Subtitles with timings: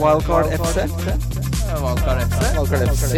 [0.00, 0.76] Wildcard FC.
[1.82, 2.40] Wildcard FC.
[2.56, 3.12] Wildcard FC.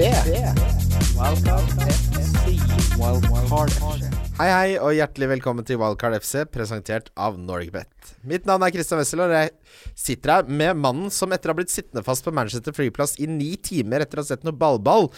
[2.98, 4.10] Wildcard FC.
[4.34, 7.86] Hei, hei, og hjertelig velkommen til Wildcard FC, presentert av Norgebet.
[8.26, 9.52] Mitt navn er Christian Wessel, og jeg
[9.94, 13.30] sitter her med mannen som etter å ha blitt sittende fast på Manchester flyplass i
[13.30, 15.12] ni timer etter å ha sett noe ballball,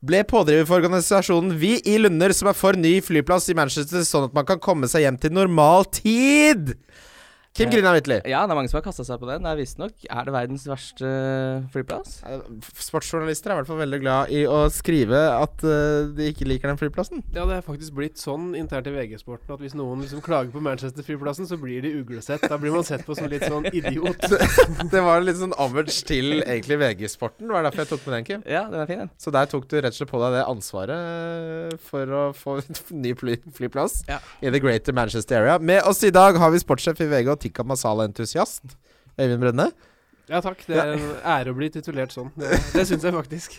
[0.00, 4.30] ble pådriver for organisasjonen Vi i Lunder, som er for ny flyplass i Manchester, sånn
[4.30, 6.78] at man kan komme seg hjem til normal tid.
[7.52, 8.16] Kim Grina Midtly.
[8.24, 9.42] Ja, det er mange som har kasta seg på den.
[9.44, 11.08] Det er visstnok Er det verdens verste
[11.74, 12.14] flyplass?
[12.24, 12.40] Eh,
[12.80, 16.70] Sportsjournalister er i hvert fall veldig glad i å skrive at eh, de ikke liker
[16.72, 17.20] den flyplassen.
[17.36, 20.62] Ja, det er faktisk blitt sånn internt i VG-sporten at hvis noen liksom klager på
[20.64, 22.46] Manchester-flyplassen, så blir de uglesett.
[22.48, 24.24] Da blir man sett på som litt sånn idiot.
[24.94, 27.50] Det var litt sånn average til egentlig VG-sporten.
[27.50, 28.46] Det var derfor jeg tok med den, Kim.
[28.48, 29.12] Ja, den er fin, den.
[29.20, 32.80] Så der tok du rett og slett på deg det ansvaret for å få en
[33.04, 34.18] ny fly, flyplass Ja.
[34.40, 35.58] i the greater Manchester area.
[35.60, 38.76] Med oss i dag har vi sportssjef i VG og tikka masala-entusiast.
[39.18, 39.70] Øyvind Brenne.
[40.30, 42.28] Ja takk, det er en ære å bli titulert sånn.
[42.38, 43.56] Det, det syns jeg faktisk.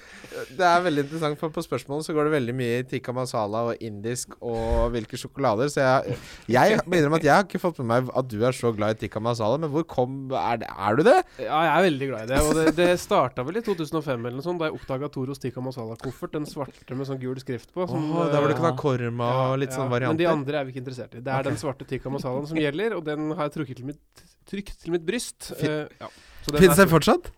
[0.55, 3.65] Det er veldig interessant, for på spørsmålet så går det veldig mye i tikka masala
[3.69, 5.69] og indisk og hvilke sjokolader.
[5.73, 6.15] Så jeg,
[6.55, 8.95] jeg må innrømme at jeg har ikke fått med meg at du er så glad
[8.95, 9.59] i tikka masala.
[9.61, 11.17] Men hvor kom Er, det, er du det?
[11.43, 12.41] Ja, jeg er veldig glad i det.
[12.47, 15.61] Og det, det starta vel i 2005 eller noe sånt, da jeg oppdaga Toros tikka
[15.65, 16.33] masala-koffert.
[16.39, 17.85] Den svarte med sånn gul skrift på.
[17.91, 20.59] som, Åh, der hvor du kan ha korma korma og litt sånn Men de andre
[20.61, 21.23] er vi ikke interessert i.
[21.23, 24.23] Det er den svarte tikka masalaen som gjelder, og den har jeg trukket til mitt,
[24.49, 25.51] trykt til mitt bryst.
[25.59, 26.07] Fin- Uh, ja.
[26.51, 27.31] Fins den fortsatt?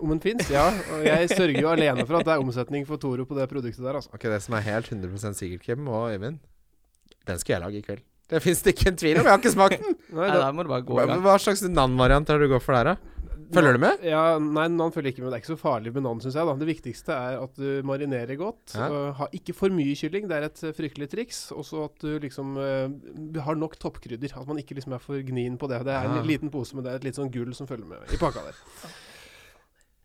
[0.00, 0.64] Om den fins, ja.
[0.96, 3.84] Og jeg sørger jo alene for at det er omsetning for Toro på det produktet
[3.84, 4.10] der, altså.
[4.16, 6.40] Ok, Det som er helt 100 sikkert, Kim og Øyvind,
[7.26, 8.02] den skal jeg lage i kveld.
[8.30, 9.24] Det fins det ikke en tvil om.
[9.26, 9.94] Jeg har ikke smakt den.
[10.10, 11.22] Nei, Nei, da- da må du bare gå i gang.
[11.22, 12.96] hva slags navnvariant er det du går for der, da?
[13.50, 14.02] Følger du med?
[14.06, 15.32] Ja, nei, nan følger ikke med.
[15.32, 16.46] Det er ikke så farlig med nan, syns jeg.
[16.46, 18.74] da Det viktigste er at du marinerer godt.
[18.76, 18.86] Ja.
[18.88, 21.40] og ha ikke for mye kylling, det er et eh, fryktelig triks.
[21.56, 24.36] Og så at du liksom uh, har nok toppkrydder.
[24.38, 25.82] At man ikke liksom er for gnien på det.
[25.88, 28.14] Det er en liten pose, men det er et litt sånn gull som følger med
[28.14, 28.60] i pakka der.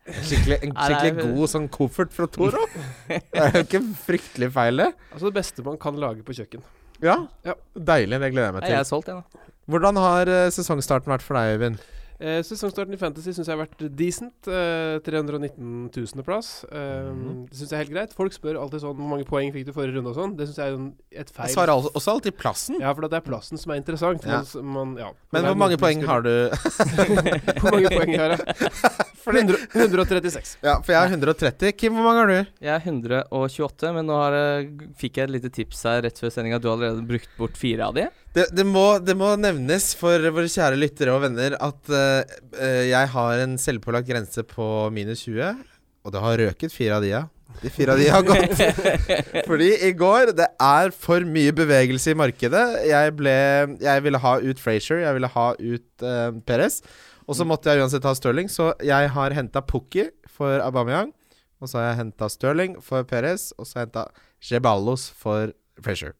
[0.05, 2.61] Skikkelig, en Nei, er- skikkelig god sånn koffert fra Toro.
[3.09, 4.91] Det er jo ikke fryktelig feil, det.
[5.11, 6.61] Altså det beste man kan lage på kjøkken.
[7.01, 7.55] Ja, Ja.
[7.73, 8.19] Deilig.
[8.21, 8.73] Det gleder jeg meg til.
[8.75, 9.49] jeg er solgt, jeg, da.
[9.73, 11.81] Hvordan har eh, sesongstarten vært for deg, Øyvind?
[12.19, 14.47] Eh, sesongstarten i Fantasy syns jeg har vært decent.
[14.47, 16.63] Eh, 319 000.-plass.
[16.71, 17.49] Eh, Mhm.
[17.49, 18.13] Det syns jeg er helt greit.
[18.15, 20.35] Folk spør alltid sånn hvor mange poeng fikk du forrige runde og sånn.
[20.37, 21.47] Det syns jeg er en- et feil.
[21.47, 22.79] Jeg svarer altså- også alltid plassen.
[22.79, 24.23] Ja, for det er plassen som er interessant.
[24.25, 24.37] Ja.
[24.39, 25.11] mens Man, ja.
[25.33, 26.49] Men er hvor mange poeng har du?
[27.59, 28.39] Hvor mange poeng har jeg?
[29.25, 30.57] 100, 136.
[30.63, 31.71] Ja, for jeg har 130.
[31.75, 32.49] Kim, hvor mange har du?
[32.61, 34.69] Jeg er 128, men nå har jeg,
[35.01, 36.59] fikk jeg et lite tips her rett før sendinga.
[36.61, 38.07] Du har allerede brukt bort fire av de.
[38.35, 43.11] Det, det, må, det må nevnes for våre kjære lyttere og venner at eh, jeg
[43.13, 45.61] har en selvpålagt grense på minus 20,
[46.03, 47.23] og det har røket fire av de, ja.
[47.61, 48.59] De fire av de har gått.
[49.49, 52.63] Fordi i går Det er for mye bevegelse i markedet.
[52.89, 53.35] Jeg ble
[53.79, 56.81] Jeg ville ha ut Frazier, jeg ville ha ut uh, Perez.
[57.23, 61.15] Og så måtte jeg uansett ha Stirling, så jeg har henta Pukki for Aubameyang.
[61.63, 64.05] Og så har jeg henta Stirling for Perez, og så har jeg henta
[64.51, 66.13] Jeballos for Frazier.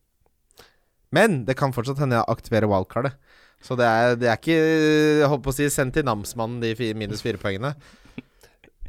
[1.13, 3.13] Men det kan fortsatt hende jeg aktiverer wildcardet.
[3.65, 6.93] Så det er, det er ikke jeg holdt på å si, sendt til namsmannen, de
[6.97, 7.73] minus fire poengene.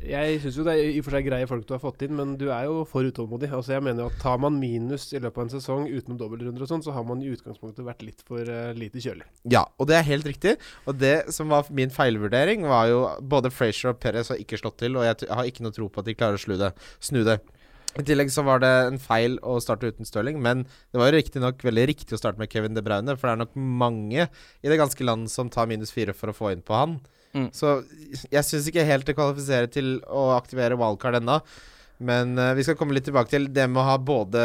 [0.06, 2.12] Jeg syns jo det er i og for seg greie folk du har fått inn,
[2.18, 3.48] men du er jo for utålmodig.
[3.56, 6.62] Altså jeg mener jo at Tar man minus i løpet av en sesong utenom dobbeltrunder
[6.62, 9.26] og sånn, så har man i utgangspunktet vært litt for uh, lite kjølig.
[9.50, 10.56] Ja, og det er helt riktig.
[10.84, 14.78] Og det som var min feilvurdering, var jo både Frazier og Perez har ikke slått
[14.84, 16.74] til, og jeg har ikke noe tro på at de klarer å snu det.
[17.02, 17.40] Snu det.
[17.96, 21.16] I tillegg så var det en feil å starte uten Stirling, men det var jo
[21.16, 24.72] riktignok veldig riktig å starte med Kevin De Bruyne, for det er nok mange i
[24.72, 26.98] det ganske land som tar minus fire for å få inn på han.
[27.36, 27.48] Mm.
[27.56, 27.78] Så
[28.32, 31.40] jeg syns ikke helt det kvalifiserer til å aktivere wildcard ennå.
[31.96, 34.40] Men uh, vi skal komme litt tilbake til det med å ha både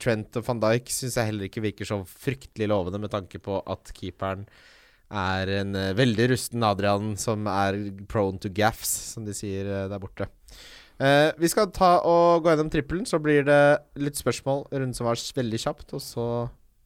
[0.00, 3.60] Trent og van Dijk syns jeg heller ikke virker så fryktelig lovende, med tanke på
[3.60, 4.46] at keeperen
[5.12, 7.76] er en uh, veldig rusten Adrian som er
[8.08, 10.30] prone to gaffs, som de sier uh, der borte.
[11.02, 13.62] Eh, vi skal ta og gå gjennom trippelen, så blir det
[13.98, 14.68] litt spørsmål.
[14.70, 16.26] Runden som var veldig kjapt, og så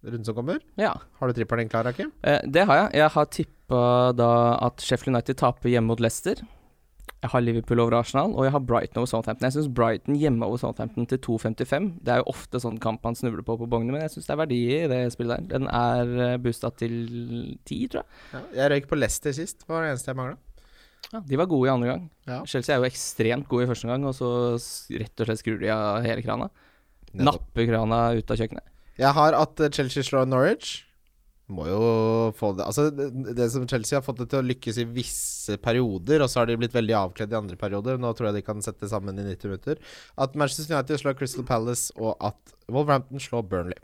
[0.07, 0.63] runden som kommer.
[0.81, 0.95] Ja.
[1.21, 2.13] Har du trippelen din klar, Akim?
[2.25, 2.91] Uh, det har jeg.
[3.03, 3.81] Jeg har tippa
[4.17, 4.31] da
[4.65, 6.41] at Sheffield United taper hjemme mot Leicester.
[7.25, 9.49] Jeg har Liverpool over Arsenal, og jeg har Brighton over Southampton.
[9.49, 13.17] Jeg syns Brighton hjemme over Southampton til 2,55 Det er jo ofte sånn kamp man
[13.19, 15.59] snubler på på bongene, men jeg syns det er verdi i det spillet der.
[15.59, 16.95] Den er uh, boosta til
[17.67, 18.07] 10, tror jeg.
[18.33, 19.65] Ja, jeg røyk på Leicester sist.
[19.65, 20.39] Det var det eneste jeg mangla.
[21.13, 22.07] Ja, de var gode i andre gang.
[22.27, 22.41] Ja.
[22.51, 25.71] Chelsea er jo ekstremt gode i første gang, og så rett og slett skrur de
[25.73, 26.49] av hele krana.
[27.17, 28.67] Napper krana ut av kjøkkenet.
[28.97, 30.83] Jeg har at eh, Chelsea slår Norwich.
[31.47, 31.81] Må jo
[32.35, 35.55] få det Altså, det, det som Chelsea har fått det til å lykkes i visse
[35.63, 38.01] perioder, og så har de blitt veldig avkledd i andre perioder.
[38.03, 39.83] Nå tror jeg de kan sette sammen i 90 minutter.
[40.19, 43.79] At Manchester United slår Crystal Palace, og at Wolverhampton slår Burnley.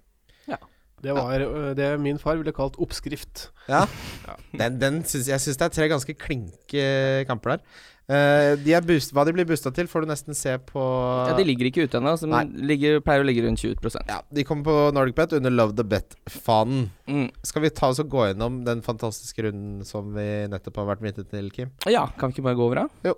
[1.02, 3.49] Det var øh, det min far ville kalt oppskrift.
[3.69, 3.84] Ja.
[4.60, 6.84] Den, den synes, jeg syns det er tre ganske klinke
[7.28, 7.64] kamper der.
[8.10, 11.37] Uh, de er boost, hva de blir boosta til, får du nesten se på Ja,
[11.38, 12.40] De ligger ikke ute ennå, så Nei.
[12.50, 15.76] de ligger, pleier å ligge rundt 20% Ja, De kommer på Nordic Bet under Love
[15.78, 16.88] the Bet-fanen.
[17.06, 17.28] mm.
[17.46, 21.06] Skal vi ta oss og gå gjennom den fantastiske runden som vi nettopp har vært
[21.06, 21.70] vitne til, Kim?
[21.87, 23.12] Ja, kan vi ikke bare gå over, da?
[23.12, 23.14] Jo.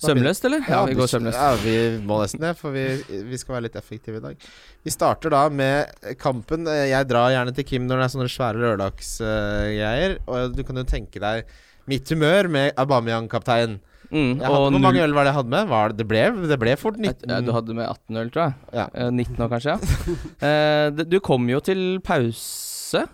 [0.00, 0.62] Sømløst, eller?
[0.68, 1.36] Ja, vi går sømløst.
[1.36, 1.74] Ja, vi
[2.08, 2.84] må nesten det, for vi,
[3.28, 4.46] vi skal være litt effektive i dag.
[4.86, 6.64] Vi starter da med kampen.
[6.70, 10.16] Eh, Jeg drar gjerne til Kim når det er sånne svære lørdagsgreier.
[10.26, 11.44] og du kan jo tenke deg
[11.90, 13.78] mitt humør med Aubameyang-kaptein.
[14.10, 14.40] Mm.
[14.42, 15.68] Hvor mange øl var det jeg hadde med?
[15.70, 17.30] Var det, det, ble, det ble fort 19.
[17.46, 18.54] Du hadde med 18 øl, tror jeg.
[18.74, 18.86] Ja.
[18.94, 19.76] Eh, 19 år, kanskje.
[19.76, 22.69] ja Eh, Du kom jo til pause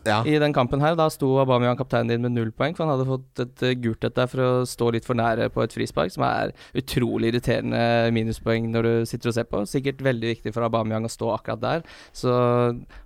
[0.06, 0.22] Ja.
[0.26, 0.96] i den kampen her.
[0.98, 4.06] Da sto Aubameyang kapteinen din med null poeng, for han hadde fått et eh, gult
[4.06, 8.12] et der for å stå litt for nære på et frispark, som er utrolig irriterende
[8.16, 9.64] minuspoeng når du sitter og ser på.
[9.70, 12.36] Sikkert veldig viktig for Aubameyang å stå akkurat der, så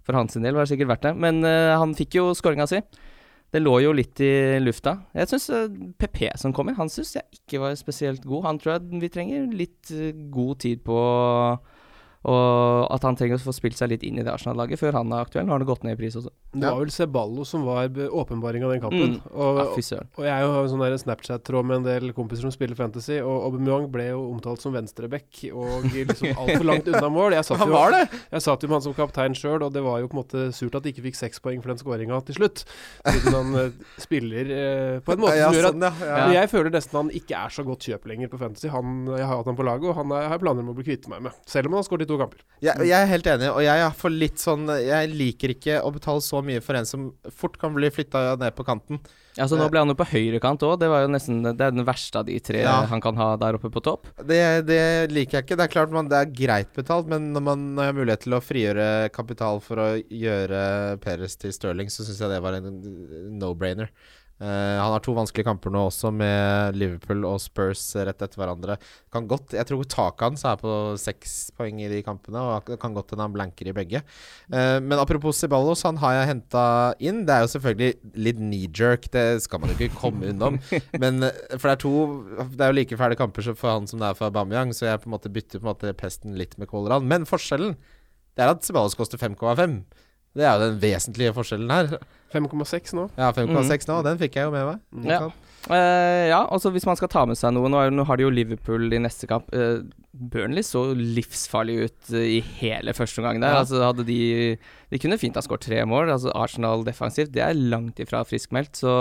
[0.06, 1.14] for hans del var det sikkert verdt det.
[1.20, 2.80] Men uh, han fikk jo skåringa si.
[3.50, 4.94] Det lå jo litt i lufta.
[5.16, 5.48] Jeg syns
[5.98, 8.46] PP som kommer, han syns jeg ikke var spesielt god.
[8.46, 10.98] Han tror jeg vi trenger litt eh, god tid på
[12.28, 15.12] og at han trenger å få spilt seg litt inn i det Arsenal-laget før han
[15.14, 15.46] er aktuell.
[15.48, 16.32] Nå har det gått ned i pris også.
[16.52, 19.14] Det var vel Ceballo som var åpenbaringa den kampen.
[19.16, 19.30] Mm.
[19.32, 22.76] Og, Ja, og jeg har jo sånn der Snapchat-tråd med en del kompiser som spiller
[22.76, 27.36] Fantasy, og Aubameyang ble jo omtalt som venstreback og liksom altfor langt unna mål.
[27.38, 28.02] Jeg satt Han jo, var det!
[28.34, 30.44] Jeg satt jo med han som kaptein sjøl, og det var jo på en måte
[30.56, 32.64] surt at de ikke fikk seks poeng for den skåringa til slutt.
[33.06, 36.20] Siden han eh, spiller eh, på en måte ja, som gjør at sånn, ja, ja.
[36.20, 38.68] Men jeg føler nesten han ikke er så godt kjøp lenger på Fantasy.
[38.74, 40.86] Han, jeg har hatt han på laget, og han er, har planer om å bli
[40.90, 41.40] kvitt meg med.
[41.48, 42.42] Selv om han har skåret to kamper.
[42.60, 45.88] Jeg, jeg er helt enig, og jeg er for litt sånn Jeg liker ikke å
[45.94, 49.00] betale så mye for en som fort kan bli flytta ned på kanten.
[49.38, 50.74] Ja, så Nå ble han jo på høyrekant òg.
[50.82, 52.74] Det var jo nesten Det er den verste av de tre Ja.
[52.90, 54.10] han kan ha der oppe på topp.
[54.28, 54.80] Det, det
[55.14, 55.56] liker jeg ikke.
[55.56, 58.42] Det er klart man, det er greit betalt, men når man har mulighet til å
[58.44, 62.68] frigjøre kapital for å gjøre Peres til Stirling, så syns jeg det var en
[63.40, 63.88] no-brainer.
[64.40, 68.78] Eh, han har to vanskelige kamper nå også, med Liverpool og Spurs rett etter hverandre.
[69.12, 72.96] Kan godt, Jeg tror taket hans er på seks poeng i de kampene, og kan
[72.96, 74.02] godt hende han blanker i begge.
[74.52, 76.64] Uh, men apropos Ceballos, han har jeg henta
[76.98, 77.24] inn.
[77.28, 80.58] Det er jo selvfølgelig litt knee-jerk, det skal man jo ikke komme unnom.
[81.02, 81.92] Men eh, For det er to
[82.54, 85.02] Det er jo like fæle kamper for han som det er for Aubameyang, så jeg
[85.02, 87.06] på en måte bytter på en måte pesten litt med koleraen.
[87.08, 87.76] Men forskjellen
[88.36, 89.82] det er at Ceballos koster 5,5.
[90.36, 91.94] Det er jo den vesentlige forskjellen her.
[92.30, 93.08] 5,6 nå.
[93.18, 94.82] Ja, 5,6 nå, og den fikk jeg jo med meg.
[94.94, 95.08] Mm.
[95.10, 95.22] Ja.
[95.26, 98.16] Uh, Eh, ja, altså hvis man skal ta med seg noe Nå, er, nå har
[98.16, 99.50] de jo Liverpool i neste kamp.
[99.52, 103.58] Uh, Burnley så livsfarlig ut uh, i hele første omgang der.
[103.58, 103.60] Ja.
[103.64, 104.56] Altså hadde de
[104.90, 106.12] De kunne fint ha skåret tre mål.
[106.14, 108.94] Altså Arsenal defensivt, det er langt ifra friskmeldt, så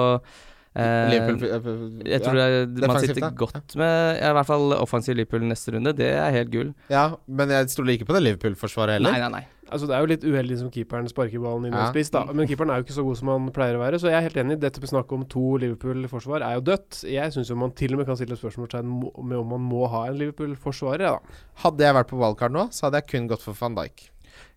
[0.76, 2.50] eh, Liverpool jeg tror ja.
[2.68, 3.32] det, man sitter da.
[3.40, 5.96] godt med ja, I hvert fall offensiv Liverpool neste runde.
[5.98, 6.74] Det er helt gull.
[6.92, 9.16] ja, men jeg stoler ikke på det Liverpool-forsvaret heller.
[9.16, 9.46] Nei, nei, nei.
[9.72, 11.92] Altså Det er jo litt uheldig som keeperen sparker ballen inn i Ja.
[11.92, 12.26] spiss, da.
[12.34, 14.26] Men keeperen er jo ikke så god som han pleier å være, så jeg er
[14.28, 14.60] helt enig.
[14.60, 17.04] Dette med snakk om to Liverpool-forsvar er jo dødt.
[17.10, 18.86] Jeg syns jo man til og med kan stille spørsmålstegn
[19.24, 21.20] med om man må ha en Liverpool-forsvarer, ja, da.
[21.64, 24.10] Hadde jeg vært på wildcard nå, så hadde jeg kun gått for van Dijk.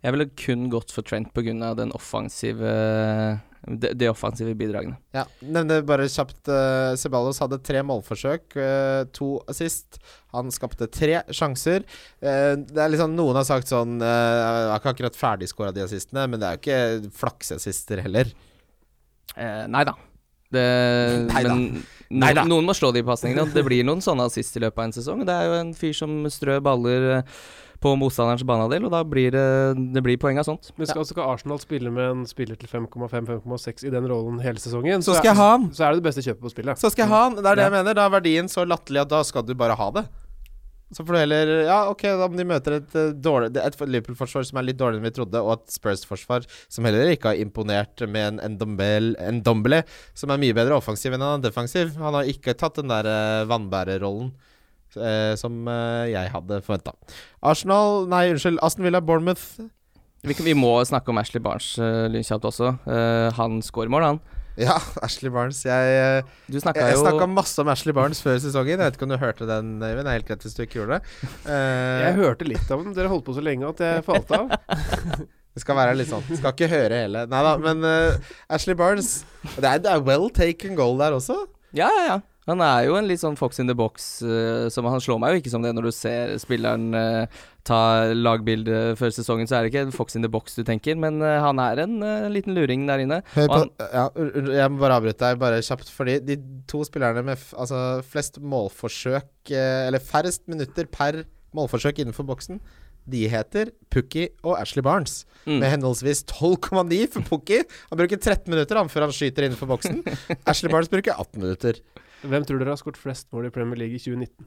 [0.02, 1.74] Jeg ville kun gått for Trent pga.
[1.76, 4.96] den offensive de, de offensive bidragene.
[5.14, 10.00] Ja, Nevne bare kjapt uh, Ceballos hadde tre målforsøk, uh, to assist.
[10.34, 11.86] Han skapte tre sjanser.
[12.22, 15.86] Uh, det er liksom Noen har sagt sånn uh, Jeg har ikke akkurat ferdigskåra de
[15.86, 18.32] assistene, men det er jo ikke flakseassister heller.
[19.36, 19.96] Uh, nei da.
[20.52, 20.62] Det,
[21.32, 21.54] Neida.
[21.54, 22.44] men Neida.
[22.44, 23.46] noen må slå de pasningene.
[23.54, 25.22] Det blir noen sånne assist i løpet av en sesong.
[25.24, 27.38] Det er jo en fyr som strør baller eh,
[27.82, 29.42] på motstanderens banehalvdel, og da blir det,
[29.96, 30.70] det blir poeng av sånt.
[30.78, 35.02] Men skal, skal Arsenal spille med en spiller til 5,5-5,6 i den rollen hele sesongen,
[35.04, 35.68] Så skal er, han!
[35.74, 36.78] så er det det beste kjøpet på spillet.
[36.82, 37.38] Så skal jeg ha han!
[37.38, 37.70] Det er det Ja.
[37.70, 37.94] jeg mener.
[37.98, 40.06] Da er verdien så latterlig at da skal du bare ha det.
[40.92, 44.44] Så får du heller Ja, ok, da om de møter et eh, dårlig Et Liverpool-forsvar
[44.44, 48.02] som er litt dårligere enn vi trodde, og et Spurs-forsvar som heller ikke har imponert
[48.12, 51.94] med en Ndombele, Ndombele som er mye bedre offensiv enn han er defensiv.
[51.96, 54.34] Han har ikke tatt den der eh, vannbærerrollen
[55.40, 56.92] som eh, jeg hadde forventa.
[57.42, 58.60] Arsenal Nei, unnskyld.
[58.62, 59.60] Aston Villa Bournemouth.
[60.22, 62.68] Vi, vi må snakke om Ashley Barnes uh, lynkjapt også.
[62.86, 64.20] Eh, han scorer mål, han.
[64.60, 65.62] Ja, Ashley Barnes.
[65.66, 68.76] Jeg, eh, Du snakka jeg jo snakka masse om Ashley Barnes før sesongen.
[68.76, 70.04] Jeg vet ikke om du hørte den, Øyvind.
[70.04, 71.28] Det er helt greit hvis du ikke gjorde det.
[71.48, 72.94] Eh, Jeg hørte litt av den.
[72.94, 74.52] Dere holdt på så lenge at jeg falt av.
[75.52, 76.22] Det skal være litt sånn.
[76.32, 77.26] Skal ikke høre hele.
[77.28, 79.10] Nei da, men eh, Ashley Barnes
[79.58, 81.36] Det er, det er well taken goal der også.
[81.76, 82.20] Ja, ja, ja.
[82.50, 84.06] Han er jo en litt sånn fox in the box.
[84.24, 88.10] Uh, som Han slår meg jo ikke som det når du ser spilleren uh, ta
[88.16, 89.46] lagbilde før sesongen.
[89.46, 91.84] Så er det ikke en fox in the box du tenker, men uh, han er
[91.84, 91.94] en
[92.34, 93.20] liten luring der inne.
[93.36, 94.08] På, ja,
[94.58, 95.92] jeg må bare avbryte deg bare kjapt.
[95.94, 96.38] Fordi de
[96.70, 101.22] to spillerne med altså, flest målforsøk, eller færrest minutter per
[101.54, 102.62] målforsøk innenfor boksen,
[103.02, 105.24] De heter Pukki og Ashley Barnes.
[105.42, 105.56] Mm.
[105.58, 107.58] Med henholdsvis 12,9 for Pukki.
[107.90, 110.04] Han bruker 13 minutter han før han skyter innenfor boksen.
[110.50, 111.80] Ashley Barnes bruker 18 minutter.
[112.22, 114.46] Hvem tror dere har skåret flest mål i Premier League i 2019?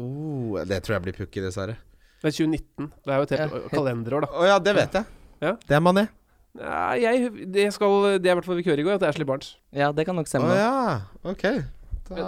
[0.00, 1.76] Oh, det tror jeg blir Pukki, dessverre.
[2.24, 2.90] Nei, 2019.
[3.04, 3.68] Det er jo et helt Ja.
[3.72, 4.28] kalenderår, da.
[4.32, 5.04] Å ja, det vet jeg.
[5.44, 5.52] Ja.
[5.68, 6.06] Det er Mané.
[6.56, 9.08] Ja, jeg, det, skal, det er i hvert fall vi kører i går, at det
[9.10, 9.54] er Ashley Barnes.
[9.76, 10.48] Ja, det kan nok Å stemme.
[10.48, 10.56] da.
[10.56, 11.00] ja,
[11.32, 11.44] ok.
[12.06, 12.22] Da,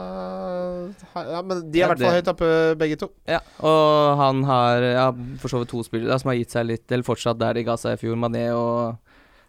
[1.30, 2.48] ja, men de er i Ja, hvert fall høyt oppe,
[2.80, 3.08] begge to.
[3.30, 5.06] Ja, og han har ja,
[5.40, 7.76] for så vidt to spillere som har gitt seg litt Eller fortsatt der de ga
[7.78, 8.98] seg i fjor, Mané og,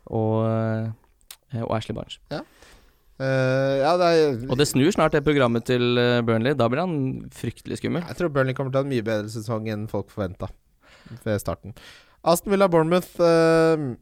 [0.06, 2.20] og, eh, og Ashley Barnes.
[3.20, 6.56] Eh, ja, det er Og det snur snart det programmet til eh, Burnley.
[6.56, 7.00] Da blir han
[7.36, 8.06] fryktelig skummel.
[8.08, 10.48] Jeg tror Burnley kommer til å ha en mye bedre sesong enn folk forventa
[11.26, 11.76] ved starten.
[12.24, 13.96] Aston Villa Bournemouth uh,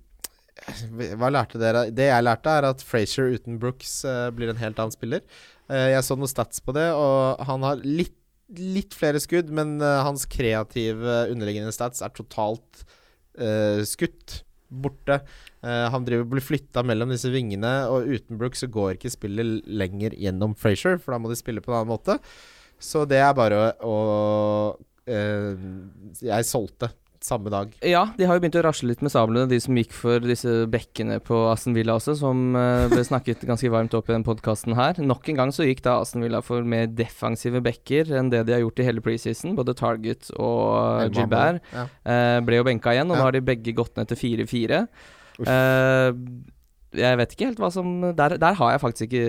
[1.18, 1.88] Hva lærte dere?
[1.94, 5.26] Det jeg lærte, er at Frazier uten Brooks uh, blir en helt annen spiller.
[5.68, 8.16] Jeg så noen stats på det, og han har litt,
[8.56, 12.86] litt flere skudd, men hans kreative underliggende stats er totalt
[13.84, 14.38] skutt.
[14.70, 15.22] Borte.
[15.64, 19.66] Uh, han driver blir flytta mellom disse vingene, og uten Brook så går ikke spillet
[19.68, 22.20] lenger gjennom Frazier, for da må de spille på en annen måte.
[22.78, 23.98] Så det er bare å, å
[25.10, 25.68] uh,
[26.22, 26.92] Jeg solgte
[27.28, 27.74] samme dag.
[27.86, 30.54] Ja, de har jo begynt å rasle litt med sablene, de som gikk for disse
[30.72, 34.74] bekkene på Aston Villa også, som eh, ble snakket ganske varmt opp i den podkasten
[34.80, 34.98] her.
[35.04, 38.56] Nok en gang så gikk da Aston Villa for mer defensive bekker enn det de
[38.56, 39.54] har gjort i hele preseason.
[39.60, 41.20] Både Target og Mambo.
[41.20, 41.86] Gilbert Ja.
[42.08, 43.22] eh, ble jo benka igjen, og Ja.
[43.22, 44.88] nå har de begge gått ned til 4-4.
[45.38, 45.48] Uff.
[46.96, 49.26] Eh, jeg vet ikke helt hva som der, der har jeg faktisk ikke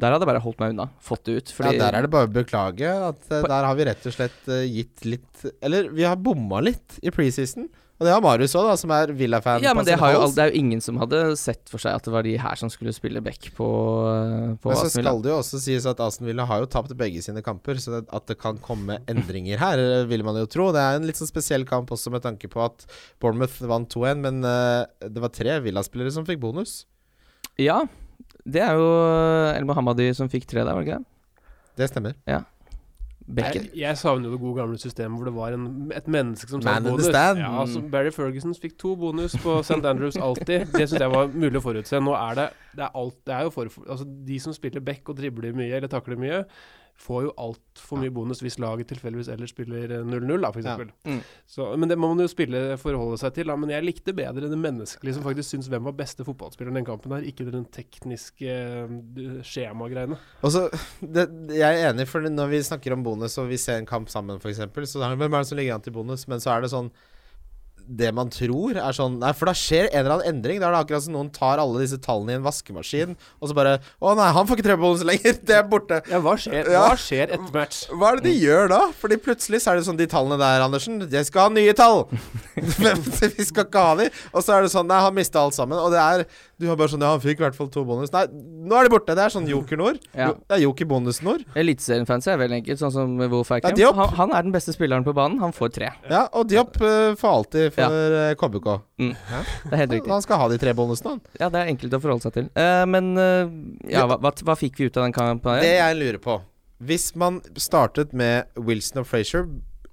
[0.00, 0.88] Der hadde jeg bare holdt meg unna.
[1.02, 1.54] Fått det ut.
[1.58, 4.50] Ja, der er det bare å beklage at eh, der har vi rett og slett
[4.50, 7.70] eh, gitt litt Eller vi har bomma litt i preseason.
[8.00, 9.60] Og det har Marius òg, som er Villa-fan.
[9.60, 12.06] Ja, men det, har jo, det er jo ingen som hadde sett for seg at
[12.06, 13.66] det var de her som skulle spille back på,
[14.08, 16.94] Aston på Men så skal det jo også sies at Aston Villa har jo tapt
[16.96, 20.48] begge sine kamper, så det, at det kan komme endringer her, eh, vil man jo
[20.48, 20.70] tro.
[20.72, 22.88] Det er en litt sånn spesiell kamp også med tanke på at
[23.20, 26.86] Bournemouth vant 2-1, men uh, det var tre Villa-spillere som fikk bonus.
[27.58, 27.82] Ja,
[28.46, 28.86] det er jo
[29.56, 31.06] El Mohammadi som fikk tre der, var det ikke det?
[31.80, 32.16] Det stemmer.
[33.30, 33.66] Bekken.
[33.68, 36.62] Jeg, jeg savner jo det gode gamle systemet hvor det var en, et menneske som
[36.64, 37.06] the bonus.
[37.14, 39.78] Ja, altså Barry Ferguson fikk to bonus på St.
[39.86, 40.66] Andrews alltid.
[40.72, 42.00] Det syns jeg var mulig å forutse.
[42.02, 45.08] Nå er det Det er, alt, det er jo for, altså De som spiller back
[45.10, 46.42] og dribler mye eller takler mye,
[47.00, 50.76] får jo altfor mye bonus hvis laget tilfeldigvis ellers spiller eh, 0-0, da, for Ja.
[51.08, 51.20] Mm.
[51.48, 53.48] Så, men det må man jo spille forholde seg til.
[53.50, 53.56] Da.
[53.58, 56.88] Men jeg likte bedre det menneskelige som faktisk syns hvem var beste fotballspiller i den
[56.88, 60.18] kampen her, ikke den tekniske eh, skjemagreiene.
[60.44, 60.58] Og
[61.00, 64.12] det, Jeg er enig, for når vi snakker om bonus og vi ser en kamp
[64.12, 64.60] sammen, f.eks.,
[64.92, 66.28] så hvem er det som ligger an til bonus?
[66.30, 66.92] Men så er det sånn
[67.90, 70.60] Det man tror, er sånn Nei, for da skjer en eller annen endring.
[70.62, 73.56] Da er det akkurat som noen tar alle disse tallene i en vaskemaskin, og så
[73.58, 75.38] bare Å nei, han får ikke trebonus lenger!
[75.50, 75.98] Det er borte.
[76.10, 76.84] Ja, hva skjer, Ja.
[76.86, 77.80] hva skjer etter match?
[77.90, 78.80] Hva er det de gjør da?
[79.00, 82.04] Fordi plutselig så er det sånn De tallene der, Andersen Jeg skal ha nye tall!
[82.60, 84.06] vi skal ikke ha de.
[84.34, 85.80] Og så er det sånn Nei, han mista alt sammen.
[85.82, 86.24] Og det er
[86.60, 88.10] Du har bare sånn Ja, han fikk i hvert fall to bonus.
[88.12, 88.26] Nei,
[88.68, 89.14] nå er de borte.
[89.16, 90.00] Det er sånn Joker-Nord.
[90.20, 90.32] Ja.
[90.34, 91.46] Det er Joker-bonus-Nord.
[91.56, 93.76] Eliteserienfans er veldig enkelt, sånn som Wolf Ja, Eikrem.
[93.78, 93.96] Diop.
[93.96, 95.38] han, han er den beste spilleren på banen.
[95.40, 95.88] Han får tre.
[96.10, 98.34] Ja, og Diop uh, får alltid for ja.
[98.36, 98.68] KBK.
[99.00, 100.12] Det er helt riktig.
[100.12, 101.22] Han skal ha de tre bonusene, han.
[101.40, 102.50] Ja, det er enkelt å forholde seg til.
[102.58, 103.48] Uh, men uh,
[103.88, 105.62] ja, hva, hva, hva fikk vi ut av den kampen?
[105.64, 106.36] Det jeg lurer på
[106.84, 109.48] Hvis man startet med Wilson og Frazier,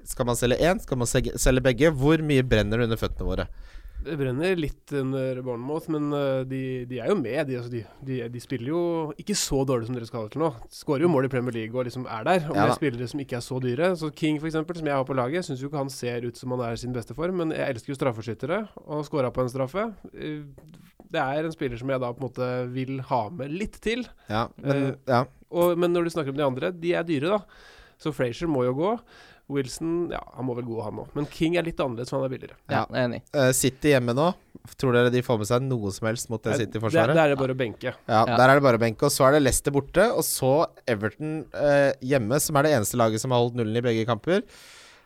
[0.07, 0.83] skal man selge én?
[0.83, 1.93] Skal man selge begge?
[1.95, 3.47] Hvor mye brenner det under føttene våre?
[4.05, 7.47] Det brenner litt under Bournemouth, men uh, de, de er jo med.
[7.49, 8.81] De, altså, de, de, de spiller jo
[9.19, 10.51] ikke så dårlig som dere skal ha til nå.
[10.71, 12.45] Skårer jo mål i Premier League og liksom er der.
[12.47, 12.77] Og Ja med da.
[12.77, 13.89] spillere som ikke er så dyre.
[13.99, 16.53] Så King, eksempel, som jeg har på laget, syns jo ikke han ser ut som
[16.55, 17.41] han er i sin beste form.
[17.41, 19.89] Men jeg elsker jo straffeskyttere, og skåra på en straffe.
[20.13, 20.43] Eh,
[21.07, 24.01] Det er en spiller som jeg da på en måte vil ha med litt til.
[24.29, 25.23] Ja, men, Eh, ja.
[25.49, 27.39] Og, men når du snakker om de andre, de er dyre, da.
[27.97, 28.89] Så Frazier må jo gå.
[29.49, 31.11] Wilson, ja, han må vel gå, han òg.
[31.15, 32.57] Men King er litt annerledes, for han er billigere.
[32.67, 33.19] Ja, jeg er enig.
[33.31, 34.25] Uh, City hjemme nå.
[34.75, 37.15] Tror dere de får med seg noe som helst mot det City-forsvaret?
[37.15, 37.93] der er det bare å benke.
[37.93, 38.35] Ja, Ja.
[38.35, 39.07] Der er det bare å benke.
[39.07, 40.51] Og så er det Leicester borte, og så
[40.89, 44.43] Everton uh, hjemme, som er det eneste laget som har holdt nullen i begge kamper.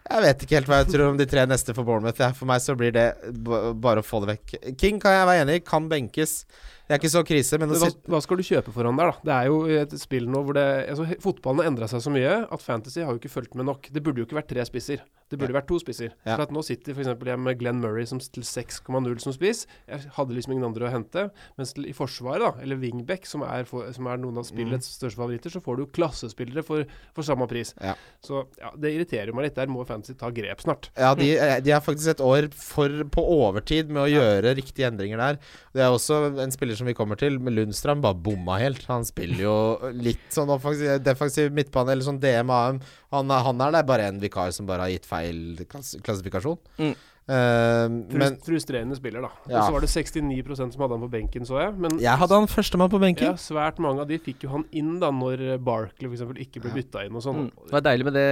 [0.01, 2.17] Jeg vet ikke helt hva jeg tror om de tre neste for Bournemouth.
[2.17, 3.07] Ja, for meg så blir det
[3.45, 4.55] b bare å få det vekk.
[4.81, 6.39] King kan jeg være enig i, kan benkes.
[6.87, 9.25] Det er ikke så krise, men hva, hva skal du kjøpe for han der, da?
[9.27, 12.33] Det er jo et spill nå hvor det altså, Fotballen har endra seg så mye
[12.43, 13.87] at Fantasy har jo ikke fulgt med nok.
[13.93, 15.05] Det burde jo ikke vært tre spisser.
[15.31, 16.11] Det burde vært to spisser.
[16.25, 16.35] Ja.
[16.35, 17.07] For at nå sitter f.eks.
[17.07, 19.63] jeg med Glenn Murray som til 6,0 som spiss.
[19.87, 21.27] Jeg hadde liksom ingen andre å hente.
[21.59, 25.21] Mens i Forsvaret, da, eller Wingback, som er, for, som er noen av spillets største
[25.21, 26.83] favoritter, så får du klassespillere for,
[27.15, 27.73] for samme pris.
[27.79, 27.95] Ja.
[28.23, 29.57] Så ja, det irriterer meg litt.
[29.57, 30.91] Der må Fantasy ta grep snart.
[30.99, 34.91] Ja, de, eh, de er faktisk et år for, på overtid med å gjøre riktige
[34.91, 35.39] endringer der.
[35.71, 38.83] Det er også en spiller som vi kommer til, med Lundstrand, bare bomma helt.
[38.91, 39.57] Han spiller jo
[39.95, 42.81] litt sånn offensiv, defensiv midtbane, eller sånn DM-AM.
[43.15, 45.20] Han, han er der bare en vikar som bare har gitt feil
[45.69, 46.59] klass, klassifikasjon.
[46.81, 46.93] Mm.
[47.31, 47.85] Uh,
[48.17, 49.29] men frustrerende spiller, da.
[49.45, 49.61] Ja.
[49.61, 51.75] Og så var det 69% som hadde han på benken, så jeg.
[51.79, 53.29] Men jeg hadde han førstemann på benken.
[53.31, 56.25] ja, svært mange av de fikk jo han inn da når Barkley f.eks.
[56.47, 56.79] ikke ble Ja.
[56.81, 57.45] bytta inn og sånn.
[57.45, 57.67] Mm.
[57.69, 58.29] Det var deilig med det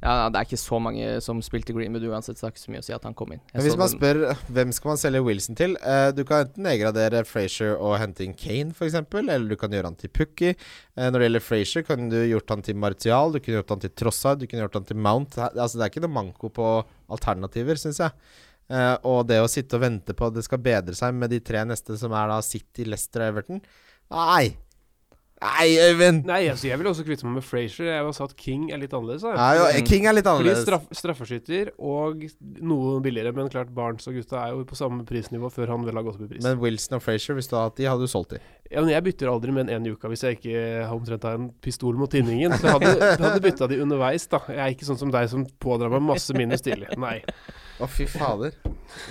[0.00, 2.72] Ja, det er ikke så mange som spilte Greenwood uansett, så det er ikke så
[2.72, 3.42] mye å si at han kom inn.
[3.50, 6.64] Jeg Men hvis man spør hvem skal man selge Wilson til uh, Du kan enten
[6.64, 10.54] nedgradere Frazier og hente inn Kane, f.eks., eller du kan gjøre han til Pukki.
[10.96, 13.84] Uh, når det gjelder Frazier, kan du gjort han til Martial, du kunne gjort han
[13.84, 15.36] til Trossard, du kunne gjort han til Mount.
[15.50, 16.70] Altså, det er ikke noe manko på
[17.12, 18.16] alternativer, syns jeg.
[18.70, 21.42] Uh, og det å sitte og vente på at det skal bedre seg med de
[21.44, 23.64] tre neste, som er da City, Leicester og Everton
[24.10, 24.69] Nei!
[25.40, 26.26] Nei, Øyvind!
[26.28, 27.86] Nei, altså, jeg vil også kvitte meg med Frazier.
[27.88, 29.22] Jeg har sagt King er litt annerledes.
[29.24, 29.38] Jeg.
[29.38, 30.66] Nei, jo, King er litt Fordi annerledes.
[30.66, 32.26] straff, straffeskytter og
[32.60, 35.96] noe billigere, men klart Barnes og gutta er jo på samme prisnivå før han vel
[35.96, 36.44] har gått opp i pris.
[36.44, 38.42] Men Wilson og Frazier, hvis du hadde hatt de, hadde du solgt de.
[38.68, 41.24] ja, men jeg bytter aldri med en en i uka hvis jeg ikke har omtrent
[41.24, 42.52] har en pistol mot tinningen.
[42.60, 44.42] Så jeg hadde, hadde bytta de underveis, da.
[44.50, 46.92] Jeg er ikke sånn som deg som pådrar meg masse minus tidlig.
[47.00, 47.16] Nei.
[47.80, 48.52] Å, fy fader.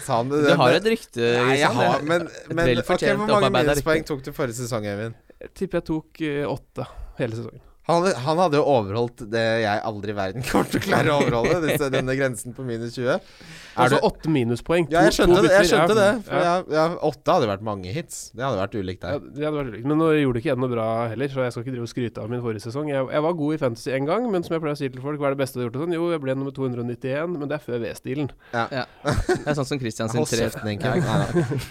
[0.06, 0.44] Sa han det?
[0.46, 4.22] Du har et rykte, Nei, jeg har, men, et men okay, hvor mange minuspoeng tok
[4.28, 5.18] du forrige sesong, Eivind?
[5.40, 6.86] Jeg tipper jeg tok eh, åtte
[7.20, 7.69] hele sesongen.
[7.90, 11.24] Han, han hadde jo overholdt det jeg aldri i verden kommer til å klare å
[11.24, 13.10] overholde, disse, denne grensen på minus 20.
[13.10, 14.90] Er Altså åtte minuspoeng.
[14.92, 15.52] ja, jeg skjønte det.
[15.54, 16.56] Jeg skjønte det For Ja.
[16.60, 18.18] ja, ja, åtte hadde vært mange hits.
[18.36, 19.86] Det hadde vært ulikt Ja, det hadde vært ulikt.
[19.88, 22.24] Men nå gjorde ikke jeg noe bra heller, så jeg skal ikke drive og skryte
[22.26, 22.90] av min forrige sesong.
[22.92, 25.06] Jeg, jeg var god i Fantasy én gang, men som jeg pleier å si til
[25.06, 25.80] folk, hva er det beste du har gjort?
[25.86, 25.96] Sånn?
[25.96, 28.32] Jo, jeg ble nummer 291, men det er før V-stilen.
[28.52, 30.50] Det er sånn som Christian sin tre.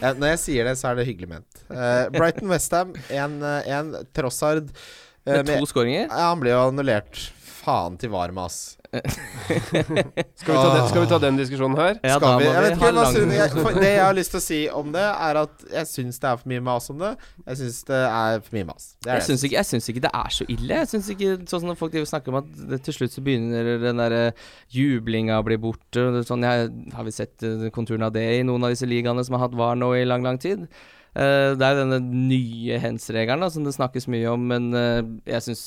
[0.00, 1.62] Ja, når jeg sier det, så er det hyggelig ment.
[1.68, 4.72] Uh, Brighton Westham, én Trossard.
[5.26, 6.06] Eh, med to skåringer.
[6.06, 7.28] ja, han ble jo annullert.
[7.58, 8.78] Faen til var med, ass.
[10.38, 11.98] Skal vi ta den, skal vi ta den diskusjonen her?
[12.00, 14.60] Ja, Skal vi, jeg vet ikke, lang jeg, Det jeg har lyst til å si
[14.72, 17.10] om det, er at jeg syns det er for mye mas om det.
[17.42, 18.88] Jeg syns det er for mye mas.
[19.04, 20.80] Det er Jeg syns ikke, ikke det er så ille.
[20.80, 24.00] Jeg synes ikke Sånn som folk snakker om at det, til slutt så begynner den
[24.00, 24.16] der
[24.72, 26.08] jublinga å bli borte.
[26.28, 29.36] Sånn, jeg, har vi sett eh, konturene av det i noen av disse ligaene som
[29.36, 30.64] har hatt VAR nå i lang, lang tid?
[31.18, 35.00] Eh, det er denne nye hands-regelen som det snakkes mye om, men eh,
[35.34, 35.62] jeg syns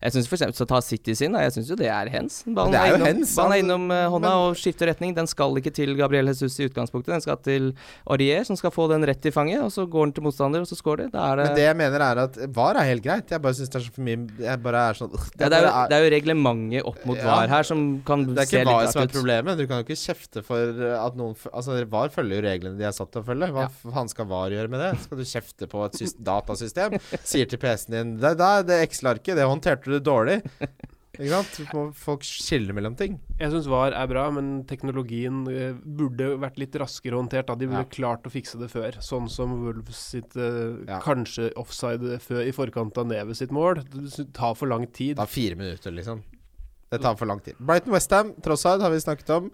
[0.00, 0.56] f.eks.
[0.56, 1.34] så ta City sin.
[1.36, 2.38] Jeg syns jo det er hens.
[2.46, 5.12] Ballen er, er innom, hands, ballen er innom eh, hånda men- og skifter retning.
[5.16, 7.70] Den skal ikke til Gabriel Jesus i utgangspunktet, den skal til
[8.08, 10.70] Aurier, som skal få den rett i fanget, og så går den til motstander, og
[10.70, 11.10] så scorer de.
[11.12, 13.28] Det Men det jeg mener, er at VAR er helt greit.
[13.34, 15.58] Jeg bare syns det er så for mye Jeg bare er sånn det, ja, det,
[15.60, 17.28] er jo, det er jo reglementet opp mot Ja.
[17.28, 18.40] VAR her som kan se litt rart ut.
[18.40, 19.58] Det er ikke VAR som er problemet.
[19.60, 22.94] Du kan jo ikke kjefte for at noen Altså, VAR følger jo reglene de er
[22.96, 23.50] satt til å følge.
[23.54, 23.90] Hva Ja.
[23.92, 24.93] faen skal VAR gjøre med det?
[25.02, 26.98] Skal du kjefte på et datasystem?
[27.24, 30.40] Sier til PC-en din Det, er det Excel-arket, det håndterte du dårlig.
[31.14, 31.58] Ikke sant?
[31.76, 33.20] Må folk skille mellom ting.
[33.38, 37.46] Jeg syns VAR er bra, men teknologien eh, burde vært litt raskere håndtert.
[37.46, 37.54] Da.
[37.54, 37.90] De burde Ja.
[37.94, 38.98] klart å fikse det før.
[38.98, 40.98] Sånn som Wolves sitt eh, Ja.
[41.04, 43.84] kanskje offside før, i forkant av Neves sitt mål.
[43.94, 45.14] Det tar for lang tid.
[45.14, 46.24] Det tar fire minutter, liksom.
[46.90, 47.54] Det tar for lang tid.
[47.62, 49.48] Brighton Westham, Trossard, har vi snakket om.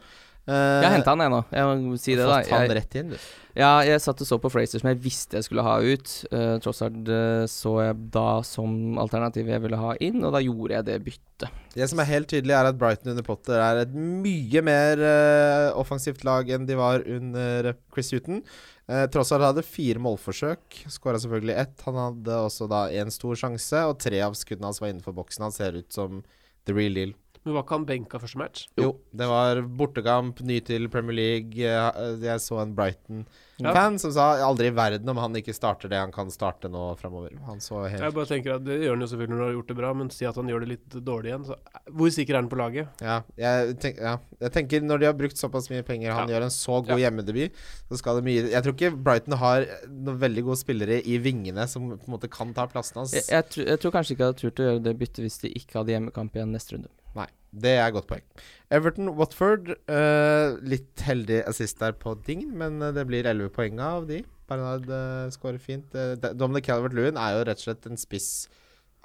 [0.49, 1.39] Uh, Jeg henta han, jeg nå.
[1.53, 2.41] Jeg må si det, da.
[2.43, 3.19] Jeg, rett inn, du.
[3.59, 6.15] ja, jeg satt og så på Fraser, som jeg visste jeg skulle ha ut.
[6.33, 10.79] Uh, Trossard eh, så jeg da som alternativ jeg ville ha inn, og da gjorde
[10.79, 11.61] jeg det byttet.
[11.77, 15.79] Det som er helt tydelig, er at Brighton under Potter er et mye mer uh,
[15.81, 18.43] offensivt lag enn de var under Chris Huton.
[18.91, 21.87] Uh, Trossard hadde fire målforsøk, skåra selvfølgelig ett.
[21.87, 25.47] Han hadde også da én stor sjanse, og tre av skuddene hans var innenfor boksen.
[25.47, 26.25] Han ser ut som
[26.67, 27.15] the real deal.
[27.51, 28.67] Men var ikke han benka første match?
[28.79, 31.59] Jo, det var bortekamp, ny til Premier League.
[31.59, 35.99] Eh, Jeg så en Brighton-fan som sa aldri i verden om han ikke starter det
[35.99, 37.35] han kan starte nå framover.
[37.49, 39.57] Han så helt Jeg bare tenker at Det gjør han jo selvfølgelig når han har
[39.59, 41.45] gjort det bra, men si at han gjør det litt dårlig igjen.
[41.51, 41.59] Så
[41.91, 43.03] hvor sikker er han på laget?
[43.05, 44.15] Ja jeg, tenk, ja,
[44.47, 46.37] jeg tenker når de har brukt såpass mye penger, han Ja.
[46.39, 47.11] gjør en så god Ja.
[47.11, 47.53] hjemmedebut,
[47.91, 51.67] så skal det mye Jeg tror ikke Brighton har noen veldig gode spillere i vingene
[51.69, 53.13] som på en måte kan ta plassen hans.
[53.13, 55.39] Jeg, jeg, tr jeg tror kanskje ikke jeg hadde turt å gjøre det byttet hvis
[55.43, 56.89] de ikke hadde hjemmekamp igjen neste runde.
[57.17, 58.25] Nei, det er et godt poeng.
[58.71, 59.73] Everton Watford.
[59.91, 64.23] Uh, litt heldig assist der på Ding, men eh, det blir 11 poeng av de.
[64.51, 65.91] Bernard uh, skårer fint.
[65.95, 68.31] Uh, Dominic Calvert-Lewin er jo rett og slett en spiss.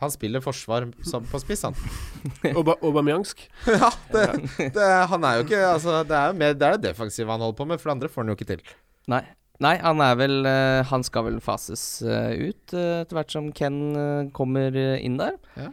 [0.04, 1.78] Han spiller forsvar som på spiss, han.
[2.60, 3.46] Oba Aubameyangsk?
[3.72, 4.26] ja, det,
[4.76, 7.40] det, han er jo ikke Altså, det er jo mer Det er det defensive han
[7.40, 8.64] holder på med, for det andre får han jo ikke til.
[9.12, 9.24] Nei.
[9.64, 13.48] Nei, han er vel eh, Han skal vel fases eh, ut eh, etter hvert som
[13.56, 15.38] Ken eh, kommer eh, inn der.
[15.56, 15.70] Ja.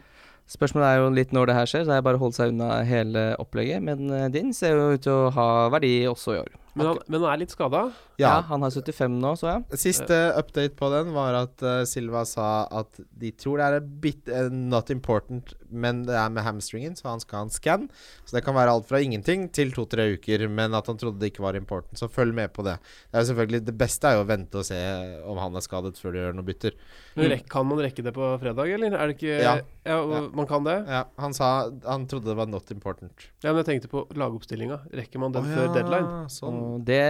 [0.49, 2.51] Spørsmålet er jo litt når det her skjer, så det er bare å holde seg
[2.53, 3.81] unna hele opplegget.
[3.81, 6.51] Men eh, din ser jo ut til å ha verdi også i år.
[6.73, 7.83] Men han, men han er litt skada.
[8.17, 8.41] Ja, Ja.
[8.49, 9.77] han har 75 nå, så jeg.
[9.77, 13.81] Siste update på den var at uh, Silva sa at de tror det er a
[14.01, 17.85] bit uh, not important, men det er med hamstringen, så han skal ha en scan.
[18.25, 21.29] Så det kan være alt fra ingenting til to-tre uker, men at han trodde det
[21.35, 21.93] ikke var important.
[22.01, 22.79] Så følg med på det.
[23.13, 24.81] Det er selvfølgelig Det beste er jo å vente og se
[25.29, 26.73] om han er skadet før du gjør noen bytter.
[27.17, 27.45] Men Mm.
[27.53, 28.97] kan man rekke det på fredag, eller?
[28.97, 29.55] Er det ikke Ja.
[29.85, 30.21] Ja, Ja.
[30.31, 30.75] Man kan det?
[30.87, 33.25] Ja, han sa han trodde det var not important.
[33.43, 34.77] Ja, men jeg tenkte på lagoppstillinga.
[34.95, 36.29] Rekker man den Å før ja, deadline?
[36.31, 37.01] Sånn, det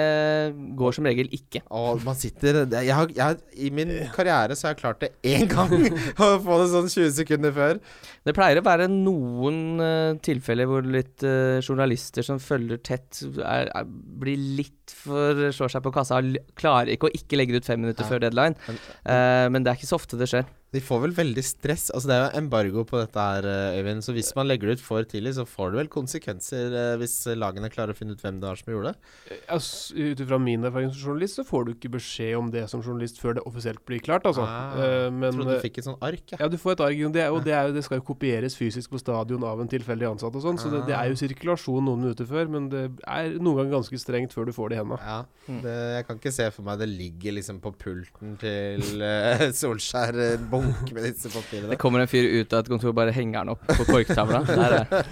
[0.80, 1.62] går som regel ikke.
[1.70, 5.46] Og man sitter jeg har, jeg I min karriere så har jeg klart det én
[5.52, 5.70] gang.
[6.24, 7.82] Å få det sånn 20 sekunder før.
[8.26, 13.70] Det pleier å være noen uh, tilfeller hvor litt uh, journalister som følger tett, er,
[13.70, 13.86] er,
[14.24, 16.20] blir litt for slår seg på kassa.
[16.60, 18.10] Klarer ikke å ikke legge det ut fem minutter Ja.
[18.10, 18.58] før deadline.
[18.68, 20.46] Men- Eh, men det er ikke så ofte det skjer.
[20.74, 21.88] De får vel veldig stress.
[21.94, 24.02] Altså Det er jo embargo på dette her, eh, Øyvind.
[24.06, 27.14] Så hvis man legger det ut for tidlig, så får det vel konsekvenser eh, hvis
[27.38, 29.38] lagene klarer å finne ut hvem det er som gjorde det.
[29.54, 32.82] Altså, Ut ifra min erfaring som journalist, så får du ikke beskjed om det som
[32.84, 34.44] journalist før det offisielt blir klart, altså.
[34.48, 34.74] Ah,
[35.14, 36.26] Men, jeg trodde du fikk et sånt ark.
[36.34, 36.42] Ja.
[36.44, 37.04] Ja, du får et ark.
[37.14, 40.10] det, og det, er jo, det skal jo kopieres fysisk på stadion av en tilfeldig
[40.10, 43.38] ansatt og sånn, så det, det er jo sirkulasjon noen minutter før, men det er
[43.38, 45.00] noen ganger ganske strengt før du får det i henda.
[45.04, 45.58] Ja, Mm.
[45.60, 50.16] det, jeg kan ikke se for meg det ligger liksom på pulten til uh, Solskjær
[50.24, 51.70] en bunke med disse papirene.
[51.74, 54.42] Det kommer en fyr ut av et kontor og bare henger den opp på korktavla.
[54.54, 55.06] Der er, der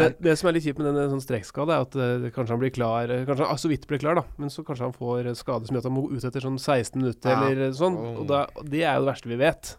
[0.00, 0.14] det, er.
[0.26, 2.72] det som er litt kjipt med denne sånn strekkskade, er at eh, kanskje han blir
[2.74, 5.30] klar eh, Kanskje han ah, så vidt blir klar, da, men så kanskje han får
[5.38, 7.48] skade som gjør at han må ut etter sånn 16 minutter Ja.
[7.50, 7.98] eller sånn.
[8.14, 9.74] Og da, det er jo det verste vi vet.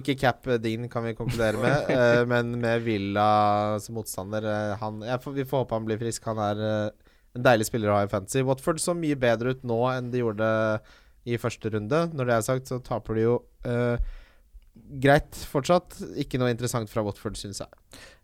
[0.00, 3.28] Ikke cap din, kan vi konkludere med, eh, men med Villa
[3.82, 4.48] som motstander
[4.80, 6.28] han, jeg får, Vi får håpe han blir frisk.
[6.30, 6.64] Han er
[7.36, 8.42] en deilig spiller å ha i fantasy.
[8.46, 10.48] Watford så mye bedre ut nå enn de gjorde
[11.28, 12.06] i første runde.
[12.14, 13.36] Når det er sagt, så taper de jo
[13.68, 14.16] eh,
[15.02, 15.98] greit fortsatt.
[16.20, 17.68] Ikke noe interessant fra Watford, syns jeg.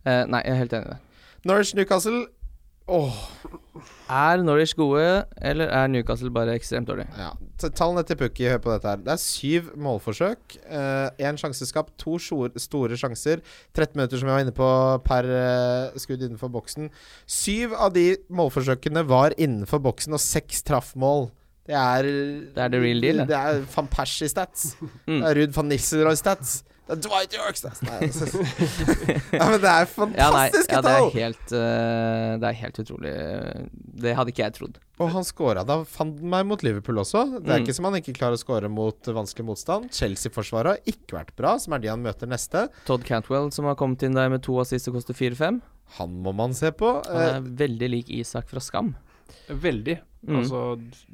[0.04, 1.20] Eh, nei, jeg er helt enig i det.
[1.44, 2.26] Norwich Newcastle
[2.84, 3.14] Åh,
[4.12, 7.06] Er Norwich gode, eller er Newcastle bare ekstremt dårlig?
[7.16, 7.30] ja.
[7.64, 8.96] Tallene til Pukki, hør på dette her.
[9.00, 10.58] Det er syv målforsøk.
[11.16, 13.40] Én sjanseskap, to store sjanser.
[13.72, 14.68] 13 minutter, som jeg var inne på,
[15.06, 16.90] per eh, skudd innenfor boksen.
[17.24, 21.30] Syv av de målforsøkene var innenfor boksen, og seks traff mål.
[21.64, 22.02] Det er
[22.54, 23.28] Det er the real deal, det.
[23.32, 24.74] Det er van Persie-stats.
[25.08, 25.18] Mm.
[25.22, 26.62] Det er Ruud van Nisselrooy-stats.
[26.84, 27.78] Det er Dwight York-stats.
[27.86, 28.26] Nei, altså.
[29.38, 31.06] ja, men det er Ja, fantastiske ja, det er tall!
[31.14, 33.12] helt eh, Det er helt utrolig.
[34.04, 34.76] Det hadde ikke jeg trodd.
[35.00, 37.22] Og han scora da fant han meg mot Liverpool også.
[37.38, 37.64] Det er Mm.
[37.64, 39.88] ikke som han ikke klarer å score mot vanskelig motstand.
[39.96, 42.66] Chelsea-forsvaret har ikke vært bra, som er de han møter neste.
[42.84, 45.62] Todd Cantwell, som har kommet inn der med to assist og koster 4-5.
[45.96, 46.92] Han må man se på.
[47.08, 48.92] Han er veldig lik Isak fra Skam.
[49.48, 49.98] Veldig.
[50.24, 50.38] Mm.
[50.40, 50.60] Altså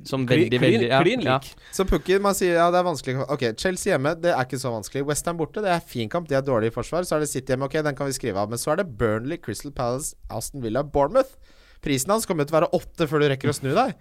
[0.07, 1.39] Som veldig, klin- veldig ja, Klin ja.
[1.75, 3.17] så Pukki, man sier ja, det er vanskelig.
[3.27, 5.03] Ok, Chelsea hjemme, det er ikke så vanskelig.
[5.09, 6.29] Westham borte, det er fin kamp.
[6.31, 7.03] De er dårlige i forsvar.
[7.09, 8.53] Så er det City hjemme, ok, den kan vi skrive av.
[8.53, 11.35] Men så er det Burnley, Crystal Palace, Aston Villa, Bournemouth.
[11.83, 13.97] Prisen hans kommer til å være åtte før du rekker å snu deg.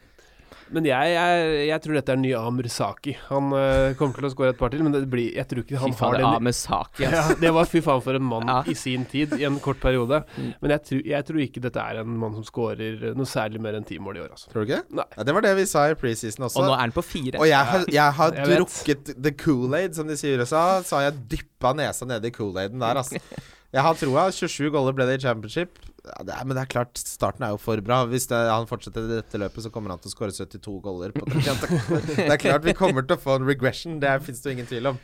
[0.72, 3.16] Men jeg, jeg, jeg tror dette er ny Amr Saki.
[3.30, 5.76] Han uh, kommer til å skåre et par til, men det blir, jeg tror ikke
[5.76, 7.24] Fy han faen, har den Saki, ja.
[7.42, 8.60] Det var fy faen for en mann Ja.
[8.70, 10.22] i sin tid, i en kort periode.
[10.40, 10.52] Mm.
[10.62, 13.76] Men jeg, tror- jeg tror ikke dette er en mann som skårer noe særlig mer
[13.76, 14.48] enn ti mål i år, altså.
[14.54, 14.84] Tror du ikke?
[14.96, 15.06] Nei.
[15.18, 16.62] Ja, det var det vi sa i preseason også.
[16.62, 17.42] Og nå er han på fire.
[17.42, 18.62] Og jeg har, jeg har Jeg vet.
[18.62, 20.64] drukket the Kool-Aid, som de sier i USA.
[20.86, 23.20] Så har jeg dyppa nesa nede i Kool-Aiden der, altså.
[23.70, 24.26] Jeg har troa.
[24.34, 25.78] 27 goller ble det i championship.
[26.02, 28.02] Ja, det er, men det er klart, starten er jo for bra.
[28.10, 31.28] Hvis det, han fortsetter dette løpet, så kommer han til å skåre 72 goller på
[31.36, 34.70] Det er klart vi kommer til å få en regression, det fins det jo ingen
[34.70, 35.00] tvil om.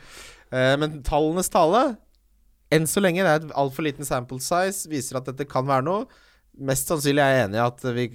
[0.50, 1.96] Uh, men tallenes tale
[2.74, 5.86] Enn så lenge, det er et altfor liten sample size, viser at dette kan være
[5.86, 6.24] noe.
[6.66, 8.06] Mest sannsynlig er jeg enig i at vi,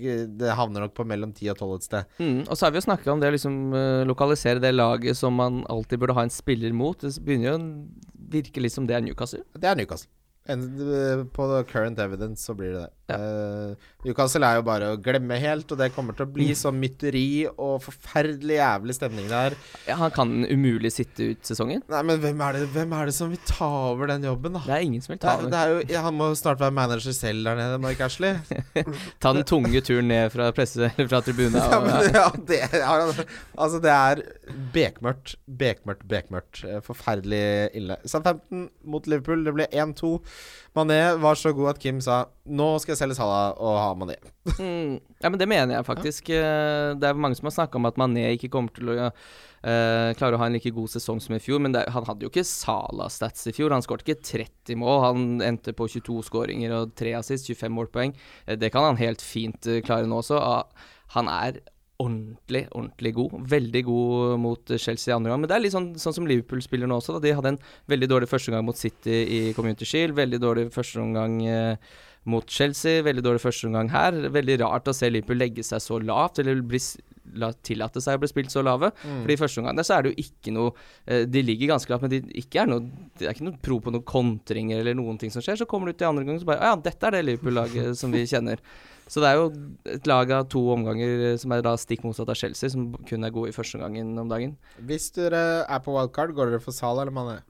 [0.41, 2.15] det havner nok på mellom 10 og 12 et sted.
[2.19, 5.15] Mm, og så har vi jo snakka om det å liksom eh, lokalisere det laget
[5.15, 6.99] som man alltid burde ha en spiller mot.
[6.99, 9.45] Det begynner jo å virke litt som det er Newcastle.
[9.55, 10.11] Det er Newcastle.
[10.49, 12.89] En, eh, på current evidence så blir det det.
[13.11, 16.79] Eh, Newcastle er jo bare å glemme helt, og det kommer til å bli sånn
[16.81, 19.55] mytteri og forferdelig jævlig stemning der.
[19.85, 21.83] Ja, han kan umulig sitte ut sesongen.
[21.91, 24.63] Nei, men hvem er det, hvem er det som vil ta over den jobben, da?
[24.65, 25.53] Det er ingen som vil ta er, over.
[25.53, 28.39] det er jo, ja, han må snart være manager selv der nede, Mike Ashley.
[29.21, 31.59] Ta den tunge turen ned fra presse fra tribunen.
[31.61, 34.23] Ja, men, ja, det, altså, det er
[34.73, 36.63] bekmørkt, bekmørkt, bekmørkt.
[36.65, 37.43] Eh, Forferdelig
[37.77, 37.99] ille.
[38.09, 40.15] Southampton mot Liverpool, det ble 1-2.
[40.75, 44.15] Mané var så god at Kim sa nå skal jeg selge Salah og ha Mané.
[44.57, 46.31] Mm, ja, men det mener jeg faktisk.
[46.31, 46.93] Ja.
[46.95, 49.11] Det er mange som har snakka om at Mané ikke kommer til å
[49.61, 52.25] Uh, klare å ha en like god sesong som i fjor, men det, han hadde
[52.25, 53.69] jo ikke Sala-stats i fjor.
[53.69, 58.15] Han skåret ikke 30 mål, han endte på 22 skåringer og 3 assist, 25 målpoeng.
[58.47, 60.39] Eh, Det kan han helt fint eh, klare nå også.
[60.41, 60.65] Ah,
[61.13, 61.59] Han er
[62.01, 63.35] ordentlig, ordentlig god.
[63.51, 65.41] Veldig god mot Chelsea i andre gang.
[65.43, 67.17] Men det er litt sånn, sånn som Liverpool spiller nå også.
[67.17, 67.23] Da.
[67.23, 67.61] De hadde en
[67.91, 70.17] veldig dårlig førsteomgang mot City i Community Shield.
[70.17, 71.93] Veldig dårlig førsteomgang eh,
[72.31, 73.05] mot Chelsea.
[73.05, 74.19] Veldig dårlig førsteomgang her.
[74.33, 76.81] Veldig rart å se Liverpool legge seg så lavt, eller bli,
[77.41, 78.91] la, tillate seg å bli spilt så lave.
[79.01, 80.73] Fordi i første omgang der så er det jo ikke noe
[81.05, 82.85] eh, De ligger ganske lavt, men de ikke er noe,
[83.19, 85.61] det er ikke noe pro på noen kontringer eller noen ting som skjer.
[85.61, 87.99] Så kommer du ut i andre omgang så bare «Å Ja, dette er det Liverpool-laget
[87.99, 88.63] som vi kjenner.
[89.11, 89.47] Så det er jo
[89.91, 93.27] et lag av to omganger eh, som er da stikk motsatt av Chelsea, som kun
[93.27, 94.55] er gode i første omgangen om dagen.
[94.87, 97.41] Hvis dere er på wildcard, går dere for Salah eller Mané?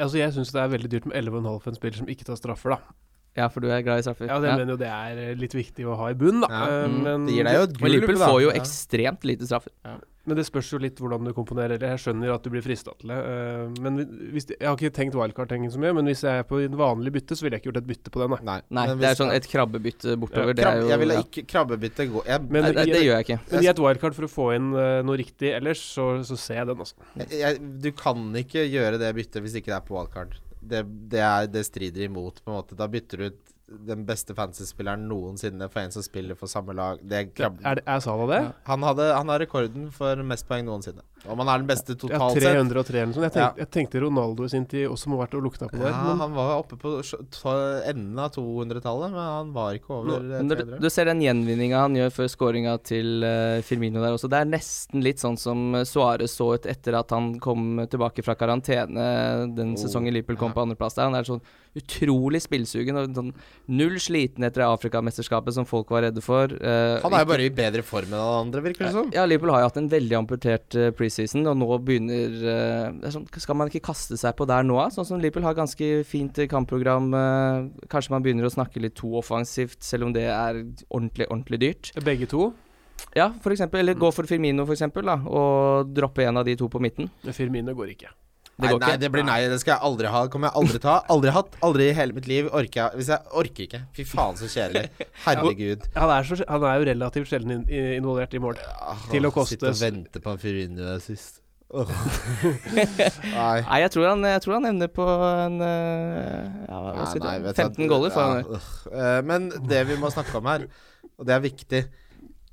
[0.00, 2.40] Altså, jeg syns det er veldig dyrt med 11,5 for en spiller som ikke tar
[2.40, 2.96] straffer, da.
[3.36, 4.28] Ja, for du er glad i straffer.
[4.30, 6.48] Ja, det mener jo det er eh, litt viktig å ha i bunn, da.
[6.50, 6.64] Ja.
[6.84, 7.02] Eh, Mm.
[7.02, 8.58] men, Det gir deg jo et Men Liverpool får jo Ja.
[8.60, 9.72] ekstremt lite straffer.
[10.26, 11.84] men det spørs jo litt hvordan du komponerer det.
[11.84, 13.18] Jeg skjønner at du blir frista til det.
[13.18, 13.98] eh, men
[14.32, 17.12] hvis, jeg har ikke tenkt wildcard-tenking så mye, men hvis jeg er på en vanlig
[17.12, 18.30] bytte, så ville jeg ikke gjort et bytte på den.
[18.30, 18.38] Da.
[18.40, 20.54] Nei, Nei, det er sånn et krabbebytte bortover.
[20.54, 21.22] Ja, det er jo jeg ville ja.
[21.26, 23.40] ikke krabbebytte gå jeg, Men Nei, det, det gjør jeg ikke.
[23.52, 26.66] Men i et wildcard for å få inn noe riktig ellers, så, så ser jeg
[26.68, 26.94] den, altså.
[27.18, 30.38] jeg, jeg, Du kan ikke gjøre det byttet hvis ikke det er på wildcard.
[30.64, 32.78] Det, det, er, det strider imot, på en måte.
[32.78, 33.54] Da bytter du ut
[33.88, 37.00] den beste fantasy-spilleren noensinne for en som spiller for samme lag.
[37.02, 37.30] Det er.
[37.64, 38.40] Er, det, er Salah det?
[38.68, 41.04] Han, hadde, han har rekorden for mest poeng noensinne.
[41.24, 43.26] Om han er den beste totalt sett 303 eller noe sånt.
[43.26, 45.80] Jeg, tenk, jeg tenkte Ronaldo i sin tid også må ha vært og lukta på
[45.80, 45.90] det.
[45.90, 46.94] Ja, men han var oppe på
[47.90, 50.80] enden av 200-tallet, men han var ikke over eh, Men du, 300.
[50.84, 54.30] du ser den gjenvinninga han gjør før skåringa til uh, Firmino der også.
[54.32, 58.24] Det er nesten litt sånn som uh, Suárez så ut etter at han kom tilbake
[58.24, 59.08] fra karantene
[59.54, 60.54] den Oh, sesongen Liverpool kom ja.
[60.54, 61.08] på andreplass der.
[61.08, 61.42] Han er sånn
[61.74, 63.32] utrolig spillsugen og sånn
[63.74, 66.52] null sliten etter Afrikamesterskapet som folk var redde for.
[66.60, 69.10] Uh, Han er jo bare i bedre form enn alle andre, virker det som.
[69.14, 71.13] Ja, Liverpool har jo hatt en veldig amputert uh, preseason,
[71.50, 74.76] og nå begynner eh, sånn, Skal man ikke kaste seg på der nå.
[74.94, 77.12] Sånn som Liverpool har ganske fint eh, kampprogram.
[77.14, 81.60] eh, kanskje man begynner å snakke litt to offensivt, selv om det er ordentlig, ordentlig
[81.62, 81.92] dyrt.
[82.04, 82.52] begge to.
[83.14, 83.80] Ja, for eksempel.
[83.80, 87.10] Eller gå for Firmino, for eksempel, da, og droppe en av de to på midten.
[87.32, 88.12] Firmino går ikke.
[88.54, 89.00] Det Nei, går nei, ikke.
[89.02, 89.38] det blir nei.
[89.50, 90.18] Det skal jeg aldri ha.
[90.26, 91.00] Det kommer jeg aldri til å ha.
[91.10, 91.56] Aldri hatt.
[91.66, 93.80] Aldri i hele mitt liv orker jeg Hvis jeg orker ikke.
[93.96, 94.84] Fy faen, så kjedelig.
[95.24, 95.88] Herregud.
[95.98, 98.60] Han er, så, han er jo relativt sjelden in, i- involvert i mål.
[99.10, 101.40] Til å koste- Sitte og vente på en Firmino sist.
[101.74, 101.82] Oh.
[102.78, 103.58] Nei.
[103.66, 107.32] Nei, jeg tror han, jeg tror han ender på en eh, ja, hva skal Nei,
[107.32, 108.14] nei, si, vet du 15 at- goller.
[108.14, 108.60] får han ja.
[108.94, 110.68] Eh, Men det vi må snakke om her,
[111.18, 111.80] og det er viktig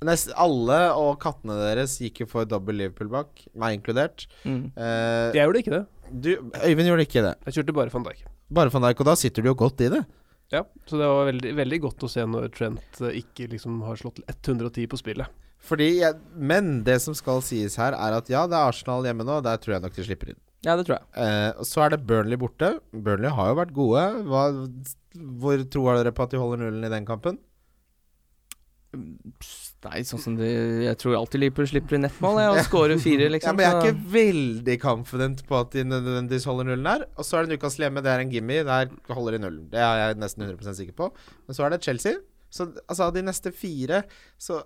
[0.06, 4.26] Nest, Alle og kattene deres gikk jo for dobbel Liverpool bak, meg inkludert.
[4.44, 4.64] Mm.
[4.76, 5.82] Uh, Jeg gjorde ikke det.
[6.24, 6.30] du,
[6.62, 7.34] Øyvind gjorde ikke det.
[7.48, 8.24] Jeg kjørte bare van Dijk.
[8.52, 10.02] Bare van Dijk, og da sitter du jo godt i det.
[10.52, 13.96] Ja, så det var veldig, veldig godt å se når Trent eh, ikke liksom har
[13.96, 15.38] slått 110 på spillet.
[15.62, 19.24] Fordi jeg, Men det som skal sies her, er at ja, det er Arsenal hjemme
[19.24, 19.38] nå.
[19.46, 20.40] Der tror jeg nok de slipper inn.
[20.66, 21.06] Ja, det tror jeg.
[21.24, 22.74] Eh, så er det Burnley borte.
[22.92, 24.02] Burnley har jo vært gode.
[24.28, 24.42] Hva,
[25.42, 27.40] hvor tror dere på at de holder nullen i den kampen?
[29.82, 30.48] Nei, sånn som de,
[30.84, 33.50] Jeg tror alltid Liverpool slipper inn nettmål mål og scorer fire, liksom.
[33.50, 37.06] ja, men jeg er ikke veldig confident på at de nødvendigvis holder nullen der.
[37.16, 38.60] Og så er det Newcastle hjemme, det er en gimme.
[38.68, 39.64] Der holder de nullen.
[39.72, 41.10] Det er jeg nesten 100% sikker på.
[41.48, 42.20] Men så er det Chelsea.
[42.52, 44.02] Så altså, de neste fire
[44.36, 44.58] Så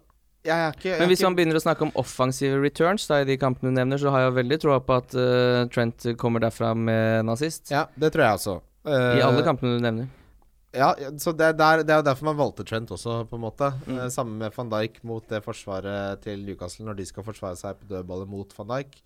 [0.46, 3.20] jeg er ikke jeg Men hvis ikke, man begynner å snakke om offensive returns da,
[3.22, 6.42] i de kampene du nevner, så har jeg veldig troa på at uh, Trent kommer
[6.42, 7.70] derfra med en assist.
[7.74, 8.56] Ja, det tror jeg også.
[8.86, 10.06] I Eh, alle kampene du nevner.
[10.76, 10.90] Ja,
[11.22, 13.70] så det er, der, det er jo derfor man valgte Trent også, på en måte.
[13.86, 13.96] Mm.
[13.96, 17.78] Samme Sammen med van Dijk mot det forsvaret til Newcastle, når de skal forsvare seg
[17.80, 18.98] på dødballet mot van Dijk.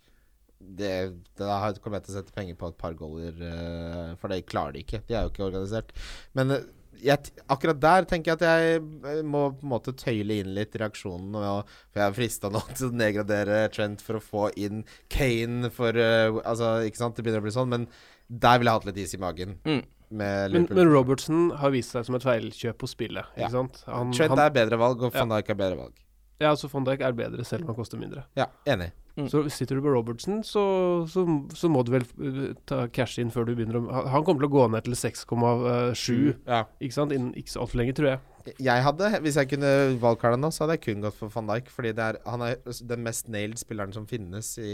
[0.61, 0.91] Det,
[1.39, 4.43] det har- kommer jeg til å sette penger på et par goller, eh, for det
[4.45, 5.01] klarer de ikke.
[5.07, 5.89] De er jo ikke organisert.
[6.37, 6.67] Men eh,
[7.01, 10.75] jeg, akkurat der tenker jeg at jeg eh, må på en måte tøyle inn litt
[10.77, 11.33] reaksjonen.
[11.39, 15.71] Og, for jeg er frista nå til å nedgradere Trent for å få inn Kane
[15.73, 17.87] for uh, Altså, ikke sant, det begynner å bli sånn, men
[18.27, 19.57] der ville jeg hatt litt is i magen.
[19.65, 19.81] Mm.
[20.11, 20.77] Med Men, Liverpool.
[20.77, 23.25] men Robertson har vist seg som et feilkjøp på spillet.
[23.37, 23.49] Ikke Ja.
[23.49, 23.83] sant?
[23.87, 25.19] Han, Trent han, er bedre valg, og Ja.
[25.23, 25.93] van Dijk er bedre valg.
[26.41, 28.25] ja, altså Van Dijk er bedre selv om han koster mindre.
[28.35, 28.91] Ja, enig.
[29.17, 29.27] Mm.
[29.29, 33.29] Så sitter du på Robertson, så, så, så må du vel uh, ta cash inn
[33.29, 36.63] før du begynner å han- Han kommer til å gå ned til 6,7, Ja.
[36.81, 37.11] ikke sant?
[37.11, 38.19] Innen ikke så altfor lenge, tror jeg.
[38.61, 41.71] Jeg hadde, Hvis jeg kunne valgkartet nå, så hadde jeg kun gått for van Dijk.
[41.73, 42.57] Fordi det er, han er
[42.89, 44.73] den mest nailed spilleren som finnes i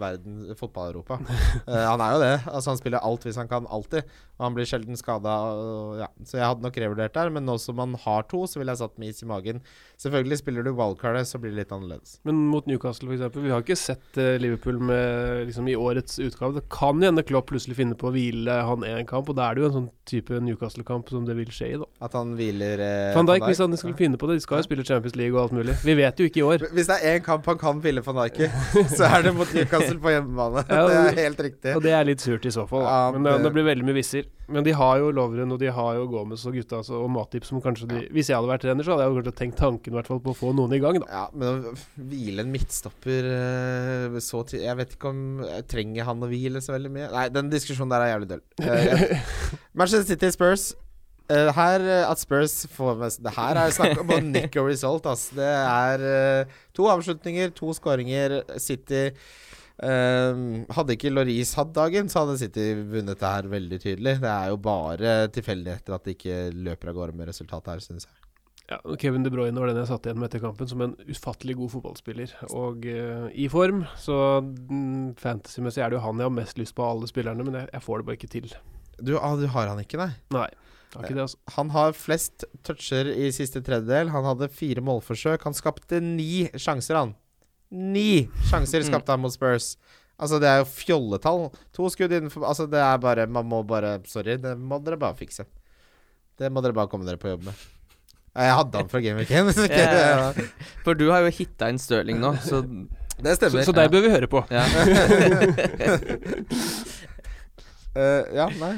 [0.00, 1.20] verden fotball-Europa.
[1.68, 2.34] uh, han er jo det.
[2.46, 4.08] Altså Han spiller alt hvis han kan, alltid.
[4.38, 5.36] Og han blir sjelden skada.
[6.02, 6.10] Ja.
[6.26, 7.32] Så jeg hadde nok revurdert der.
[7.34, 9.62] Men nå som man har to, så ville jeg satt med is i magen.
[10.02, 12.16] Selvfølgelig spiller du wildcardet, så blir det litt annerledes.
[12.26, 13.44] Men mot Newcastle, eksempel.
[13.46, 16.56] Vi har ikke sett eh, Liverpool med, liksom, i årets utgave.
[16.58, 19.56] Det kan hende Klopp plutselig finner på å hvile han én kamp, og da er
[19.56, 21.88] det jo en sånn type Newcastle-kamp som det vil skje i, da.
[22.02, 24.66] At han hviler eh, Van Dijk, hvis han skulle finne på det, de skal jo
[24.68, 25.74] spille Champions League og alt mulig.
[25.84, 26.66] Vi vet jo ikke i år.
[26.76, 28.50] Hvis det er én kamp han kan ville van Dijk i,
[28.96, 30.66] så er det mot Newcastle på hjemmebane.
[30.68, 31.74] Ja, det er helt riktig.
[31.78, 32.86] Og det er litt surt i så fall.
[32.86, 34.28] Ja, Men det, det- blir veldig mye visser.
[34.52, 37.44] Men de har jo Lovren og de har jo Gomez og gutta altså, og Matip
[37.46, 39.94] som kanskje de Hvis jeg hadde vært trener, så hadde jeg jo kanskje tenkt tanken
[39.96, 41.06] hvert fall på å få noen i gang, da.
[41.08, 41.72] Ja, men å
[42.10, 46.60] hvile en midtstopper eh, så til Jeg vet ikke om jeg Trenger han å hvile
[46.60, 47.08] så veldig mye?
[47.14, 48.44] Nei, den diskusjonen der er jævlig døll.
[48.66, 49.16] Eh,
[49.78, 50.72] Manchester City Spurs.
[51.30, 55.06] Eh, her eh, At Spurs får mest Det her er snakk om nick og result,
[55.10, 55.28] ass.
[55.36, 58.40] Det er uh, to avslutninger, to skåringer.
[58.62, 59.04] City
[59.78, 64.18] um, Hadde ikke Loris hatt dagen, så hadde City vunnet det her veldig tydelig.
[64.24, 68.08] Det er jo bare tilfeldigheter at de ikke løper av gårde med resultatet her, syns
[68.08, 68.18] jeg.
[68.70, 71.58] Ja, Kevin De Bruyne var den jeg satt igjen med etter kampen som en ufattelig
[71.58, 72.34] god fotballspiller.
[72.56, 76.76] Og uh, i form, så mm, fantasymessig er det jo han jeg har mest lyst
[76.78, 78.54] på av alle spillerne, men jeg, jeg får det bare ikke til.
[79.02, 80.12] Du, ah, du har han ikke, nei?
[80.34, 80.50] Nei.
[80.94, 81.38] Har ikke det, altså.
[81.56, 84.10] Han har flest toucher i siste tredjedel.
[84.12, 85.42] Han hadde fire målforsøk.
[85.48, 87.14] Han skapte ni sjanser, han.
[87.72, 88.88] Ni sjanser Mm.
[88.90, 89.76] skapte han mot Spurs.
[90.20, 91.46] Altså, det er jo fjolletall.
[91.72, 95.14] To skudd innenfor Altså, det er bare Man må bare Sorry, det må dere bare
[95.16, 95.46] fikse.
[96.38, 97.54] Det må dere bare komme dere på jobb med.
[98.36, 99.44] Jeg hadde han fra Game Week 1.
[99.48, 100.32] hvis Ja.
[100.84, 102.60] For du har jo hitta inn Stirling nå, så
[103.22, 103.62] Det Så, stemmer.
[103.64, 104.44] så deg bør vi høre på.
[104.50, 104.64] ja.
[107.92, 108.70] Eh, ja, nei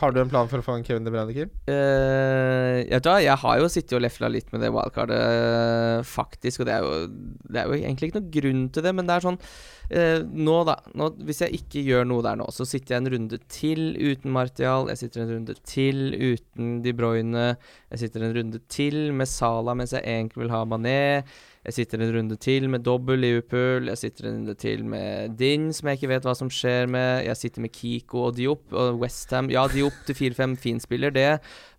[0.00, 1.50] Har du en plan for å få en Kevin De Bruyne, Kim?
[1.68, 6.62] Uh, jeg, tror, jeg har jo sittet og lefla litt med det wildcardet, eh, faktisk.
[6.62, 9.14] Og det er, jo, det er jo egentlig ikke noen grunn til det, men det
[9.14, 10.76] er sånn uh, Nå, da.
[10.98, 14.34] Nå, hvis jeg ikke gjør noe der nå, så sitter jeg en runde til uten
[14.34, 14.90] Martial.
[14.90, 17.46] Jeg sitter en runde til uten De Bruyne.
[17.94, 21.22] Jeg sitter en runde til med Sala mens jeg egentlig vil ha Mané.
[21.62, 23.86] Jeg sitter en runde til med dobbel Liverpool.
[23.92, 27.22] Jeg sitter en runde til med Din, som jeg ikke vet hva som skjer med.
[27.28, 29.50] Jeg sitter med Kiko og Diop og Westham.
[29.54, 31.28] Ja, Diop til 4-5, fin spiller, det,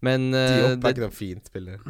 [0.02, 1.84] men uh, Diop er det, ikke noen fint spiller.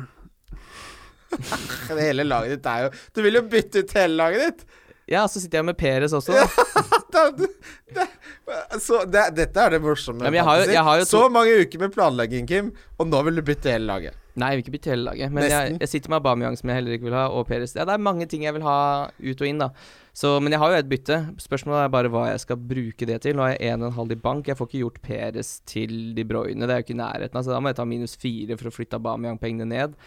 [2.08, 4.66] hele laget ditt er jo Du vil jo bytte ut hele laget ditt!
[5.10, 6.34] Ja, så sitter jeg med Peres også.
[7.14, 7.28] Da.
[7.38, 7.46] Det,
[7.94, 8.04] det,
[8.82, 10.26] så det, dette er det morsomme.
[10.26, 13.06] Ja, jeg har jo- jeg har jo to- Så mange uker med planlegging, Kim, og
[13.12, 14.18] nå vil du bytte hele laget.
[14.34, 15.34] Nei, jeg vil ikke bytte hele laget.
[15.34, 17.76] Men jeg, jeg sitter med Aubameyang, som jeg heller ikke vil ha, og Peres.
[17.78, 18.78] Ja, det er mange ting jeg vil ha
[19.13, 19.67] ut og inn, da.
[20.17, 21.19] Så, men jeg har jo et bytte.
[21.41, 23.38] Spørsmålet er bare hva jeg skal bruke det til.
[23.38, 24.50] Nå har jeg 1,5 i bank.
[24.50, 26.65] Jeg får ikke gjort Peres til De Bruyne.
[26.65, 27.38] Det er jo ikke i nærheten.
[27.38, 29.98] Altså, da må jeg ta minus fire for å flytte Aubameyang-pengene ned.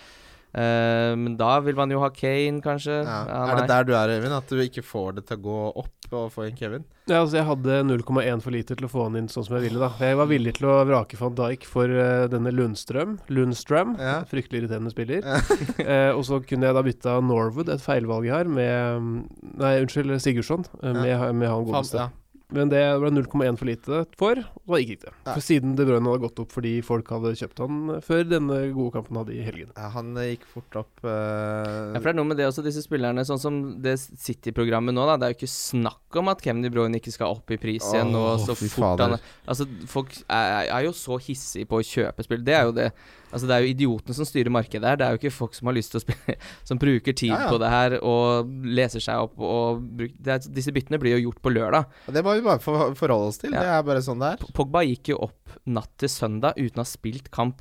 [0.55, 3.03] Eh, men da vil man jo ha Kane, kanskje.
[3.05, 3.19] Ja.
[3.29, 4.37] Ja, er det der du er, Øyvind?
[4.37, 6.85] At du ikke får det til å gå opp og få inn Kevin?
[7.11, 9.67] Ja, altså jeg hadde 0,1 for lite til å få han inn sånn som jeg
[9.69, 9.81] ville.
[9.83, 13.17] da Jeg var villig til å vrake van Dijk for uh, denne Lundstrøm.
[13.31, 13.97] Lundstrøm.
[13.99, 14.21] Ja.
[14.31, 15.27] Fryktelig irriterende spiller.
[15.27, 19.17] uh, og så kunne jeg da bytta Norwood, et feilvalg jeg har, med mm,
[19.63, 20.67] Nei, unnskyld, Sigurdsson.
[20.83, 22.09] uh, Med, med han godeste.
[22.55, 25.15] Men det ble 0,1 for lite for, og da gikk ikke det.
[25.27, 28.59] For siden De Bruyne hadde gått opp fordi folk hadde kjøpt han eh, før denne
[28.77, 29.73] gode kampen hadde i helgen.
[29.75, 31.11] Ja, han eh, gikk fort opp uh...
[31.11, 35.09] Ja, for det er noe med det også, disse spillerne, sånn som det City-programmet nå,
[35.11, 35.19] da.
[35.19, 37.91] Det er jo ikke snakk om at Kevin De Bruyne ikke skal opp i pris
[37.91, 39.17] igjen nå, Åh, så fort fader.
[39.17, 42.47] han Altså, folk er, er jo så hissige på å kjøpe spill.
[42.47, 42.91] Det er jo det.
[43.37, 44.97] Altså, det er jo idiotene som styrer markedet her.
[44.97, 46.37] Det er jo ikke folk som har lyst til å spille
[46.69, 47.51] Som bruker tid Ja, ja.
[47.53, 51.43] på det her og leser seg opp og bruk, er, Disse byttene blir jo gjort
[51.45, 51.87] på lørdag.
[52.17, 53.53] Det må vi bare for, forholde oss til.
[53.53, 53.61] Ja.
[53.63, 54.47] Det er bare sånn det er.
[54.57, 57.61] Pogba gikk jo opp natt til søndag uten å ha spilt kamp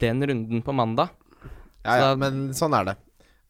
[0.00, 1.12] den runden på mandag.
[1.84, 2.96] Ja, ja, Så- men sånn er det.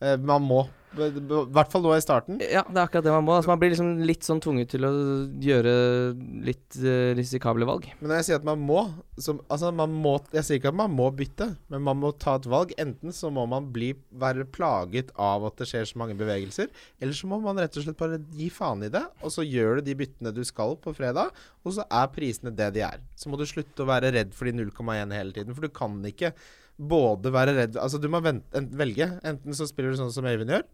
[0.01, 0.65] Eh, man må.
[0.97, 2.39] I hvert fall nå i starten.
[2.41, 3.35] Ja, det er akkurat det man må.
[3.37, 4.93] Altså, man blir liksom litt sånn tvunget til å
[5.43, 5.75] gjøre
[6.47, 7.89] litt uh, risikable valg.
[8.01, 8.83] Men når jeg sier at man må,
[9.21, 12.37] så, altså man må Jeg sier ikke at man må bytte, men man må ta
[12.41, 12.75] et valg.
[12.81, 17.17] Enten så må man bli, være plaget av at det skjer så mange bevegelser, eller
[17.17, 19.89] så må man rett og slett bare gi faen i det, og så gjør du
[19.89, 21.35] de byttene du skal på fredag,
[21.67, 23.03] og så er prisene det de er.
[23.19, 25.99] Så må du slutte å være redd for de 0,1 hele tiden, for du kan
[26.07, 26.33] ikke
[26.77, 29.09] både være redd Altså, du må vente, ent, velge.
[29.27, 30.67] Enten så spiller du sånn som Øyvind gjør,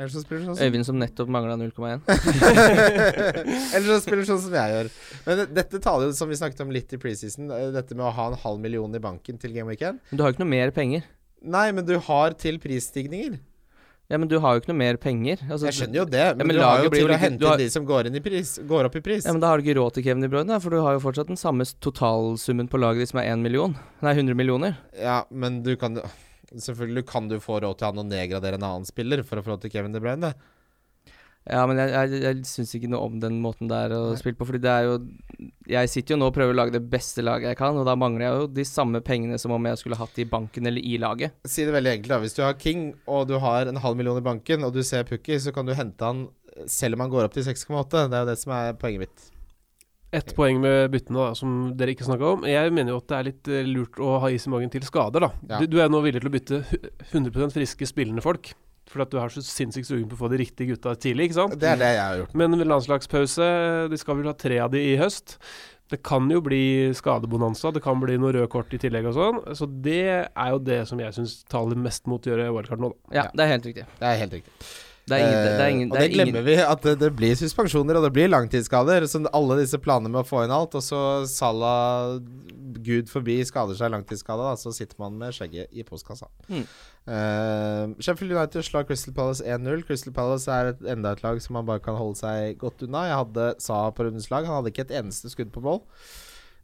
[0.00, 2.00] eller så spiller du sånn som Øyvind som nettopp mangla 0,1.
[3.76, 4.88] Eller så spiller du sånn som jeg gjør.
[5.26, 8.14] Men dette taler jo, som vi snakket om litt i preseason, eh, dette med å
[8.16, 10.00] ha en halv million i banken til Game Weekend.
[10.10, 11.04] Men du har jo ikke noe mer penger.
[11.40, 13.38] Nei, men du har til prisstigninger.
[14.10, 15.38] Ja, men du har jo ikke noe mer penger.
[15.46, 17.62] Altså, Jeg skjønner jo det, men, men du har jo til å hente har- inn
[17.62, 19.22] de som går, inn i pris, går opp i pris.
[19.28, 21.02] Ja, men da har du ikke råd til Kevin De Bruyne, for du har jo
[21.04, 23.76] fortsatt den samme totalsummen på laget ditt som er 1 million.
[24.02, 24.74] Nei, 100 millioner.
[24.98, 26.00] Ja, men du kan
[26.50, 29.54] Selvfølgelig kan du få råd til han å nedgradere en annen spiller for å få
[29.54, 30.32] råd til Kevin De Bruyne.
[31.48, 34.18] Ja, men jeg, jeg, jeg syns ikke noe om den måten der å Nei.
[34.20, 34.96] spille på, fordi det er jo
[35.72, 37.94] Jeg sitter jo nå og prøver å lage det beste laget jeg kan, og da
[37.98, 40.98] mangler jeg jo de samme pengene som om jeg skulle hatt i banken eller i
[41.00, 41.40] laget.
[41.48, 42.20] Si det veldig enkelt, da.
[42.26, 45.08] Hvis du har King, og du har en halv million i banken, og du ser
[45.08, 46.26] Pukki, så kan du hente han
[46.68, 48.08] selv om han går opp til 6,8.
[48.10, 49.28] Det er jo det som er poenget mitt.
[50.12, 52.46] Ett poeng med byttene da, som dere ikke snakka om.
[52.50, 54.82] Jeg mener jo at det er litt eh, lurt å ha is i magen til
[54.82, 55.22] skader.
[55.22, 55.30] da.
[55.48, 55.60] Ja.
[55.62, 56.60] Du, du er nå villig til å bytte
[57.12, 58.50] 100% friske spillende folk.
[58.90, 61.28] Fordi at du er så sinnssykt sugen på å få de riktige gutta tidlig.
[61.28, 61.54] ikke sant?
[61.62, 62.32] Det er det jeg har gjort.
[62.42, 63.46] Men landslagspause,
[63.92, 65.36] de skal vel ha tre av de i høst.
[65.90, 69.40] Det kan jo bli skadebonanza, det kan bli noe røde kort i tillegg og sånn.
[69.58, 72.90] Så det er jo det som jeg syns taler mest mot å gjøre wildcard nå,
[72.94, 73.14] da.
[73.14, 73.30] Ja, Ja.
[73.34, 73.86] det er helt riktig.
[73.98, 74.52] Det er helt riktig.
[75.10, 76.56] Det er ingen, det er ingen, det er og det det er ingen glemmer vi,
[76.62, 79.06] at det, det blir suspensjoner og det blir langtidsskader.
[79.10, 82.20] Så alle disse planene med å få inn alt, og så Salah
[82.80, 86.30] gud forbi skader seg langtidsskada, da, så sitter man med skjegget i postkassa.
[86.48, 86.64] Mm.
[87.10, 89.84] Uh, Sheffield United slår Crystal Palace 1-0.
[89.88, 93.06] Crystal Palace er et, enda et lag som man bare kan holde seg godt unna.
[93.10, 94.46] Jeg hadde Sa på rundens lag.
[94.48, 95.82] Han hadde ikke et eneste skudd på mål.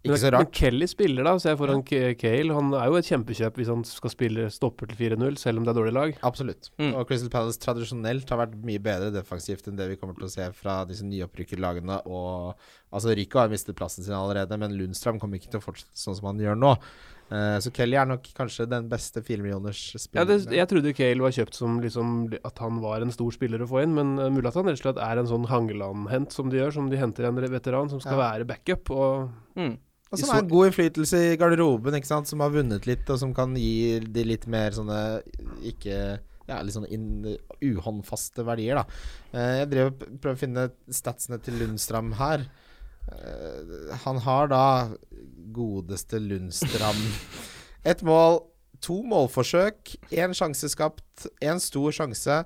[0.06, 0.50] Ikke Men, så men.
[0.54, 2.12] Kelly spiller, da, så jeg foran ja.
[2.20, 2.54] Cale.
[2.54, 5.72] Han er jo et kjempekjøp hvis han skal spille stopper til 4-0, selv om det
[5.74, 6.14] er dårlig lag.
[6.26, 6.70] Absolutt.
[6.78, 6.92] Mm.
[6.94, 10.32] Og Crystal Palace tradisjonelt har vært mye bedre defensivt enn det vi kommer til å
[10.32, 12.00] se fra disse nyopprykkerlagene.
[12.06, 12.54] Og
[12.94, 16.16] altså Rico har mistet plassen sin allerede, men Lundstrøm kommer ikke til å fortsette sånn
[16.20, 16.76] som han gjør nå.
[17.26, 19.80] Uh, så Kelly er nok kanskje den beste firemillioners
[20.14, 22.12] Ja, det, jeg trodde Cale var kjøpt som liksom
[22.46, 24.78] At han var en stor spiller å få inn, men uh, mulig at han rett
[24.78, 27.98] og slett er en sånn Hangeland-hent som de gjør, som de henter en veteran som
[27.98, 28.28] skal Ja.
[28.30, 28.94] være backup.
[28.94, 29.26] Og
[29.58, 29.74] Mm.
[30.12, 32.28] Og som er god innflytelse i garderoben, ikke sant?
[32.30, 35.00] som har vunnet litt, og som kan gi de litt mer sånne
[35.66, 35.96] ikke
[36.46, 37.08] ja, litt sånn inn,
[37.58, 38.84] uhåndfaste verdier, da.
[39.34, 42.44] Eh, jeg driver og p- prøver å finne statsene til Lundstram her.
[43.10, 44.62] Eh, han har da
[45.54, 46.98] godeste Lundstram
[47.86, 48.40] Ett mål,
[48.82, 52.40] to målforsøk, én sjanse skapt, én stor sjanse.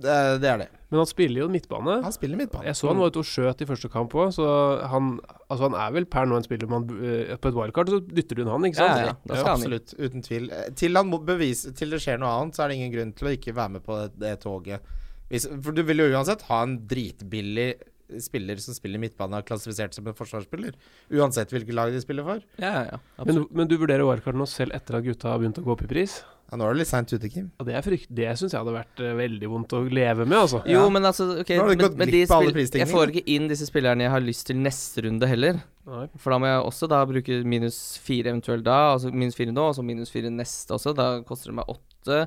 [0.00, 0.68] Ja, det, det er det.
[0.90, 1.96] Men han spiller jo midtbane.
[2.02, 2.66] Han spiller midtbane.
[2.66, 4.46] Jeg så han var ute og skjøt i første kamp òg, så
[4.90, 5.12] han,
[5.46, 8.40] altså han er vel per nå en spiller man uh, På et wildcard så dytter
[8.40, 8.96] du inn han, ikke sant?
[8.96, 9.60] Ja, ja, da skal han.
[9.60, 10.48] Absolutt, uten tvil.
[10.56, 13.30] Eh, Til han bevise Til det skjer noe annet, så er det ingen grunn til
[13.30, 14.90] å ikke være med på det, det toget.
[15.30, 17.70] Hvis, for du vil jo uansett ha en dritbillig
[18.18, 20.74] spiller som spiller midtbane, er klassifisert som en forsvarsspiller.
[21.14, 22.42] Uansett hvilket lag de spiller for.
[22.58, 23.26] Ja, ja, ja.
[23.28, 25.84] Men, men du vurderer wildcard nå selv etter at gutta har begynt å gå opp
[25.86, 26.20] i pris?
[26.50, 27.50] Ja, nå er det litt seint ute, Kim.
[27.62, 30.34] Og det er frykt, det syns jeg hadde vært eh, veldig vondt å leve med,
[30.40, 30.58] altså.
[30.66, 32.80] Jo, men altså ok, Nå har du men, gått men glipp av alle spill-.
[32.82, 35.60] Jeg får ikke inn disse spillerne jeg har lyst til neste runde heller.
[35.90, 36.06] Nei.
[36.18, 39.68] For da må jeg også da bruke minus fire eventuelt da, altså minus fire nå,
[39.70, 40.96] og så minus fire neste også.
[40.98, 42.24] Da koster det meg åtte.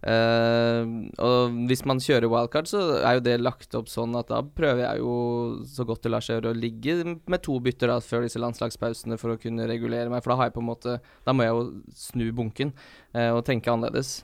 [0.00, 0.80] Eh,
[1.20, 4.84] og hvis man kjører wildcard, så er jo det lagt opp sånn at da prøver
[4.86, 5.12] jeg jo
[5.68, 6.96] så godt det lar seg gjøre å ligge
[7.28, 10.50] med to bytter da før disse landslagspausene for å kunne regulere meg, for da har
[10.50, 10.96] jeg på en måte
[11.26, 12.72] Da må jeg jo snu bunken
[13.14, 14.22] uh, og tenke annerledes.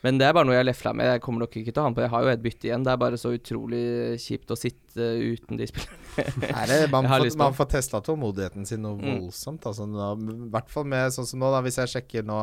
[0.00, 1.10] Men det er bare noe jeg lefla med.
[1.10, 2.00] Jeg kommer nok ikke til å ha den på.
[2.06, 2.84] Jeg har jo et bytte igjen.
[2.86, 3.80] Det er bare så utrolig
[4.22, 6.48] kjipt å sitte uten de spillerne.
[6.48, 9.26] Er man, får, man får testa tålmodigheten sin noe Mm.
[9.26, 9.66] voldsomt.
[9.68, 10.06] Altså, nå,
[10.46, 12.38] I hvert fall med sånn som nå, da, hvis jeg sjekker nå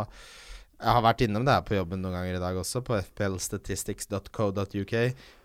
[0.77, 4.93] Jeg har vært innom det her på jobben noen ganger i dag også, på fplstatistics.co.uk.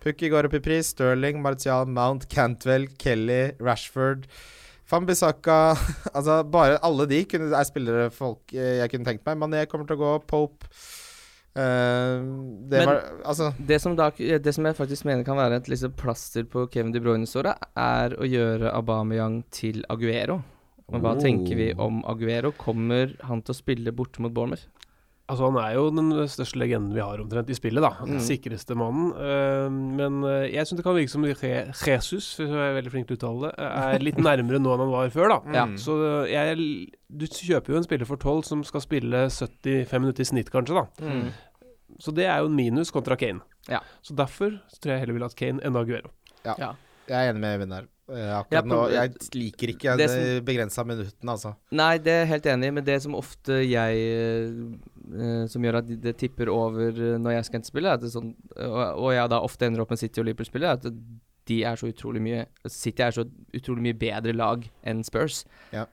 [0.04, 0.90] Pukki går opp i pris.
[0.92, 4.26] Sterling, Martial, Mount, Cantwell, Kelly, Rashford.
[4.92, 5.74] Fambisaka
[6.16, 9.38] Altså, bare alle de kunne, er spillere folk eh, jeg kunne tenkt meg.
[9.40, 10.12] Mané kommer til å gå.
[10.28, 10.68] Pope.
[11.56, 12.20] uh,
[12.68, 15.68] det Men- var Altså Det som, da, det som jeg faktisk mener kan være et
[15.72, 20.42] liksom plaster på Kevin De Bruyne-såret, er å gjøre Aubameyang til Aguero.
[20.92, 21.20] Men hva Oh.
[21.22, 22.52] tenker vi om Aguero?
[22.52, 24.66] Kommer han til å spille borte mot Bournemouth?
[25.32, 27.90] Altså, han er jo den største legenden vi har omtrent i spillet, da.
[28.04, 28.24] Den Mm.
[28.26, 29.12] sikreste mannen.
[29.16, 32.92] Uh, men uh, jeg syns det kan virke som Je- Jesus, hvis jeg er veldig
[32.92, 33.52] flink til å uttale det,
[33.94, 35.38] er litt nærmere nå enn han var før, da.
[35.56, 35.64] Ja.
[35.70, 35.78] Mm.
[35.80, 35.96] Så
[36.28, 40.52] jeg Du kjøper jo en spiller for 12 som skal spille 75 minutter i snitt,
[40.52, 40.84] kanskje, da.
[41.08, 41.32] Mm.
[42.00, 43.40] Så det er jo en minus kontra Kane.
[43.68, 43.80] Ja.
[44.02, 46.10] Så derfor så tror jeg heller ville hatt Kane enn Aguero.
[46.44, 46.74] Ja.
[47.08, 47.88] Jeg er enig med Øyvind der.
[48.12, 51.54] Eh, akkurat nå, jeg liker ikke det de begrensa minuttene, altså.
[51.72, 55.78] Nei, det er jeg helt enig i, men det som ofte jeg eh, Som gjør
[55.80, 58.34] at det tipper over eh, når jeg skal hente spille, er at det er sånn,
[58.58, 61.00] og, og jeg da ofte ender opp med City og Liverpool-spillet, er at
[61.50, 63.24] de er så utrolig mye City er så
[63.56, 65.42] utrolig mye bedre lag enn Spurs.
[65.74, 65.86] Ja.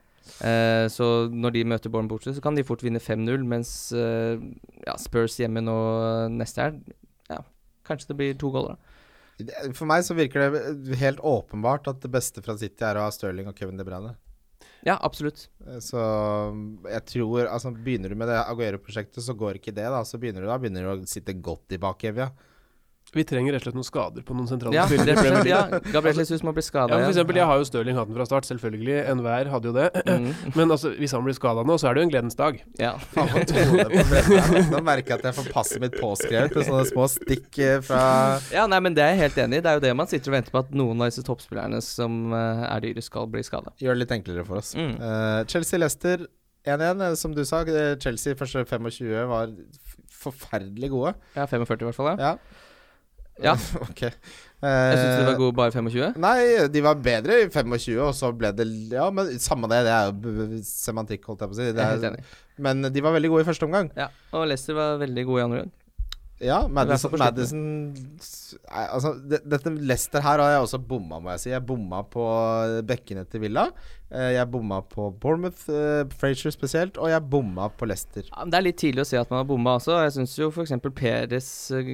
[0.45, 4.41] Eh, så når de møter Bournemouth borte, så kan de fort vinne 5-0, mens eh,
[4.85, 5.77] ja, Spurs hjemme nå
[6.35, 6.93] neste helg
[7.31, 7.41] Ja,
[7.87, 8.88] kanskje det blir to goller, da.
[9.77, 13.13] For meg så virker det helt åpenbart at det beste fra City er å ha
[13.13, 14.15] Stirling og Kevin De Bruyne.
[14.87, 15.47] Ja, absolutt.
[15.67, 15.99] Eh, Så
[16.87, 20.03] jeg tror Altså, begynner du med det Aguero-prosjektet, så går ikke det, da.
[20.07, 22.29] Så begynner du da begynner du å sitte godt i bakevja.
[23.15, 25.07] Vi trenger rett og slett noen skader på noen sentrale Ja, spillere.
[25.07, 25.79] i rett og Premier slett, League.
[25.87, 25.91] ja.
[25.95, 28.25] Gabriel Jesus må bli Ja, skada for eksempel, jeg har jo Stirling hatt den fra
[28.29, 28.97] start, selvfølgelig.
[29.13, 29.87] Enhver hadde jo det.
[30.05, 30.27] Mm,
[30.59, 32.59] Men altså, hvis han blir skada nå, så er det jo en gledens dag.
[32.79, 32.93] ja.
[33.15, 34.69] Faen.
[34.73, 38.03] Nå merker jeg at jeg får passet mitt påskrevet med sånne små stikk eh, fra
[38.53, 39.65] Ja, nei, men det er jeg helt enig i.
[39.65, 42.19] Det er jo det man sitter og venter på, at noen av disse toppspillerne som
[42.35, 43.73] eh, er dyre, skal bli skada.
[43.81, 44.73] Gjør det litt enklere for oss.
[44.77, 44.93] Mm.
[45.01, 46.27] Uh, Chelsea-Lester
[46.69, 47.61] 1-1, eh, som du sa.
[47.65, 49.53] eh, Chelsea første 25 var
[50.19, 51.13] forferdelig gode.
[51.37, 52.31] Ja, 45 i hvert fall, ja.
[52.33, 52.65] Ja.
[53.43, 53.55] Ja.
[53.87, 54.01] ok.
[54.59, 56.17] Jeg syns de Eh, var gode bare 25.
[56.19, 59.85] Nei, de var bedre i 25, og så ble det Ja, men samme det.
[59.87, 61.67] Det er jo semantikk, holdt jeg på å si.
[61.69, 62.25] Jeg er helt er, enig.
[62.59, 63.91] men de var veldig gode i første omgang.
[63.95, 65.71] Ja, og Leicester var veldig gode i andre gang.
[66.39, 67.11] Ja, Madison.
[67.19, 67.61] Madison
[68.71, 71.49] Altså, dette Leicester her har jeg også bomma, må jeg si.
[71.51, 72.23] Jeg bomma på
[72.87, 73.65] bekkene til Villa.
[74.09, 78.23] Eh, Jeg bomma på Bournemouth, eh, Frazier spesielt, og jeg bomma på Leicester.
[78.31, 79.99] Ja, det er litt tidlig å si at man har bomma også.
[80.05, 80.73] Jeg syns jo f.eks.
[80.97, 81.91] Peres eh,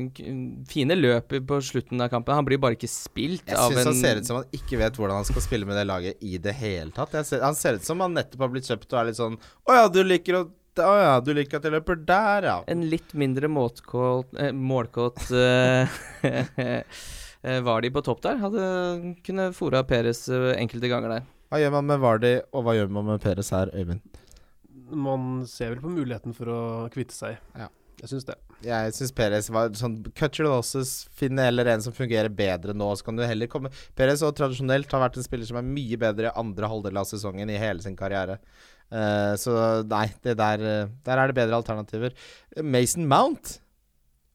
[0.71, 2.37] fine løp på slutten av kampen.
[2.37, 4.79] Han blir bare ikke spilt Jeg av syns en han ser ut som han ikke
[4.79, 7.17] vet hvordan han skal spille med det laget i det hele tatt.
[7.19, 9.35] Jeg ser, han ser ut som han nettopp har blitt kjøpt og er litt sånn
[9.65, 10.45] Å ja, du liker å
[10.83, 12.55] Å ja, du liker at jeg løper der, ja.
[12.71, 15.95] En litt mindre målkåt, eh, målkåt eh,
[16.65, 18.41] eh, var de på topp der.
[18.43, 18.65] Hadde
[19.25, 21.31] kunne fora Peres eh, enkelte ganger der.
[21.51, 24.03] Hva gjør man med Vardy, og hva gjør man med Peres her, Øyvind?
[24.91, 26.61] Man ser vel på muligheten for å
[26.93, 27.39] kvitte seg.
[27.57, 27.71] Ja.
[28.01, 28.35] Jeg syns det.
[28.65, 32.89] Jeg syns Perez var sånn Cut your losses, finn heller en som fungerer bedre nå,
[32.97, 35.99] så kan du heller komme Perez og tradisjonelt har vært en spiller som er mye
[36.01, 38.39] bedre i andre halvdel av sesongen i hele sin karriere.
[38.91, 40.57] Eh, så nei, det der,
[41.05, 42.13] der er det bedre alternativer.
[42.63, 43.59] Mason Mount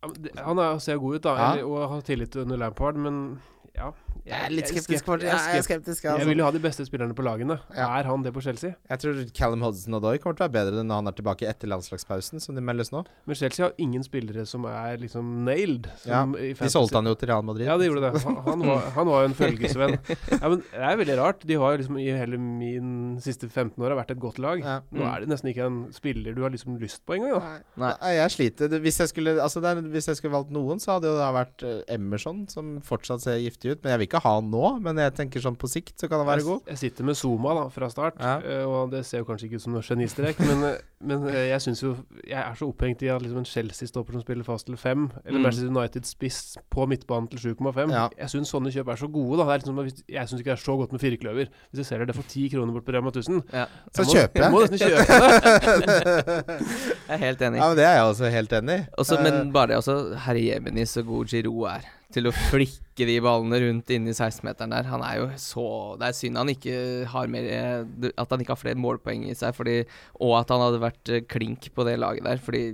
[0.02, 1.64] Han er, ser god ut, da, Ja.
[1.66, 3.40] og har tillit under Lampard, men
[3.76, 3.90] ja
[4.26, 5.06] Jeg er litt skeptisk.
[5.06, 6.28] jeg er Jeg er skeptisk skeptisk Jeg altså.
[6.28, 7.56] vil jo ha de beste spillerne på lagene.
[7.74, 7.88] Ja.
[7.98, 8.74] Er han det på Chelsea?
[8.90, 11.48] Jeg tror Callum Hodgson og Doy kommer til å være bedre når han er tilbake
[11.50, 13.02] etter landslagspausen, som de meldes nå.
[13.28, 15.88] Men Chelsea har ingen spillere som er liksom nailed.
[16.08, 17.66] Ja, i De solgte han jo til Real Madrid.
[17.68, 18.22] Ja, de gjorde det.
[18.26, 18.64] Han,
[18.96, 19.96] han, var, jo en følgesvenn.
[20.36, 21.46] Ja, men det er veldig rart.
[21.46, 24.62] De har jo liksom i hele min siste 15 år har vært et godt lag.
[24.64, 24.78] Ja.
[24.94, 27.38] Nå er det nesten ikke en spiller du har liksom lyst på engang.
[27.40, 27.58] Nei.
[27.80, 28.78] Nei, jeg sliter.
[28.80, 31.22] Hvis jeg skulle Altså det er, Hvis jeg skulle valgt noen, så hadde jo det
[31.22, 33.82] da vært eh, Emerson, som fortsatt ser giftig ut.
[33.82, 34.64] Men jeg vil ikke ha han nå.
[34.84, 36.60] Men jeg tenker sånn på sikt så kan han være god.
[36.66, 38.38] Jeg, jeg sitter med Zuma da, fra start, Ja.
[38.40, 41.46] eh, og det ser jo kanskje ikke ut som noe genistrek, men, eh, men eh,
[41.52, 41.92] jeg syns jo
[42.26, 45.38] Jeg er så opphengt i at liksom en Chelsea-stopper som spiller fast til 5, eller
[45.38, 45.42] Mm.
[45.46, 46.40] Manchester United-spiss
[46.70, 48.08] på midtbanen til 7,5 Ja.
[48.18, 49.38] Jeg syns sånne kjøp er så gode.
[49.38, 51.46] da det er liksom, Jeg syns ikke det er så godt med firkløver.
[51.72, 54.12] Hvis jeg selger det for 10 kroner bort på Rema 1000 Ja, Så jeg må,
[54.14, 54.70] kjøper Jeg må jeg.
[54.70, 56.20] nesten kjøpe det.
[57.08, 57.58] jeg er helt enig.
[57.60, 59.22] Ja, men Det er jeg også helt enig i.
[59.22, 59.96] Men bare det også
[60.26, 64.88] Herre jemini så god Giroud er til å flikke de ballene rundt inni 16-meteren der.
[64.90, 65.66] Han er jo så
[66.00, 66.74] Det er synd han ikke
[67.12, 69.76] har mer eh, At han ikke har flere målpoeng i seg, fordi,
[70.20, 72.42] og at han hadde vært eh, klink på det laget der.
[72.42, 72.64] Fordi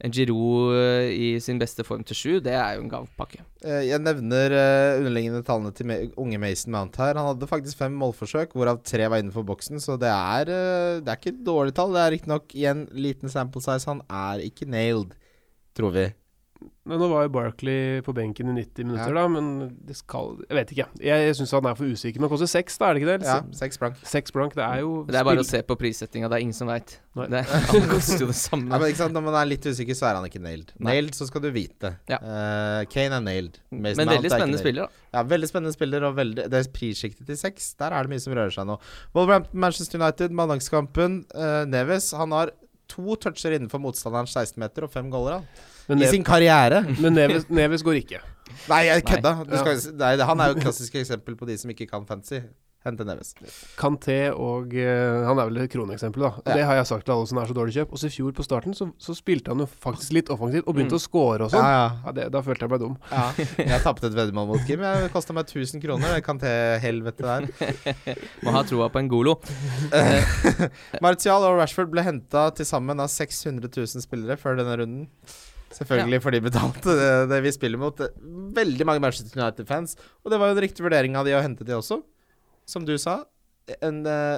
[0.00, 3.42] en Giroud eh, i sin beste form til sju, det er jo en gavepakke.
[3.66, 4.54] Eh, Jeg nevner
[5.00, 7.18] underliggende tallene til unge Mason Mount her.
[7.20, 10.54] Han hadde faktisk fem målforsøk, hvorav tre var innenfor boksen, så det er,
[11.02, 11.92] det er ikke dårlig tall.
[11.98, 13.90] Det er riktignok i en liten sample size.
[13.90, 15.12] Han er ikke nailed,
[15.76, 16.06] tror vi.
[16.90, 19.20] Men nå var jo Barkley på benken i 90 minutter, Ja.
[19.20, 20.86] da, men det skal Jeg vet ikke.
[20.98, 22.18] Jeg, jeg syns han er for usikker.
[22.18, 23.28] Men han koster seks, da, er det ikke det?
[23.28, 24.00] Ja, seks blank.
[24.10, 26.56] Seks blank, det er jo Det er bare å se på prissettinga, det er ingen
[26.56, 26.96] som veit.
[27.14, 28.66] Det han koster jo det Ja, samme.
[28.72, 29.14] men ikke sant?
[29.14, 30.72] Når man er litt usikker, så er han ikke nailed.
[30.80, 30.90] Nei.
[30.96, 31.92] Nailed, så skal du vite.
[32.10, 32.18] Ja.
[32.24, 33.60] Uh, Kane er nailed.
[33.70, 35.06] Mason Men veldig spennende spiller, da.
[35.20, 37.74] Ja, veldig spennende spiller, og veldig, det er prissjiktet til seks.
[37.80, 38.80] Der er det mye som rører seg nå.
[39.14, 41.20] Wolverhampton, Manchester United, mandagskampen.
[41.36, 42.50] Uh, Neves han har
[42.90, 45.38] to toucher innenfor motstanderens 16-meter og fem goller.
[45.38, 45.68] han.
[45.90, 46.84] Men, i sin karriere.
[47.00, 48.22] men Neves, Neves går ikke.
[48.70, 49.34] Nei, jeg kødda.
[49.50, 52.42] Du skal, nei, han er jo et klassisk eksempel på de som ikke kan fancy.
[52.80, 53.34] Hente Neves.
[53.76, 56.30] Kanté og eh, Han er vel et kroneksempel, da.
[56.46, 56.54] Ja.
[56.56, 57.90] Det har jeg sagt til alle som er så dårlig kjøp.
[57.92, 60.96] Også i fjor på starten så, så spilte han jo faktisk litt offensivt og begynte
[60.96, 61.00] Mm.
[61.00, 61.68] å score og Ja, sånn.
[61.68, 61.82] ja.
[62.06, 62.94] Ja, det, da følte jeg meg dum.
[63.12, 63.26] ja.
[63.74, 64.80] Jeg tapte et veddemål mot Kim.
[64.80, 68.16] Jeg kosta meg 1000 kroner, det Kanté-helvete der.
[68.48, 69.36] Må ha troa på en Golo.
[71.04, 75.06] Martial og Rashford ble henta til sammen av 600 000 spillere før denne runden.
[75.80, 78.00] Selvfølgelig for de betalte det, det vi spiller mot.
[78.60, 79.96] Veldig mange Manchester United-fans.
[80.20, 82.02] Og det var jo en riktig vurdering av de å hente de også.
[82.68, 83.22] Som du sa.
[83.80, 84.36] En eh,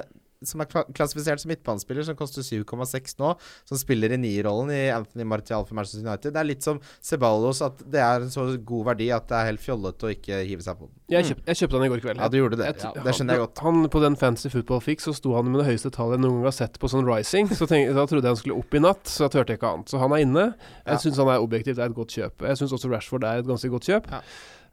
[0.49, 3.33] som er klassifisert som midtbanespiller, som koster 7,6 nå.
[3.69, 6.33] Som spiller i nierrollen i Anthony Martial for Manchester United.
[6.33, 9.49] Det er litt som Ceballos, at det er en så god verdi at det er
[9.51, 10.95] helt fjollete å ikke hive seg på den.
[11.13, 12.21] Jeg, kjøp, jeg kjøpte han i går kveld.
[12.23, 12.65] Ja, du gjorde det.
[12.71, 13.59] Jeg- Ja, det skjønner jeg godt.
[13.63, 16.39] Han, på den fancy Football Fix så sto han med det høyeste tallet jeg noen
[16.41, 17.47] gang har sett på sånn Rising.
[17.53, 19.71] Så tenk, da trodde jeg han skulle opp i natt, så da turte jeg ikke
[19.73, 19.87] annet.
[19.93, 20.45] Så han er inne.
[20.85, 20.93] Ja.
[20.97, 22.41] Jeg syns han er objektivt er et godt kjøp.
[22.49, 24.09] Jeg syns også Rashford er et ganske godt kjøp.
[24.11, 24.21] Ja.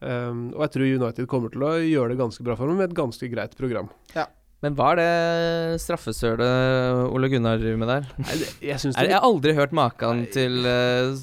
[0.01, 2.89] Um, og jeg tror United kommer til å gjøre det ganske bra for ham med
[2.91, 3.91] et ganske greit program.
[4.61, 8.09] Men hva er det straffesølet Ole Gunnar driver med der?
[8.21, 11.15] Nei, jeg det, jeg har aldri hørt maken til uh,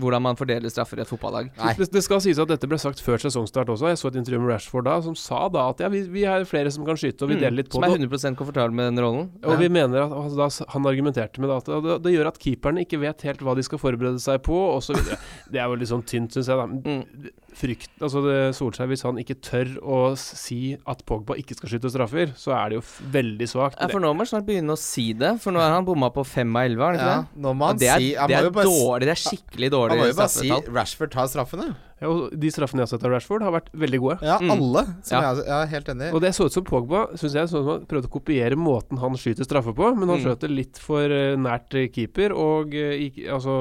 [0.00, 1.48] hvordan man fordeler straffer i et fotballag.
[1.56, 3.88] Det, det skal sies at dette ble sagt før sesongstart også.
[3.92, 6.44] Jeg så et intervju med Rashford da, som sa da at ja, vi, vi er
[6.48, 7.88] flere som kan skyte, og vi Mm, deler litt på det.
[7.90, 9.26] som er 100% komfortabel med den rollen.
[9.44, 12.84] Og vi mener at altså, da, Han argumenterte med at det, det gjør at keeperne
[12.86, 14.96] ikke vet helt hva de skal forberede seg på, osv.
[15.52, 16.56] Det er jo litt sånn tynt, syns jeg.
[16.56, 17.30] da Mm.
[17.56, 21.88] Frykt Altså det Solskjær, hvis han ikke tør å si at Pogba ikke skal skyte
[21.92, 23.80] straffer, så er det jo f veldig svakt.
[23.80, 26.10] Ja, for nå må han snart begynne å si det, for nå har han bomma
[26.12, 27.42] på fem av elleve, har han ikke Ja, det?
[27.46, 30.08] nå må han det er, si Han det er dårlig, det er skikkelig Han må
[30.10, 30.52] jo bare si.
[30.76, 31.70] Rashford tar straffene.
[32.00, 34.16] Ja, og De straffene jeg har sett av Rashford, har vært veldig gode.
[34.22, 34.50] Ja, Mm.
[34.52, 34.82] alle.
[35.02, 35.32] Som Ja.
[35.34, 36.12] Jeg, jeg er helt enig i.
[36.14, 38.56] Og det så ut som Pogba synes jeg, så ut som han prøvde å kopiere
[38.56, 40.24] måten han skyter straffe på, men han Mm.
[40.26, 43.56] skjøt det litt for eh, nært keeper, og eh, altså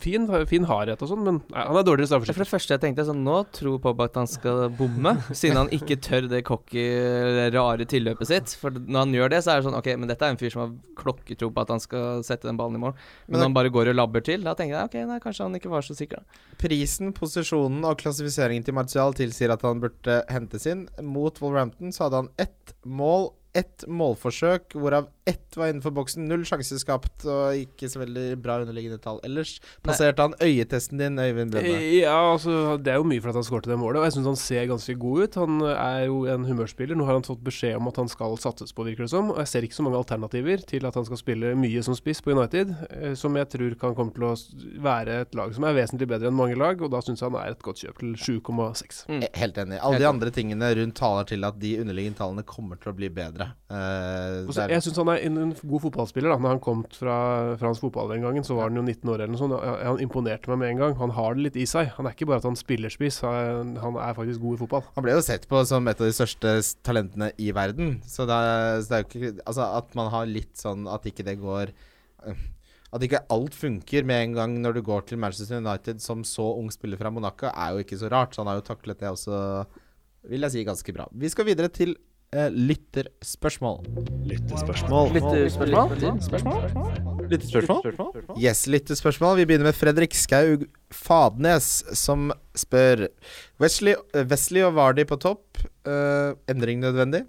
[0.00, 2.80] Fin, fin hardhet og sånn, men nei, han er dårligere Ja, For det første jeg
[2.80, 6.86] tenkte sånn Nå tror Pogba at han skal bomme, siden han ikke tør det cocky,
[7.52, 8.54] rare tilløpet sitt.
[8.60, 10.50] For når han gjør det, så er det sånn Ok, men dette er en fyr
[10.52, 12.94] som har klokketro på at han skal sette den ballen i mål.
[13.26, 15.42] Men Men når han bare går og labber til, da tenker jeg ok, nei, kanskje
[15.46, 16.22] han ikke var så sikker.
[16.58, 17.12] Prisen,
[17.48, 20.86] posisjonen og klassifiseringen til Martial tilsier at han burde hentes inn.
[21.00, 26.24] Mot Wolverhampton så hadde han ett mål, ett målforsøk, hvorav ett var innenfor boksen.
[26.28, 29.20] Null sjanser skapt og ikke så veldig bra underliggende tall.
[29.26, 31.74] Ellers passerte han øyetesten din, Øyvind Brønne.
[31.76, 34.14] Eh, Ja, altså Det er jo mye for at han skårte det målet, og jeg
[34.16, 35.34] syns han ser ganske god ut.
[35.42, 36.96] Han er jo en humørspiller.
[36.96, 39.30] Nå har han fått beskjed om at han skal satses på, virker det som.
[39.30, 42.20] Og jeg ser ikke så mange alternativer til at han skal spille mye som spiss
[42.24, 44.34] på United, eh, som jeg tror kan komme til å
[44.82, 47.40] være et lag som er vesentlig bedre enn mange lag, og da syns jeg han
[47.42, 49.04] er et godt kjøp til 7,6.
[49.08, 49.22] Mm.
[49.22, 49.78] Eh, Helt enig.
[49.82, 52.96] Alle Helt de andre tingene rundt taler til at de underliggende tallene kommer til å
[52.96, 55.82] bli bedre Uh, Eh, Og så- det er- Jeg syns han er en, en god
[55.84, 56.32] fotballspiller.
[56.32, 57.16] da Når han kom fra
[57.60, 59.56] fransk fotball den gangen, så var han jo 19 år eller noe sånt.
[59.82, 60.96] Han imponerte meg med en gang.
[61.00, 61.90] Han har det litt i seg.
[61.96, 64.84] Han er ikke bare at han spiller spiss, han er faktisk god i fotball.
[64.96, 66.54] Han ble jo sett på som et av de største
[66.86, 67.98] talentene i verden.
[68.08, 71.06] Så det er, så det er jo ikke Altså at man har litt sånn at
[71.08, 71.70] ikke det går
[72.26, 72.40] øh,
[72.94, 76.46] At ikke alt funker med en gang når du går til Manchester United som så
[76.56, 78.34] ung spiller fra Monaco, er jo ikke så rart.
[78.34, 79.38] Så han har jo taklet det også,
[80.32, 81.08] vil jeg si, ganske bra.
[81.12, 81.96] Vi skal videre til
[82.34, 83.80] eh, lytterspørsmål.
[84.28, 85.12] Lytterspørsmål?
[87.28, 88.36] Lytterspørsmål?
[88.40, 89.36] Yes, lytterspørsmål.
[89.40, 93.08] Vi begynner med Fredrik Skaug Fadnes, som spør
[93.60, 95.60] Wesley, Wesley og Vardy på topp.
[95.88, 97.24] Eh, endring nødvendig?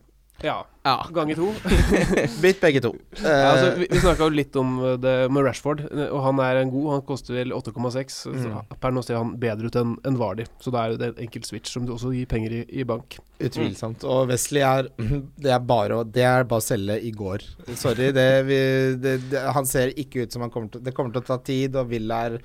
[0.45, 0.65] Ja.
[0.83, 1.05] Ja.
[1.13, 1.53] Ganger to.
[2.41, 2.93] Bitt begge to.
[3.19, 6.23] Uh, Ja, altså, vi vi snakka jo litt om uh, det med Rashford, uh, og
[6.23, 6.87] han er en god.
[6.95, 8.19] Han koster vel 8,6.
[8.31, 8.53] Mm.
[8.79, 11.43] Per nå ser han bedre ut enn en Vardi, så da er det en enkel
[11.47, 13.19] switch som du også gir penger i, i bank.
[13.39, 14.03] Utvilsomt.
[14.07, 14.89] Og Wesley er
[15.43, 17.45] Det er bare å, det er bare å selge i går.
[17.79, 18.09] Sorry.
[18.15, 18.61] Det, vi,
[19.03, 21.39] det, det, han ser ikke ut som han kommer til Det kommer til å ta
[21.43, 22.39] tid, og Will er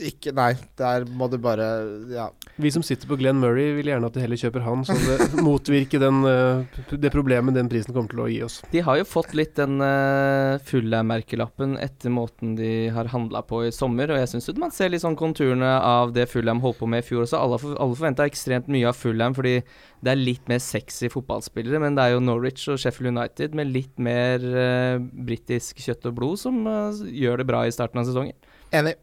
[0.00, 1.66] ikke Nei, der må du bare
[2.12, 2.30] Ja.
[2.60, 5.28] Vi som sitter på Glenn Murray, vil gjerne at de heller kjøper han, så det
[5.46, 8.60] motvirker den, uh, det problemet den prisen kommer til å gi oss.
[8.72, 13.72] De har jo fått litt den uh, Fulham-merkelappen etter måten de har handla på i
[13.74, 17.04] sommer, og jeg syns man ser litt sånn konturene av det Fulham holdt på med
[17.04, 17.40] i fjor også.
[17.40, 19.58] Alle, for, alle forventa ekstremt mye av Fulham fordi
[20.02, 23.72] det er litt mer sexy fotballspillere, men det er jo Norwich og Sheffield United med
[23.72, 28.08] litt mer uh, britisk kjøtt og blod som uh, gjør det bra i starten av
[28.08, 28.36] sesongen.
[28.72, 28.94] Enig.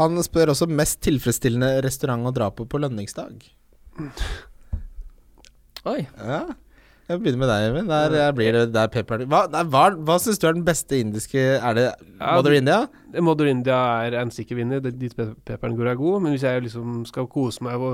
[0.00, 3.44] Han spør også mest tilfredsstillende restaurant å dra på på lønningsdag.
[5.88, 6.00] Oi.
[6.16, 6.40] Ja.
[7.08, 7.86] Jeg begynner med deg, Even.
[7.88, 10.98] Der, der blir det der pepper Hva, der, hva, hva syns du er den beste
[11.00, 12.82] indiske Er det Ja, Mother India?
[13.24, 16.18] Mother India er en sikker vinner, dit pepperen går er god.
[16.26, 17.92] Men hvis jeg liksom skal kose meg på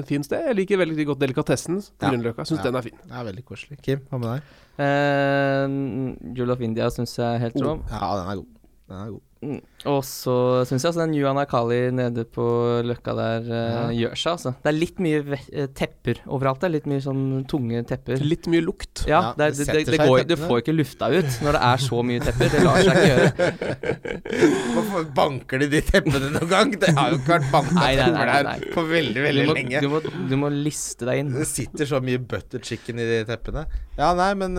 [0.00, 2.14] et fint sted Jeg liker veldig godt delikatessen på Ja.
[2.14, 2.48] Grünerløkka.
[2.48, 2.70] Syns Ja.
[2.70, 2.96] den er fin.
[3.04, 3.78] Det er veldig koselig.
[3.84, 4.42] Kim, hva med deg?
[4.80, 7.76] Uh, Jewel of India syns jeg er helt rå.
[7.92, 8.53] Ja, den er god.
[8.84, 9.22] Den er god.
[9.44, 9.58] Mm.
[9.92, 10.34] Og så
[10.68, 12.44] syns jeg altså den Yuan Akali nede på
[12.84, 14.52] Løkka der eh, gjør seg, altså.
[14.64, 16.62] Det er litt mye eh, tepper overalt.
[16.62, 18.20] Det er litt mye sånn tunge tepper.
[18.24, 19.02] Litt mye lukt.
[19.08, 21.58] Ja, Ja, det, er- det det, det, det går, du får ikke lufta ut når
[21.58, 22.52] det er så mye tepper.
[22.54, 23.94] Det lar seg ikke gjøre.
[24.74, 26.74] Hvorfor banker de de teppene noen gang?
[26.84, 29.80] Det har jo ikke vært banka nei, tepper der på veldig, Du veldig må, lenge.
[29.84, 31.32] du, må, du må liste deg inn.
[31.36, 33.64] Det sitter så mye butter chicken i de teppene.
[34.00, 34.56] Ja, nei, men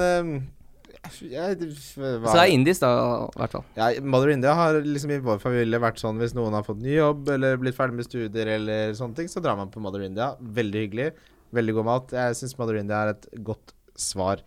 [1.22, 1.58] jeg,
[1.96, 2.90] hva- Så det er indisk, da,
[3.30, 3.64] i hvert fall.
[3.78, 6.96] ja, Mother India har liksom i vår familie vært sånn hvis noen har fått ny
[6.98, 10.34] jobb eller blitt ferdig med studier eller sånne ting, så drar man på Mother India.
[10.42, 11.12] Veldig hyggelig.
[11.56, 12.16] Veldig god mat.
[12.18, 14.42] Jeg syns Mother India er et godt svar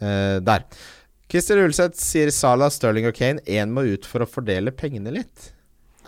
[0.00, 0.64] eh, der.
[1.30, 3.40] Christer Ulseth sier Salah, Sterling og Kane.
[3.46, 5.52] Én må ut for å fordele pengene litt.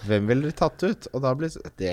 [0.07, 1.07] Hvem ville du tatt ut?
[1.15, 1.93] Og da blir det, det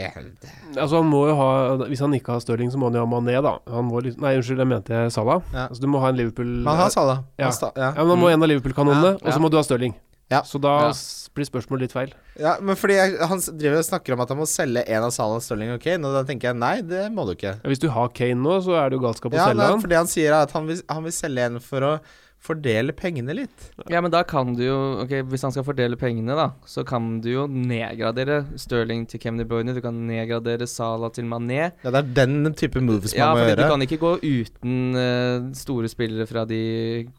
[0.77, 1.49] Altså han må jo ha
[1.89, 3.57] Hvis han ikke har Stirling, så må han jo ha Mané, da.
[3.69, 5.41] Han må liksom, nei, unnskyld, jeg mente Salah.
[5.53, 5.67] Ja.
[5.69, 7.23] Altså, du må ha en Liverpool Man har Salah.
[7.37, 7.45] Ja.
[7.49, 7.93] Han sta- ja.
[7.95, 9.93] Ja, men han må ha en av Liverpool-kanonene, Ja, og så må du ha Stirling.
[10.29, 10.41] Ja.
[10.45, 10.91] Så da Ja.
[11.33, 12.11] blir spørsmålet litt feil.
[12.39, 15.11] Ja, men fordi jeg, Han driver og snakker om at han må selge en av
[15.11, 17.55] Salah, Stirling og Kane, og da tenker jeg nei, det må du ikke.
[17.63, 19.71] Ja, hvis du har Kane nå, så er det jo galskap å Ja, selge han.
[19.77, 19.81] han.
[19.81, 21.99] fordi han sier at han vil, han vil selge en for å
[22.43, 23.69] fordele pengene litt.
[23.91, 27.19] Ja, men da kan du jo Ok, Hvis han skal fordele pengene, da, så kan
[27.23, 29.75] du jo nedgradere Sterling til Kevin De Bruyne.
[29.75, 31.71] Du kan nedgradere Salah til Mané.
[31.83, 34.95] Ja, Det er den type moves Ja, man må for du kan ikke gå uten
[34.95, 36.61] uh, store spillere fra de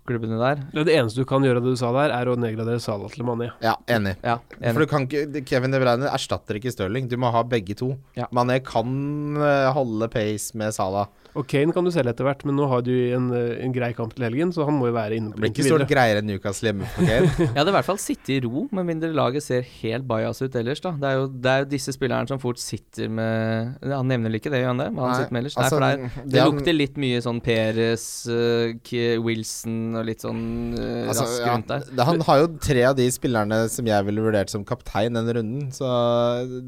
[0.09, 0.65] klubbene der.
[0.73, 3.27] Det, det eneste du kan gjøre det du sa der, er å nedgradere Salah til
[3.29, 3.51] Mané.
[3.65, 4.17] Ja, enig.
[4.25, 7.11] Ja, For du kan ikke, Kevin De Bruyne erstatter ikke Stirling.
[7.11, 7.93] Du må ha begge to.
[8.19, 8.29] Ja.
[8.35, 8.91] Mané kan
[9.39, 11.11] uh, holde pace med Salah.
[11.39, 13.93] Og Kane kan du selge etter hvert, men nå har du en, eh, en grei
[13.95, 16.29] kamp til helgen, så han må jo være inne Det blir ikke stort greiere enn
[16.31, 17.27] Newcastle hjemme Okay?
[17.41, 20.55] Jeg hadde i hvert fall sittet i ro, med mindre laget ser helt bajas ut
[20.61, 20.81] ellers.
[20.85, 24.31] da Det er jo, det er jo disse spillerne som fort sitter med Han nevner
[24.31, 24.89] vel ikke det, gjør han det?
[24.95, 25.57] Hva han Nei, sitter med ellers?
[25.57, 28.95] altså, Nei, for det, er, det lukter litt mye sånn Peres, uh,
[29.25, 30.43] Wilson og litt sånn
[30.77, 32.05] uh, Altså, rask ja, rundt der.
[32.11, 35.69] han har jo tre av de spillerne som jeg ville vurdert som kaptein denne runden,
[35.75, 35.89] så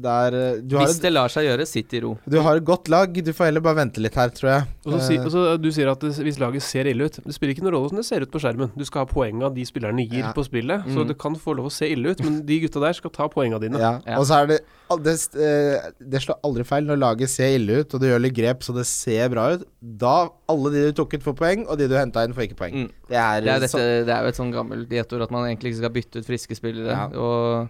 [0.03, 2.13] det er eh, du har, Hvis det lar seg gjøre, sitt i ro.
[2.29, 3.13] du har et godt lag.
[3.23, 4.67] Du får heller bare vente litt her, tror jeg.
[4.85, 7.17] Og så si, Eh, og så du sier at det, hvis laget ser ille ut
[7.23, 8.71] Det spiller ikke noen rolle hvordan det ser ut på skjermen.
[8.75, 10.31] Du skal ha poengene de spillerne gir Ja.
[10.33, 10.83] på spillet.
[10.89, 11.07] Så Mm.
[11.07, 13.59] det kan få lov å se ille ut, men de gutta der skal ta poenga
[13.61, 13.77] dine.
[13.79, 14.17] Ja, Ja.
[14.19, 14.59] og så er det
[15.03, 18.33] det, eh, det slår aldri feil når laget ser ille ut, og du gjør litt
[18.35, 19.63] grep så det ser bra ut.
[19.81, 22.57] Da alle de du tok ut, får poeng, og de du henta inn, får ikke
[22.57, 22.73] poeng.
[22.73, 22.89] Mm.
[23.09, 25.45] Det er, Det er, dette, så, det er jo et sånn gammelt diettord at man
[25.49, 26.91] egentlig ikke skal bytte ut friske spillere.
[26.91, 27.05] Ja.
[27.17, 27.69] Og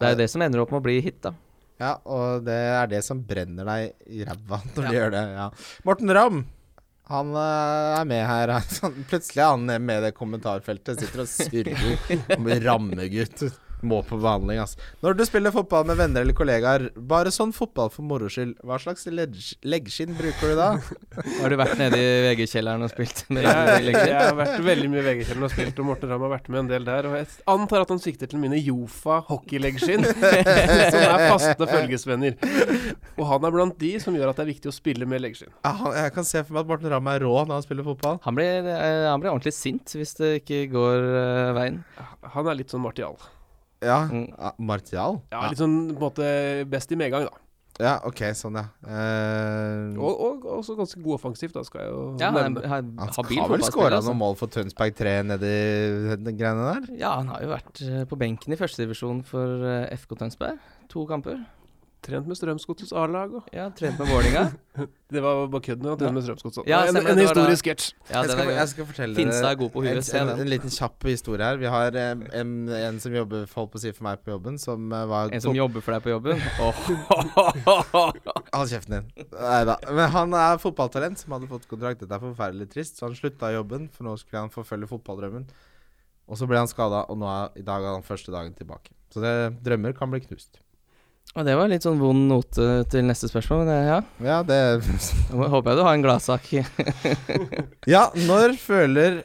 [0.00, 1.32] det er jo det som ender opp med å bli hit, da.
[1.78, 5.24] ja, og det er det som brenner deg i ræva når du gjør det.
[5.36, 5.50] Ja.
[5.84, 6.46] Morten Ramm,
[7.12, 8.52] han eh, er med her.
[9.10, 11.00] Plutselig er han med i det kommentarfeltet.
[11.02, 13.46] Sitter og surrer om rammegutt.
[13.84, 14.76] Må på behandling, ass.
[15.04, 18.78] Når du spiller fotball med venner eller kollegaer, bare sånn fotball for moro skyld, hva
[18.80, 20.68] slags leggskinn bruker du da?
[21.42, 25.02] Har du vært nede i VG-kjelleren og spilt med Jeg, jeg har vært veldig mye
[25.02, 27.10] i VG-kjelleren og spilt, og Morten Ramm har vært med en del der.
[27.10, 30.08] Og jeg antar at han sikter til mine Jofa hockeyleggskinn,
[30.94, 32.40] som er faste følgesvenner.
[33.16, 35.52] Og han er blant de som gjør at det er viktig å spille med leggskinn.
[35.66, 38.20] Jeg kan se for meg at Morten Ramm er rå når han spiller fotball.
[38.24, 41.80] Han blir, eh, han blir ordentlig sint hvis det ikke går eh, veien.
[42.36, 43.18] Han er litt sånn martial.
[43.84, 44.28] Ja, Mm.
[44.58, 45.20] Martial?
[45.32, 46.30] Ja, litt sånn på en måte
[46.70, 47.42] best i medgang, da.
[47.76, 48.70] Ja, ok, sånn, ja.
[48.88, 52.62] Uh, Og, og også ganske god offensivt, da, skal jeg jo Ja, han nevne.
[52.72, 54.08] Han, har, han har vel skåra altså.
[54.08, 55.50] noen mål for Tønsberg 3 nedi
[56.24, 56.86] de greiene der?
[56.96, 60.56] Ja, han har jo vært eh, på benken i førstedivisjon for eh, FK Tønsberg.
[60.94, 61.36] To kamper.
[62.06, 64.44] Trent med Strømsgodsets A-lag Ja, trent med Vålinga
[65.10, 65.86] Det var bare kødden.
[65.88, 65.98] Han Ja.
[65.98, 66.68] trente med Strømsgodset.
[66.70, 67.88] Ja, en, en historisk sketsj.
[68.10, 70.10] Ja, jeg, skal, jeg skal fortelle Finstad er god på huet.
[70.14, 71.58] En, en, en liten kjapp historie her.
[71.62, 74.58] Vi har eh, en, en som jobber holdt på å si for meg på jobben,
[74.62, 76.42] som eh, var En som jobber for deg på jobben.
[78.56, 79.08] Hold kjeften din.
[79.36, 79.76] Nei da.
[79.90, 82.02] Men han er fotballtalent som hadde fått kontrakt.
[82.02, 82.98] Dette er forferdelig trist.
[82.98, 85.46] Så han slutta i jobben, for nå skulle han forfølge fotballdrømmen.
[86.26, 88.90] Og så ble han skada, og nå er, i dag er han første dagen tilbake.
[89.14, 89.34] Så det,
[89.66, 90.58] drømmer kan bli knust.
[91.36, 93.98] Og det var litt sånn vond note til neste spørsmål, men det, ja.
[94.24, 94.60] Ja, det
[95.52, 96.46] håper jeg du har en gladsak.
[97.94, 99.22] Ja, når føler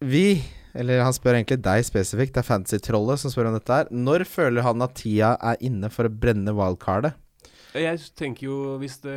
[0.00, 0.40] vi
[0.78, 3.88] Eller han spør egentlig deg spesifikt, det er Fantasy-trollet som spør om dette her.
[3.90, 7.16] Når føler han at tida er inne for å brenne wildcardet?
[7.78, 9.16] Jeg tenker jo, hvis det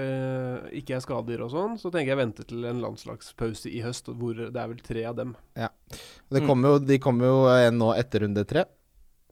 [0.81, 4.35] ikke er skader og sånn, så tenker jeg vente til en landslagspause i høst, hvor
[4.41, 5.35] det er vel tre av dem.
[5.55, 6.47] Det Mm.
[6.49, 7.37] kommer jo, de kommer jo
[7.77, 8.65] nå etter runde tre.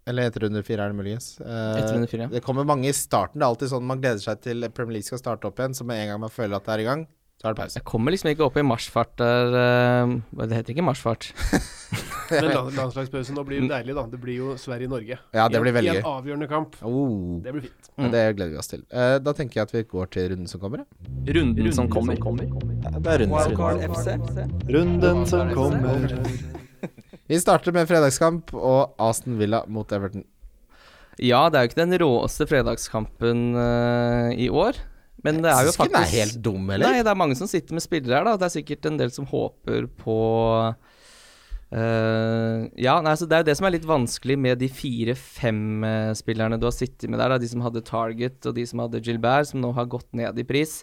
[0.09, 1.27] Eller etter runde fire, er det muligens.
[1.43, 2.33] Eh, Etter runde fire, ja.
[2.33, 3.37] Det kommer mange i starten.
[3.37, 5.75] Det er alltid sånn man gleder seg til Premier League skal starte opp igjen.
[5.77, 7.03] Så med en gang man føler at det er i gang,
[7.39, 7.77] så er det pause.
[7.79, 11.29] Jeg kommer liksom ikke opp i marsfart der uh, Det heter ikke marsfart.
[12.29, 14.03] Men land- landslagspausen nå blir jo deilig, da.
[14.11, 15.15] Det blir jo Sverige-Norge.
[15.33, 16.75] Ja, det blir veldig I en avgjørende kamp.
[16.85, 17.87] Oh, Det blir fint.
[17.97, 18.09] Mm.
[18.13, 18.83] Det gleder vi oss til.
[18.93, 20.83] Uh, da tenker jeg at vi går til runden som kommer.
[20.83, 21.33] ja.
[21.39, 22.19] Runden som kommer.
[22.19, 24.69] Ja, det er runden, runden.
[24.69, 26.17] Runden som kommer.
[27.29, 30.25] Vi starter med fredagskamp og Aston Villa mot Everton.
[31.21, 34.79] Ja, det er jo ikke den råeste fredagskampen uh, i år.
[35.21, 36.87] Men det er jo faktisk den er helt dum, eller?
[36.87, 38.37] Nei, det er mange som sitter med spillere her, da.
[38.39, 40.19] Det er sikkert en del som håper på
[41.69, 45.59] Uh, Ja, nei, så det er jo det som er litt vanskelig med de fire-fem
[45.85, 47.29] uh, spillerne du har sittet med der.
[47.29, 47.37] Da.
[47.37, 50.47] De som hadde Target, og de som hadde Gilbert, som nå har gått ned i
[50.49, 50.79] pris.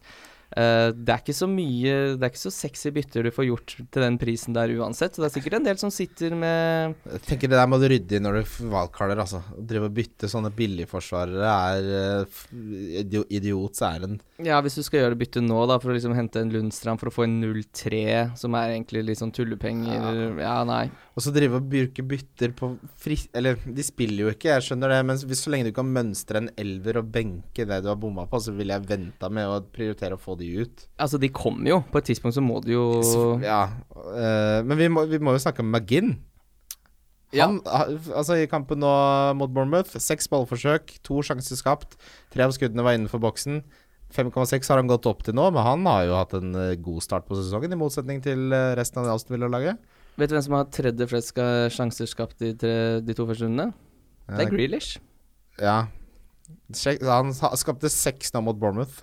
[0.55, 3.73] Eh, det er ikke så mye Det er ikke så sexy bytter du får gjort
[3.83, 5.17] til den prisen der uansett.
[5.17, 7.89] Så det er sikkert en del som sitter med Jeg tenker Det der må du
[7.91, 9.23] rydde i når du valgkaller.
[9.25, 9.43] Altså.
[9.43, 12.29] Å drive og bytte sånne billigforsvarere er
[13.27, 15.97] idiot, så er den Ja, hvis du skal gjøre det bytte nå, da, for å
[15.97, 20.39] liksom hente en Lundstrand for å få en 0-3, som er egentlig litt sånn tullepenger
[20.43, 20.87] Ja, nei.
[21.17, 23.17] Og så drive og bruke bytter på fri...
[23.37, 26.43] Eller, de spiller jo ikke, jeg skjønner det, men hvis, så lenge du kan mønstre
[26.43, 29.63] en elver og benke det du har bomma på, så ville jeg venta med å
[29.65, 30.87] prioritere å få de ut.
[31.03, 31.81] Altså, de kommer jo.
[31.93, 32.87] På et tidspunkt så må de jo
[33.43, 33.67] Ja.
[33.93, 36.17] Uh, men vi må, vi må jo snakke om McGinn.
[37.35, 37.49] Ja.
[37.49, 37.87] Han, ja.
[38.15, 38.93] altså I kampen nå
[39.39, 41.99] mot Bournemouth, seks ballforsøk, to sjanser skapt.
[42.33, 43.65] Tre av skuddene var innenfor boksen.
[44.15, 47.03] 5,6 har han gått opp til nå, men han har jo hatt en eh, god
[47.05, 49.83] start på sesongen, i motsetning til eh, resten av det Aston Villa-laget.
[50.17, 51.41] Vet du hvem som har tredje flest
[51.75, 53.75] sjanser skapt de, tre, de to første rundene?
[54.31, 55.01] Det er Grealish.
[55.61, 55.77] Ja.
[57.11, 59.03] Han skapte seks nå mot Bournemouth,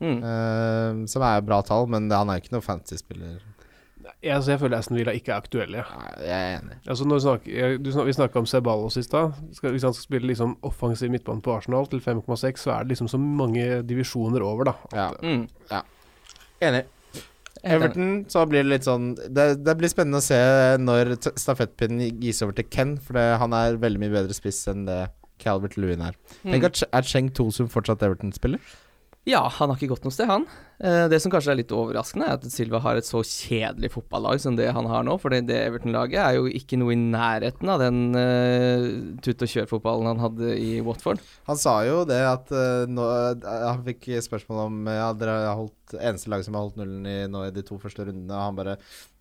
[0.00, 0.22] Mm.
[0.24, 3.40] Uh, som er bra tall, men det- han er jo ikke noen fantasy-spiller.
[4.22, 5.82] Jeg, altså, jeg føler Aston Villa ikke er aktuelle.
[5.84, 6.76] Nei, Jeg er enig.
[6.88, 9.32] Altså, når vi jeg, du, snak- vi snakka om Ceballos i stad.
[9.52, 12.96] Skal- Hvis han skal spille liksom offensiv midtbane på Arsenal til 5,6, så er det
[12.96, 14.74] liksom så mange divisjoner over, da.
[14.92, 15.48] Ja, Mm.
[15.70, 15.84] enig.
[16.62, 16.84] Enig.
[17.62, 20.36] Everton, så blir det litt sånn Det, det blir spennende å se
[20.80, 24.86] når stafettpinnen gis over til Ken, for det, han er veldig mye bedre spiss enn
[24.86, 26.12] det Calvert Lewin er.
[26.42, 26.64] Tenk Mm.
[26.64, 28.60] at Ch- Er Cheng Tosum fortsatt Everton-spiller?
[29.28, 30.46] Ja, han har ikke gått noe sted, han.
[30.80, 34.40] Eh, det som kanskje er litt overraskende, er at Silva har et så kjedelig fotballag
[34.40, 35.18] som det han har nå.
[35.20, 38.86] For det, Everton-laget er jo ikke noe i nærheten av den uh,
[39.20, 41.20] tutt-og-kjør-fotballen han hadde i Watford.
[41.50, 43.04] Han sa jo det at eh, nå,
[43.36, 47.04] eh, Han fikk spørsmål om Ja, dere har holdt eneste lag som har holdt nullen
[47.04, 48.78] i, nå i de to første rundene, og han bare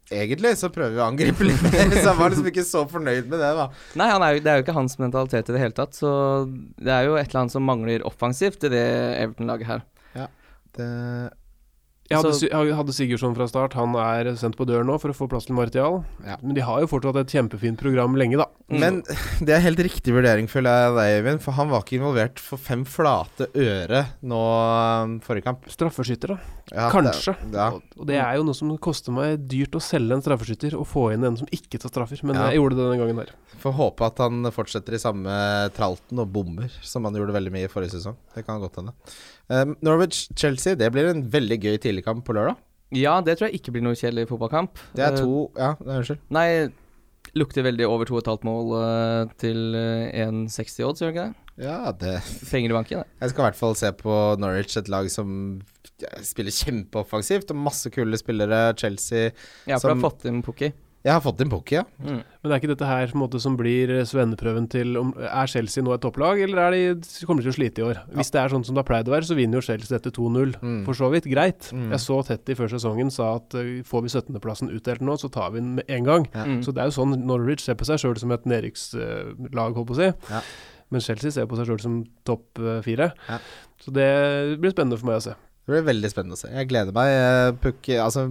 [0.10, 3.28] Egentlig så prøver vi å angripe litt mer, så han var liksom ikke så fornøyd
[3.30, 3.68] med det, da.
[4.02, 5.94] Nei, han er jo, det er jo ikke hans mentalitet i det hele tatt.
[5.98, 6.10] Så
[6.82, 8.86] det er jo et eller annet som mangler offensivt i det
[9.20, 9.84] Everton-laget her.
[10.18, 10.26] Ja,
[10.78, 10.90] Det,
[12.10, 13.76] Jeg hadde, jeg hadde Sigurdsson fra start.
[13.78, 16.00] Han er sendt på dør nå for å få plass til Martial.
[16.26, 16.40] Ja.
[16.42, 18.48] Men de har jo fortsatt et kjempefint program lenge, da.
[18.74, 18.80] Mm.
[18.82, 18.98] Men
[19.46, 21.44] det er helt riktig vurdering, føler jeg, deg, Øyvind.
[21.46, 25.70] For han var ikke involvert for fem flate øre nå um, forrige kamp.
[25.70, 26.58] Straffeskytter, da.
[26.74, 27.36] Ja, Kanskje.
[27.46, 27.70] Det, ja.
[27.78, 31.12] Og, det er jo noe som koster meg dyrt å selge en straffeskytter og få
[31.14, 32.26] inn en som ikke tar straffer.
[32.26, 33.34] Men jeg gjorde det denne gangen der.
[33.62, 35.34] Får håpe at han fortsetter i samme
[35.78, 38.18] tralten og bommer, som han gjorde veldig mye i forrige sesong.
[38.34, 38.98] Det kan godt hende.
[39.50, 42.60] Um, Norwich-Chelsea, det blir en veldig gøy tidligkamp på lørdag.
[42.94, 44.78] Ja, det tror jeg ikke blir noe kjedelig fotballkamp.
[44.98, 46.20] Det er Eh, to Ja, nei, unnskyld.
[46.34, 46.48] Nei,
[47.38, 51.36] lukter veldig over 2,5 mål uh, til eh, 1,60 odds, gjør det ikke det?
[51.60, 52.14] Ja, det
[52.50, 53.08] Penger i banken, det.
[53.20, 55.62] Jeg skal i hvert fall se på Norwich, et lag som
[56.24, 57.52] spiller kjempeoffensivt.
[57.52, 58.74] Og masse kule spillere.
[58.80, 59.32] Chelsea
[59.68, 60.72] Ja, for Som- du har fått inn Pukki.
[61.06, 61.86] Jeg har fått en Pukki, ja.
[62.04, 62.20] Mm.
[62.44, 65.94] Men er ikke dette her måte som blir eh, svenneprøven til om Er Chelsea nå
[65.96, 68.02] et topplag, eller er de, kommer de til å slite i år?
[68.18, 70.12] Hvis det er sånn som det har pleid å være, så vinner jo Chelsea dette
[70.16, 70.58] 2-0.
[70.60, 70.82] Mm.
[70.88, 71.70] For så vidt greit.
[71.72, 71.88] Mm.
[71.96, 75.54] Jeg så Tetty før sesongen sa at uh, får vi 17.-plassen utdelt nå, så tar
[75.56, 76.28] vi den med en gang.
[76.34, 76.44] Ja.
[76.50, 76.60] Mm.
[76.68, 79.96] Så det er jo sånn Norwich ser på seg sjøl som et nedrykkslag, holdt på
[79.96, 80.12] å si.
[80.34, 80.44] Ja.
[80.90, 83.12] Men Chelsea ser på seg sjøl som topp eh, fire.
[83.30, 83.38] Ja.
[83.80, 84.10] Så det
[84.60, 85.36] blir spennende for meg å se.
[85.70, 86.50] Det blir veldig spennende å se.
[86.50, 87.12] Jeg gleder meg.
[87.14, 88.24] Eh, Pukki Altså,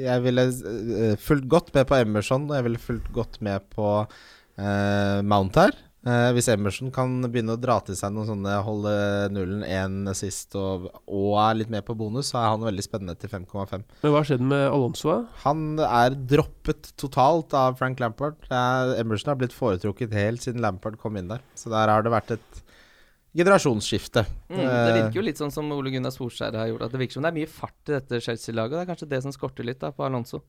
[0.00, 3.90] jeg ville eh, fulgt godt med på Emerson, og jeg ville fulgt godt med på
[4.00, 5.76] eh, Mount her.
[6.08, 8.92] Eh, hvis Emerson kan begynne å dra til seg noen sånne holde
[9.34, 13.16] nullen én sist og, og er litt med på bonus, så er han veldig spennende
[13.20, 13.84] til 5,5.
[14.06, 15.18] Men hva skjedde med Alonso?
[15.44, 18.40] Han er droppet totalt av Frank Lampard.
[18.48, 21.44] Er, Emerson har blitt foretrukket helt siden Lampard kom inn der.
[21.58, 22.64] Så der har det vært et
[23.36, 24.24] generasjonsskifte.
[24.48, 26.86] Mm, det virker jo litt sånn som Ole Gunnar Solskjær har gjort.
[26.86, 28.76] At Det virker som det er mye fart i dette Chelsea-laget.
[28.78, 30.40] Det er kanskje det som skorter litt da på Alonso.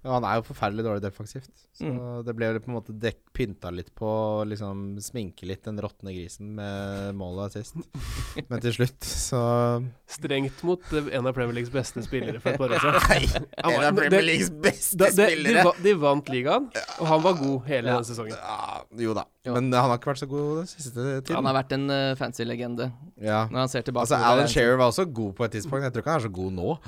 [0.00, 1.50] Og han er jo forferdelig dårlig defensivt.
[1.76, 2.24] Så Mm.
[2.24, 4.08] det ble jo på en måte dekk, pynta litt på
[4.48, 7.76] liksom sminke litt den råtne grisen med målet sist.
[8.48, 9.40] Men til slutt, så
[10.08, 13.44] Strengt mot eh, en av Premier Leagues beste spillere for et par år siden.
[13.60, 15.64] Nei, En av Premier Leagues beste Da, det, de, spillere!
[15.68, 16.70] va- de vant ligaen,
[17.00, 17.98] og han var god hele Ja.
[18.00, 18.36] den sesongen.
[18.40, 19.26] Ja, jo da.
[19.44, 19.54] Jo.
[19.58, 21.36] Men han har ikke vært så god den siste tiden.
[21.36, 22.88] Han har vært en uh, fancy legende
[23.20, 23.44] ja.
[23.52, 24.08] når han ser tilbake.
[24.08, 24.16] Altså.
[24.32, 25.84] Alan Shearer var også god på et tidspunkt.
[25.84, 26.78] Jeg tror ikke han er så god nå.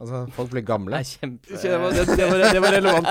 [0.00, 0.96] Altså, Folk blir gamle.
[0.96, 1.56] Det er kjempe...
[1.60, 3.08] Det var, det, det, var, det var relevant.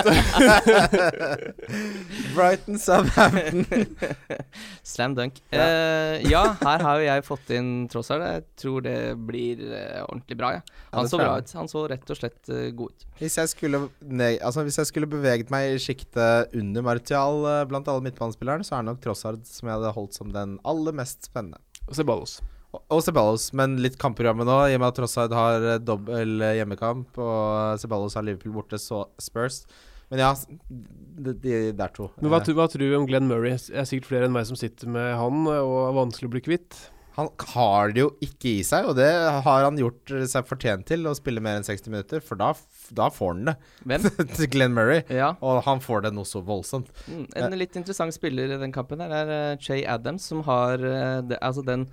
[2.36, 3.86] Brighton Southampton.
[4.94, 5.38] Slam dunk.
[5.54, 5.68] Ja.
[5.70, 8.26] Uh, ja, her har jo jeg fått inn Trossard.
[8.26, 8.98] Jeg tror det
[9.30, 10.66] blir uh, ordentlig bra, ja.
[10.98, 11.56] Han ja, så bra ut.
[11.62, 13.10] Han så rett og slett uh, god ut.
[13.22, 17.92] Hvis jeg skulle, nei, altså, hvis jeg skulle beveget meg i sjiktet under Martial blant
[17.92, 21.30] alle midtbanespillerne, så er det nok Trossard som jeg hadde holdt som den aller mest
[21.30, 21.62] spennende.
[21.86, 22.40] Og Ceballos.
[22.74, 26.57] Og- Ceballos, men litt kampprogrammet nå, i og med at Trossard har eh, dobbel eh,
[26.59, 29.63] hjemmekamp, og Ceballos har Liverpool borte, så Spurs.
[30.09, 30.30] Men ja,
[30.70, 32.11] de, de der to.
[32.22, 33.57] Men hva, Eh, hva tror du om Glenn Murray?
[33.57, 36.45] Det er sikkert flere enn meg som sitter med han, og er vanskelig å bli
[36.45, 36.78] kvitt.
[37.20, 39.09] Han har det jo ikke i seg, og det
[39.43, 42.53] har han gjort seg fortjent til, å spille mer enn 60 minutter, for da,
[42.95, 43.55] da får han det.
[43.91, 44.05] Hvem?
[44.53, 45.01] Glenn Murray.
[45.11, 45.34] Ja.
[45.43, 46.93] Og han får det noe så voldsomt.
[47.09, 51.20] Mm, en litt interessant spiller i den kampen her er Che Adams, som har eh,
[51.28, 51.89] det, Altså den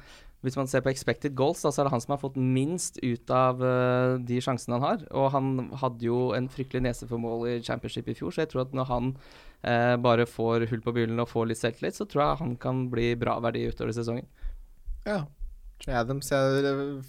[0.47, 3.01] Hvis man ser på expected goals, da, så er det han som har fått minst
[3.03, 5.01] ut av uh, de sjansene han har.
[5.11, 5.49] Og han
[5.83, 8.77] hadde jo en fryktelig nese for mål i championship i fjor, så jeg tror at
[8.79, 9.09] når han
[9.67, 12.87] uh, bare får hull på byllen og får litt selvtillit, så tror jeg han kan
[12.93, 14.31] bli bra verdi utover sesongen.
[15.07, 15.25] Ja.
[15.93, 17.09] Adams Jeg eh,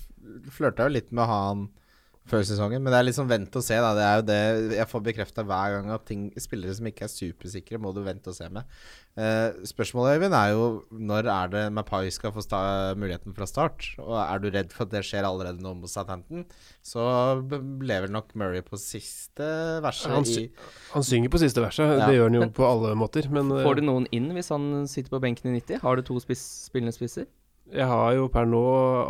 [0.52, 1.68] flørta jo litt med å ha han
[2.28, 3.94] før sesongen, men det er litt sånn vent og se, da.
[3.98, 7.12] Det er jo det jeg får bekrefta hver gang at ting, spillere som ikke er
[7.14, 8.66] supersikre, må du vente og se med.
[9.18, 12.60] Eh, spørsmålet, Øyvind, er jo når er det Mapai skal få sta
[13.00, 13.88] muligheten fra start?
[14.04, 16.46] Og er du redd for at det skjer allerede nå mot Southampton,
[16.86, 17.08] så
[17.82, 19.48] lever nok Murray på siste
[19.82, 20.52] verset Han i sy-
[20.94, 22.06] Han synger på siste verset, Ja.
[22.08, 23.30] det gjør han jo Men- på alle måter.
[23.32, 25.80] Men eh, Får du noen inn hvis han sitter på benken i 90?
[25.82, 27.26] Har du to spiss, spillende spisser?
[27.68, 28.62] Jeg har jo per nå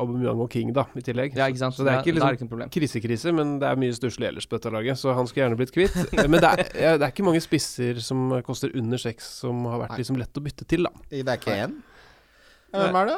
[0.01, 1.35] Aubameyang og King, da, i tillegg.
[1.37, 1.75] Ja, ikke sant?
[1.77, 2.71] Så det er ikke da er det liksom ikke noe problem.
[2.73, 5.73] krisekrise, men det er mye stusslig ellers på dette laget, så han skulle gjerne blitt
[5.75, 5.97] kvitt.
[6.31, 9.83] men det er, ja, det er ikke mange spisser som koster under seks som har
[9.85, 11.05] vært liksom lett å bytte til, da.
[11.13, 11.77] Det er ikke én?
[12.73, 13.17] Hvem er det?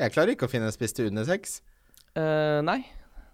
[0.00, 1.60] Jeg klarer ikke å finne en spiss til under seks.
[2.18, 2.80] Uh, nei,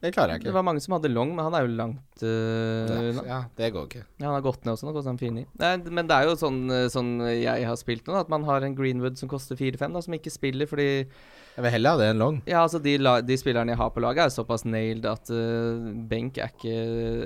[0.07, 0.51] Det klarer jeg ikke.
[0.51, 3.25] det var mange som hadde long, men han er jo langt uh, unna.
[3.27, 4.03] Ja, det går ikke.
[4.21, 5.43] Ja, han har gått ned også, nå koster han 4-9.
[5.63, 8.63] Nei, Men det er jo sånn, eh, sånn jeg har spilt nå, at man har
[8.63, 12.23] en Greenwood som koster 4-5, som ikke spiller fordi Jeg vil heller ha det enn
[12.23, 12.39] long.
[12.47, 16.39] Ja, altså, de, de spillerne jeg har på laget, er såpass nailed at uh, benk
[16.39, 16.79] er ikke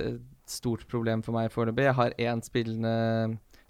[0.07, 1.87] et stort problem for meg foreløpig.
[1.91, 2.95] Jeg har én spillende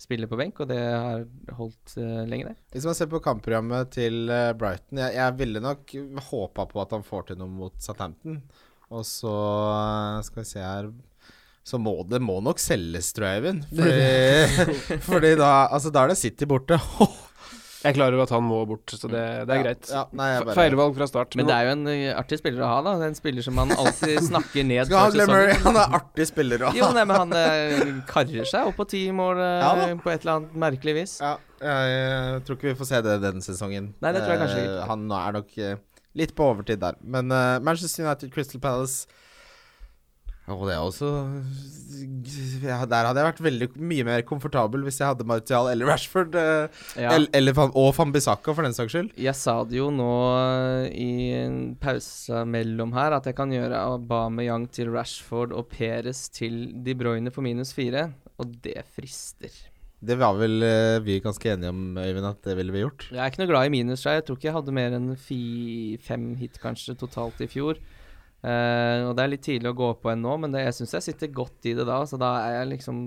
[0.02, 1.28] spiller på benk, og det har
[1.60, 2.56] holdt uh, lenge, det.
[2.74, 5.94] Hvis man ser på kampprogrammet til Brighton Jeg, jeg ville nok
[6.32, 8.40] håpa på at han får til noe mot Southampton.
[8.92, 10.92] Og så eh, skal vi se her
[11.64, 13.66] Så må det må nok selges, tror jeg, Eivind.
[13.72, 16.80] Fordi, fordi da Altså, da er det City borte.
[17.82, 19.88] Jeg er klar over at han må bort, så det, det er Ja, greit.
[19.90, 21.34] Ja, nei, bare Feilvalg fra start.
[21.40, 22.92] Men det er jo en eh, artig spiller å ha, da.
[23.08, 25.56] En spiller som man alltid snakker ned Skal ha før Glenn Murray.
[25.56, 25.66] sesongen.
[25.66, 26.78] Han er artig spiller å ha.
[26.78, 29.72] Jo, nei, men han eh, karrer seg opp på ti mål Ja
[30.04, 31.16] på et eller annet merkelig vis.
[31.24, 31.38] Ja.
[31.62, 33.90] Jeg tror ikke vi får se det denne sesongen.
[34.02, 34.86] Nei, det tror jeg kanskje ikke.
[34.92, 35.58] Han er nok
[36.16, 36.96] litt på overtid der.
[37.04, 39.08] Men uh, Manchester United, Crystal Palace
[40.52, 41.08] Og det er også
[42.66, 46.36] ja, Der hadde jeg vært veldig mye mer komfortabel hvis jeg hadde Martial eller Rashford.
[46.36, 46.68] eh,
[47.00, 47.14] Ja.
[47.16, 49.12] el- Eller, og Fambisaka, for den saks skyld.
[49.18, 53.78] Jeg sa det jo nå eh, i en pause mellom her, at jeg kan gjøre
[53.94, 58.10] Aubameyang til Rashford og Perez til De Bruyne på minus fire,
[58.40, 59.54] og det frister.
[60.02, 63.06] Det var vel uh, vi ganske enige om, Øyvind, at det ville vi gjort.
[63.12, 64.24] Jeg er ikke noe glad i minus, jeg.
[64.26, 65.42] Tror ikke jeg hadde mer enn fi,
[66.02, 67.78] fem hit kanskje totalt i fjor.
[68.42, 70.96] Uh, og det er litt tidlig å gå på en nå, men det, jeg syns
[70.98, 72.00] jeg sitter godt i det da.
[72.10, 72.98] Så da er jeg liksom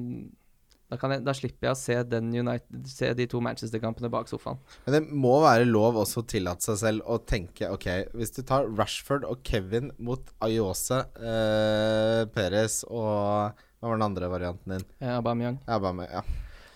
[0.93, 4.31] Da, kan jeg, da slipper jeg å se, den United, se de to Manchester-kampene bak
[4.31, 4.61] sofaen.
[4.85, 8.45] Men det må være lov også å tillate seg selv å tenke Ok, hvis du
[8.47, 14.91] tar Rashford og Kevin mot Ayose, uh, Perez og Hva var den andre varianten din?
[15.01, 15.59] Eh, Aubameyang.
[15.67, 16.23] Ja,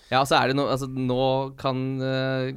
[0.09, 0.19] ja.
[0.21, 1.23] altså så er det noe Altså, nå
[1.59, 2.49] kan uh,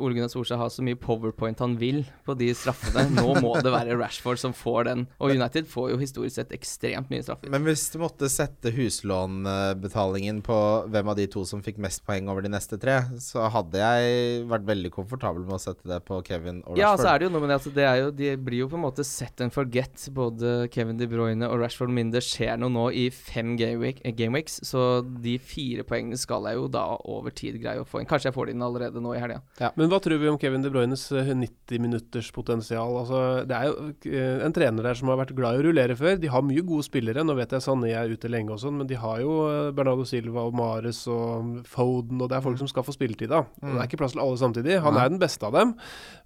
[0.00, 3.04] Ole Gunnar Solskjær ha så mye powerpoint han vil på de straffene.
[3.12, 5.04] Nå må det være Rashford som får den.
[5.20, 7.52] Og United får jo historisk sett ekstremt mye straffer.
[7.52, 10.56] Men hvis du måtte sette huslånbetalingen på
[10.90, 14.48] hvem av de to som fikk mest poeng over de neste tre, så hadde jeg
[14.50, 16.82] vært veldig komfortabel med å sette det på Kevin og Rashford.
[16.82, 18.70] Ja, så er det jo noe med det at det er jo, de blir jo
[18.72, 21.92] på en måte set and forget, både Kevin De Bruyne og Rashford.
[21.92, 26.46] Men det skjer noe nå i fem gameweek, game gameweeks, så de fire poengene skal
[26.48, 28.08] jeg jo da over tid greie å få inn.
[28.10, 29.40] Kanskje jeg får det inn allerede nå i helga.
[29.78, 32.96] Men hva tror vi om Kevin De Bruynes eh, 90 minutters potensial?
[33.02, 35.96] Altså, det er jo eh, en trener der som har vært glad i å rullere
[35.98, 36.18] før.
[36.20, 37.24] De har mye gode spillere.
[37.26, 40.06] Nå vet jeg Sané er ute lenge og sånn, men de har jo eh, Bernardo
[40.08, 43.44] Silva og Mares og Foden, og det er folk som skal få spilletid da.
[43.60, 44.80] Og Det er ikke plass til alle samtidig.
[44.84, 45.04] Han Nei.
[45.06, 45.76] er den beste av dem,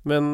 [0.09, 0.31] men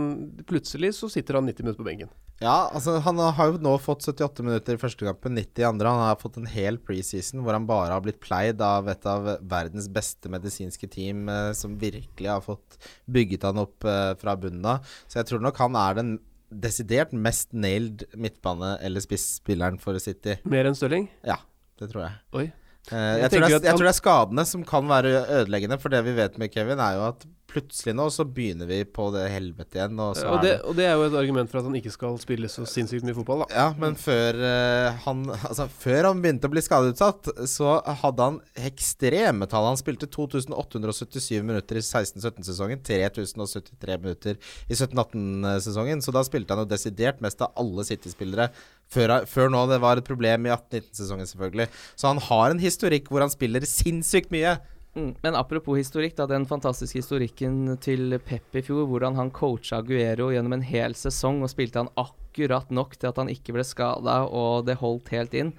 [0.49, 2.13] plutselig så sitter han 90 minutter på benken.
[2.41, 5.91] Ja, altså han har jo nå fått 78 minutter i første kampen, 90 i andre.
[5.93, 9.29] Han har fått en hel preseason hvor han bare har blitt pleid av et av
[9.45, 12.77] verdens beste medisinske team eh, som virkelig har fått
[13.09, 14.85] bygget han opp eh, fra bunnen av.
[15.09, 16.19] Så jeg tror nok han er den
[16.51, 20.37] desidert mest nailed midtbane- eller spisspilleren for City.
[20.45, 21.09] Mer enn Stirling?
[21.25, 21.39] Ja,
[21.79, 22.19] det tror jeg.
[22.35, 22.47] Oi.
[22.91, 25.79] Eh, Jeg jeg, tror det er, jeg tror det er skadene som kan være ødeleggende.
[25.81, 29.09] For det vi vet med Kevin, er jo at plutselig nå så begynner vi på
[29.15, 29.99] det helvete igjen.
[30.03, 31.93] Og så Og det, det og det er jo et argument for at han ikke
[31.95, 33.49] skal spille så sinnssykt mye fotball, da.
[33.55, 38.41] Ja, men før uh, han Altså, før han begynte å bli skadeutsatt, så hadde han
[38.71, 39.69] ekstreme tall.
[39.69, 44.39] Han spilte 2877 minutter i 16-17-sesongen, 3073 minutter
[44.71, 46.05] i 17-18-sesongen.
[46.05, 48.51] Så da spilte han jo desidert mest av alle City-spillere.
[48.91, 51.71] Før, før nå det var et problem i 18-19-sesongen, selvfølgelig.
[51.95, 54.59] Så han har en historikk hvor han spiller sinnssykt mye.
[54.97, 55.13] Mm.
[55.23, 60.31] Men apropos historikk, da, den fantastiske historikken til Pep i fjor, hvordan han coacha Aguero
[60.35, 64.25] gjennom en hel sesong, og spilte han akkurat nok til at han ikke ble skada,
[64.27, 65.55] og det holdt helt inn.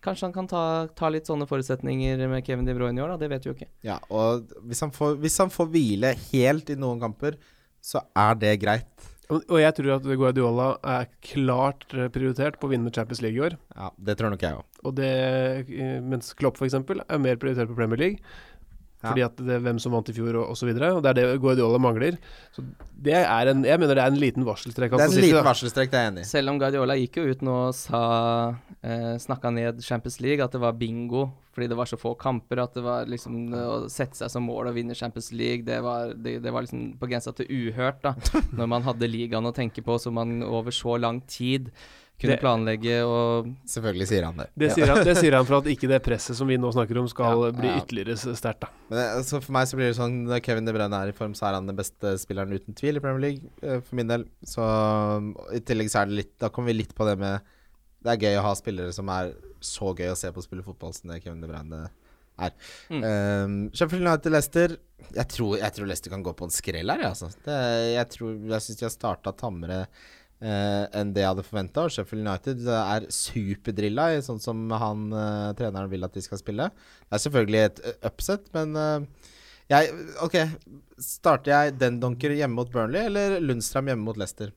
[0.00, 0.64] Kanskje han kan ta,
[0.96, 3.20] ta litt sånne forutsetninger med Kevin De Bruyne i år, da.
[3.20, 3.70] Det vet vi jo ikke.
[3.84, 7.36] Ja, og hvis han, får, hvis han får hvile helt i noen kamper,
[7.84, 9.10] så er det greit.
[9.30, 13.54] Og jeg tror at Guardiola er klart prioritert på å vinne Champions League i år.
[13.76, 14.64] Ja, Det tror nok jeg òg.
[14.88, 15.10] Og det,
[15.70, 16.74] eh, mens Klopp f.eks.
[16.74, 18.18] er mer prioritert på Premier League.
[19.00, 20.70] Fordi at det er hvem som vant i fjor og osv.
[20.74, 22.18] Og, og det er det Guardiola mangler.
[22.52, 22.64] Så
[23.00, 24.92] det er en, jeg mener det er en liten varselstrekk.
[24.92, 25.44] Det er en City, liten da.
[25.46, 26.28] varselstrekk, det er jeg enig i.
[26.28, 28.02] Selv om Guardiola gikk jo ut nå og sa
[28.84, 32.60] eh, Snakka ned Champions League, at det var bingo fordi det var så få kamper.
[32.62, 36.12] At det var liksom Å sette seg som mål å vinne Champions League, det var,
[36.14, 38.14] det, det var liksom på grensa til uhørt, da.
[38.58, 41.72] Når man hadde ligaen å tenke på, så man over så lang tid
[42.20, 44.46] kunne Det- planlegge og Selvfølgelig sier han det.
[44.60, 46.98] Det sier, han, det sier han for at ikke det presset som vi nå snakker
[47.00, 47.78] om, skal Ja, bli ja.
[47.80, 48.66] ytterligere sterkt.
[48.90, 51.32] det, altså for meg så blir det sånn Når Kevin De Bruyne er i form,
[51.34, 54.26] så er han den beste spilleren uten tvil i Premier League, eh, for min del.
[54.44, 54.60] Så
[55.56, 57.40] i tillegg så er det litt Da kommer vi litt på det med
[58.02, 60.64] Det er gøy å ha spillere som er så gøy å se på å spille
[60.64, 61.88] fotball som det Kevin De Bruyne
[62.40, 62.52] er.
[62.88, 63.02] Mm.
[63.04, 64.76] Um, Sheffield United Leicester
[65.16, 67.28] jeg tror, jeg tror Leicester kan gå på en skrell her, jeg, altså.
[67.44, 67.56] Det,
[67.94, 69.86] jeg tror Jeg syns de har starta tammere
[70.40, 71.86] eh, enn det jeg hadde forventa.
[71.86, 76.40] Og Sheffield United er superdrilla i sånn som han eh, treneren vil at de skal
[76.40, 76.70] spille.
[77.06, 79.28] Det er selvfølgelig et eh, upset, men eh,
[79.70, 79.92] jeg
[80.24, 80.40] OK.
[81.00, 84.50] Starter jeg den donker hjemme mot Burnley, eller Lundstrøm hjemme mot Leicester?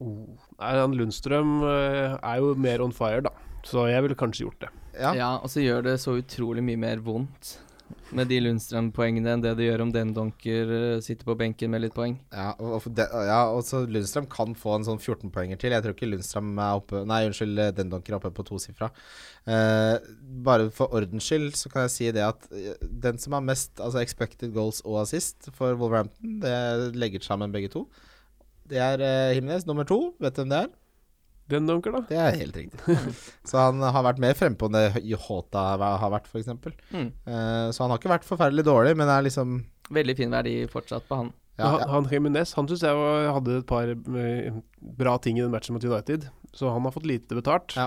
[0.00, 3.32] Nei, han Lundstrøm eh, er jo mer on fire, da.
[3.66, 4.72] Så jeg ville kanskje gjort det.
[4.96, 5.12] Ja.
[5.16, 7.56] Ja, og så gjør det så utrolig mye mer vondt
[8.14, 11.82] med de Lundstrøm-poengene enn det det gjør om Den Donker eh, sitter på benken med
[11.82, 12.16] litt poeng.
[12.34, 15.74] Ja, og, de, ja, og så Lundstrøm kan få en sånn 14-poenger til.
[15.74, 18.90] Jeg tror ikke Lundstrøm er oppe Nei, unnskyld, Den Donker er oppe på tosifra.
[19.46, 19.96] Eh,
[20.46, 22.74] bare for ordens skyld så kan jeg si det at eh,
[23.06, 27.72] den som har mest altså expected goals og assist for Wolverhampton, det legger sammen begge
[27.74, 27.86] to.
[28.66, 30.14] Det er eh, Himnes nummer to.
[30.22, 30.74] Vet du hvem det er?
[31.48, 32.00] Den dunker, da.
[32.08, 32.96] Det er helt riktig.
[33.48, 36.48] så han har vært mer frempå enn det Yota har vært, f.eks.
[36.90, 37.10] Mm.
[37.26, 39.60] Uh, så han har ikke vært forferdelig dårlig, men er liksom
[39.94, 41.28] Veldig fin verdi fortsatt på han.
[41.56, 41.86] Ja, han, ja.
[41.92, 44.56] han Jimenez han syns jeg var, hadde et par eh,
[44.98, 47.76] bra ting i den matchen mot United, så han har fått lite betalt.
[47.78, 47.86] Ja.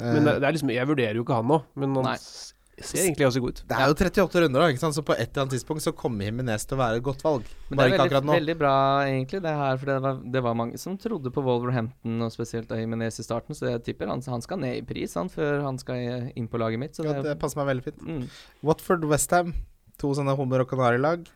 [0.00, 2.14] Men det, Eh, det er liksom, jeg vurderer jo ikke han nå, men han Nei.
[2.16, 2.54] s-
[2.86, 3.62] ser egentlig også god ut.
[3.68, 4.96] det er jo 38 runder, da, ikke sant?
[4.96, 7.48] så på et eller annet tidspunkt så kommer Himinez til å være et godt valg.
[7.68, 8.74] Men Bare det er veldig, bra,
[9.06, 9.80] egentlig, det her.
[9.80, 13.26] For det var, det var mange som trodde på Wolverhampton, og spesielt da Jimenez i
[13.26, 16.48] starten, så jeg tipper han, han skal ned i pris han, før han skal inn
[16.48, 16.96] på laget mitt.
[16.96, 18.00] Så Ja, det, det passer meg veldig fint.
[18.06, 18.24] mm.
[18.62, 19.54] Watford, Westham.
[20.00, 21.28] To sånne hummer- og kanarilag.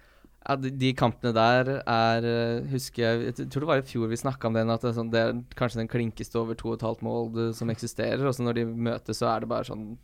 [0.44, 4.10] Ja, de, de kampene der er eh, Husker jeg Jeg tror det var i fjor
[4.10, 7.00] vi snakka om den, at det er, sånn, det er kanskje den klinkeste over 2,5
[7.06, 8.20] mål som eksisterer.
[8.28, 9.94] Og så når de møtes, så er det bare sånn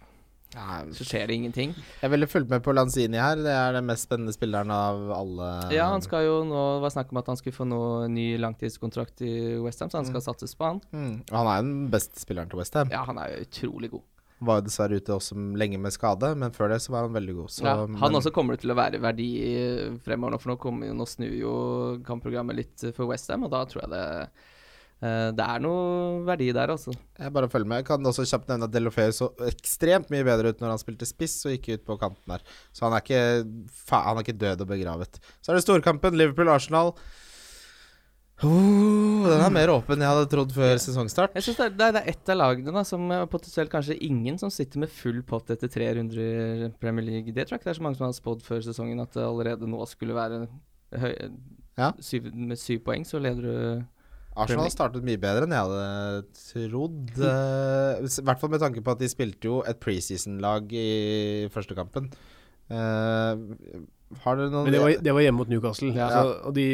[0.50, 1.74] Så skjer det ingenting.
[2.02, 3.36] Jeg ville fulgt med på Lanzini her.
[3.38, 5.50] Det er den mest spennende spilleren av alle.
[5.74, 8.36] Ja, han skal jo nå Det var snakk om at han skulle få noe ny
[8.42, 10.80] langtidskontrakt i Westham, så han skal satses på han.
[10.92, 11.12] Mm.
[11.30, 12.90] Han er den beste spilleren til Westham.
[12.90, 14.02] Ja, han er jo utrolig god.
[14.40, 17.34] Var jo dessverre ute også lenge med skade, men før det så var han veldig
[17.42, 17.50] god.
[17.52, 20.56] Så, ja, han men- også kommer til å være verdi eh, fremover nå, for nå,
[20.58, 21.52] kommer, jo- nå snur jo
[22.06, 24.30] kampprogrammet litt for Westham, og da tror jeg det
[25.00, 26.92] det er noe verdi der, altså.
[27.18, 27.78] Jeg bare følger med.
[27.80, 31.08] Jeg kan også kjapt nevne at Delofeu så ekstremt mye bedre ut når han spilte
[31.08, 32.44] spiss og gikk ut på kanten der.
[32.76, 33.22] Så han er ikke,
[33.94, 35.16] han er ikke død og begravet.
[35.40, 36.18] Så er det storkampen.
[36.20, 36.92] Liverpool-Arsenal.
[38.42, 41.34] Oh, den er mer åpen enn jeg hadde trodd før sesongstart.
[41.36, 43.98] Jeg synes det, er, det er- er ett av lagene da, som eh, potensielt kanskje
[44.00, 47.34] ingen som sitter med full pott etter tre runder i Premier League.
[47.36, 49.26] Det tror jeg ikke det er så mange som har spådd før sesongen, at det
[49.26, 50.46] allerede nå skulle være
[50.96, 51.14] høy,
[51.76, 51.92] Ja.
[52.00, 53.84] syv, Med syv poeng så leder du
[54.36, 57.14] Arsenal startet mye bedre enn jeg hadde trodd.
[57.18, 61.74] eh, I hvert fall med tanke på at de spilte jo et preseason-lag i første
[61.74, 62.06] kampen.
[62.70, 63.34] Eh,
[64.24, 65.90] har dere noen Men det var, det var hjemme mot Newcastle.
[65.94, 66.08] Ja.
[66.10, 66.64] Så, og de,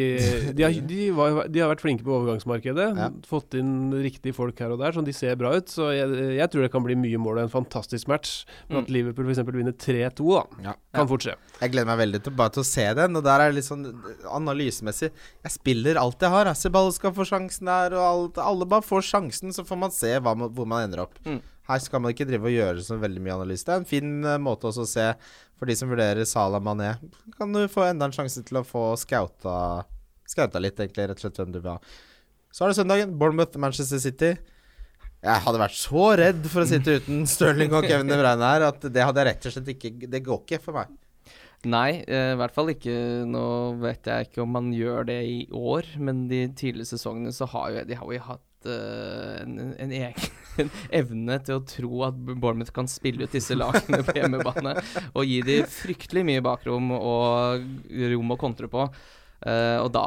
[0.57, 2.87] de, har, de, var, de har vært flinke på overgangsmarkedet.
[2.97, 3.09] Ja.
[3.29, 5.69] Fått inn riktige folk her og der, sånn de ser bra ut.
[5.69, 6.09] Så jeg,
[6.39, 8.39] jeg tror det kan bli mye mål og en fantastisk match.
[8.71, 8.95] Men at Mm.
[8.97, 9.43] Liverpool f.eks.
[9.53, 10.63] vinner 3-2, da.
[10.71, 10.75] Ja.
[10.97, 11.35] Kan fort skje.
[11.61, 13.19] Jeg gleder meg veldig til bare til å se den.
[13.21, 13.85] Og der er det litt sånn
[14.33, 16.51] analysemessig Jeg spiller alt jeg har.
[16.57, 20.15] Sebal skal få sjansen der, og alt, alle bare får sjansen, så får man se
[20.23, 21.19] hva hvor man ender opp.
[21.27, 21.41] Mm.
[21.67, 23.67] Her skal man ikke drive og gjøre så veldig mye analyse.
[23.67, 25.07] Det er en fin eh, måte også å se
[25.59, 26.93] for de som vurderer Salah Mané.
[27.39, 29.87] Kan du få enda en sjanse til å få scouta,
[30.29, 31.97] scouta litt, egentlig, rett og slett hvem du vil ha.
[32.55, 33.17] Så er det søndagen.
[33.19, 34.37] Bournemouth, Manchester City.
[35.27, 38.69] Jeg hadde vært så redd for å sitte uten Sterling og Kevin De Bruyne her
[38.69, 40.93] at det hadde jeg rett og slett ikke Det går ikke for meg.
[41.67, 42.95] Nei, eh, i hvert fall ikke
[43.27, 43.47] Nå
[43.83, 47.73] vet jeg ikke om man gjør det i år, men de tidligere sesongene så har
[47.73, 52.73] jo de har jo hatt eh, en, en egen evne til å tro at Bournemouth
[52.75, 54.77] kan spille ut disse lagene på hjemmebane
[55.13, 57.67] og gi de fryktelig mye bakrom og
[58.13, 58.89] rom å kontre på.
[59.47, 60.07] Uh, og da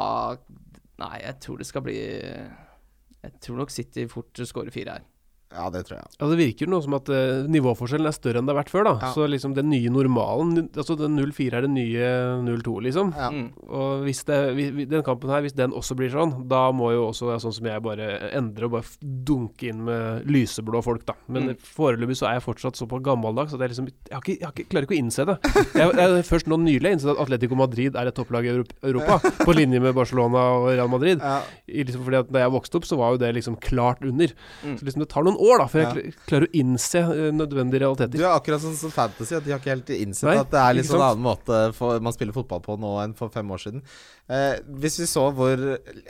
[1.00, 5.06] Nei, jeg tror det skal bli Jeg tror nok City fort skårer fire her.
[5.50, 6.06] Ja, det tror jeg.
[6.20, 8.84] Ja, Det virker noe som at uh, nivåforskjellen er større enn det har vært før.
[8.86, 9.14] da Ja.
[9.16, 12.10] Så liksom den nye normalen Altså den 0-4 er det nye
[12.46, 13.14] 0-2, liksom.
[13.18, 13.30] Ja.
[13.34, 13.48] Mm.
[13.68, 16.92] Og hvis det, vi- vi- den kampen her, hvis den også blir sånn, da må
[16.94, 21.14] jo også sånn som jeg bare endre og bare dunke inn med lyseblå folk, da.
[21.28, 21.58] Men Mm.
[21.58, 24.46] foreløpig så er jeg fortsatt så på gammeldags at jeg liksom Jeg, har ikke, jeg
[24.46, 25.38] har ikke, klarer ikke å innse det.
[25.74, 29.18] Jeg, jeg har først nå nylig innsett at Atletico Madrid er et topplag i Europa,
[29.44, 31.20] på linje med Barcelona og Real Madrid.
[31.20, 31.42] Ja.
[31.68, 34.28] I Liksom fordi at Da jeg vokste opp, så var jo det liksom klart under.
[34.64, 34.78] Mm.
[34.78, 35.94] Så liksom det tar noen år da før Ja.
[35.94, 37.02] jeg kl- klarer å innse
[37.40, 38.18] nødvendige realiteter.
[38.20, 40.60] Du er akkurat sånn som Fantasy, at de har ikke helt innsett Nei, at det
[40.60, 43.64] er litt sånn annen måte for, man spiller fotball på nå enn for fem år
[43.64, 43.82] siden.
[44.30, 45.58] Eh, hvis vi så hvor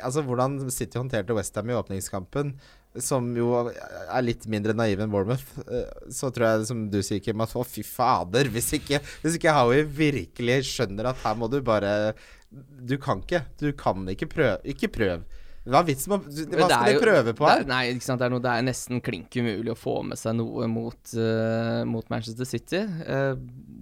[0.03, 2.53] Altså hvordan City håndterte Westham i åpningskampen,
[2.97, 7.21] som jo er litt mindre naiv enn Bournemouth, eh, så tror jeg, som du sier,
[7.21, 11.47] Kim, at å, fy fader Hvis ikke, hvis ikke Howie virkelig skjønner at her må
[11.51, 12.15] du bare
[12.51, 13.43] Du kan ikke.
[13.61, 14.57] Du kan ikke prøve.
[14.65, 15.21] Ikke prøv.
[15.67, 17.65] Hva er vitsen med Hva skal de prøve på det her?
[17.65, 18.21] er, nei, ikke sant.
[18.21, 21.83] Det er, noe, det er nesten klink umulig å få med seg noe mot, uh,
[21.89, 22.79] mot Manchester City.
[23.03, 23.35] Uh,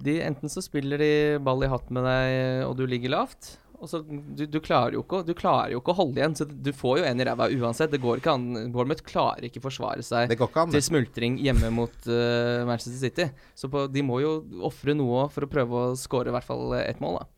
[0.04, 1.12] de, enten så spiller de
[1.44, 3.54] ball i hatt med deg, og du ligger lavt.
[3.78, 6.34] Og så, du, du, klarer jo ikke, å- du klarer jo ikke å holde igjen,
[6.40, 7.92] så du får jo en i ræva uansett.
[7.94, 8.48] Det går ikke an.
[8.74, 10.74] Bournemouth klarer ikke forsvare seg ikke an.
[10.74, 13.28] til smultring hjemme mot uh, Manchester City.
[13.54, 14.32] Så på, de må jo
[14.66, 17.30] ofre noe for å prøve å skåre i hvert fall ett mål, da.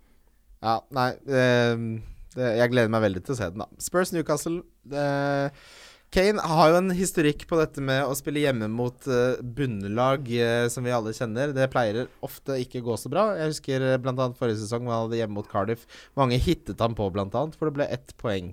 [0.63, 1.91] Ja, nei ehm,
[2.39, 3.69] det, Jeg gleder meg veldig til å se den, da.
[3.83, 4.63] Spurs Newcastle.
[4.95, 5.63] eh,
[6.09, 10.65] Kane har jo en historikk på dette med å spille hjemme mot uh, bunnlag, uh,
[10.73, 11.53] som vi alle kjenner.
[11.53, 13.27] Det pleier ofte ikke gå så bra.
[13.37, 14.31] Jeg husker uh, bl.a.
[14.39, 15.85] forrige sesong, han hadde hjemme mot Cardiff.
[16.17, 18.49] Mange hittet han på, annet, for det ble ett poeng.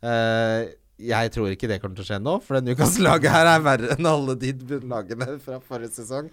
[0.00, 3.62] Uh, jeg tror ikke det kommer til å skje nå, for det Newcastle-laget her er
[3.64, 4.52] verre enn alle de
[4.86, 6.28] lagene fra forrige sesong.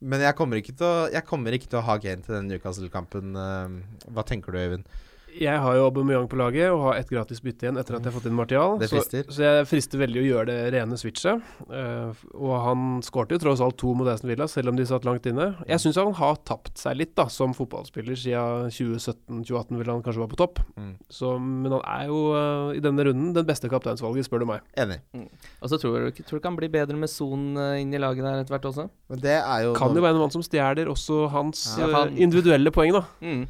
[0.00, 3.36] Men jeg kommer ikke til å, kommer ikke til å ha Kane til den Newcastle-kampen.
[3.36, 4.88] Eh, hva tenker du, Øyvind?
[5.36, 8.12] Jeg har jo Aubameyang på laget og har ett gratis bytte igjen etter at jeg
[8.12, 8.78] har fått inn Martial.
[8.80, 9.26] Det så, frister.
[9.34, 11.44] så jeg frister veldig å gjøre det rene switchet.
[11.68, 15.04] Uh, og han skårte jo tross alt to mot Aston Villa, selv om de satt
[15.08, 15.50] langt inne.
[15.68, 20.24] Jeg syns han har tapt seg litt da, som fotballspiller siden 2017-2018, ville han kanskje
[20.24, 20.62] var på topp.
[20.80, 20.94] Mm.
[21.12, 24.64] Så, men han er jo uh, i denne runden den beste kapteinsvalget, spør du meg.
[24.80, 25.02] Enig.
[25.60, 27.94] Og så tror du ikke tror du det kan bli bedre med Son eh, inn
[27.94, 28.88] i laget der etter hvert også?
[29.10, 32.16] Men det er jo Kan jo være en mann som stjeler også hans Ja, han...
[32.18, 33.06] individuelle poeng, da.
[33.24, 33.46] Mm.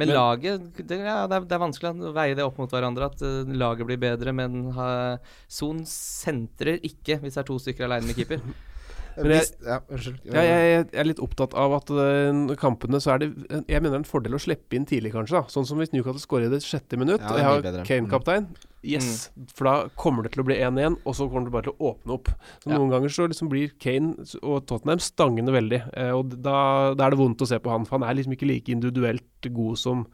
[0.00, 2.72] Men, Men- laget det, ja, det, er, det er vanskelig å veie det opp mot
[2.72, 3.10] hverandre.
[3.12, 5.16] At uh, laget blir bedre, men uh,
[5.52, 8.40] Son sentrer ikke hvis det er to stykker alene med keeper.
[9.16, 10.18] Men jeg- Hvis- ja, Unnskyld.
[10.24, 13.28] Ja, jeg, jeg er litt opptatt av at uh, kampene så er det
[13.68, 15.42] Jeg mener det er en fordel å slippe inn tidlig, kanskje.
[15.42, 17.84] da Sånn som hvis Newcastle skårer i det sjette minutt, Ja, det og jeg har.
[17.84, 18.46] Kane-kaptein.
[18.82, 21.76] Yes, for da kommer det til å bli 1-1, og så kommer det bare til
[21.78, 22.32] å åpne opp.
[22.64, 22.78] Så Ja.
[22.78, 27.10] Noen ganger så liksom blir Kane og Tottenham stangende veldig, uh, og da, da er
[27.14, 27.84] det vondt å se på han.
[27.86, 29.22] For han er liksom ikke like individuelt
[29.52, 30.06] god som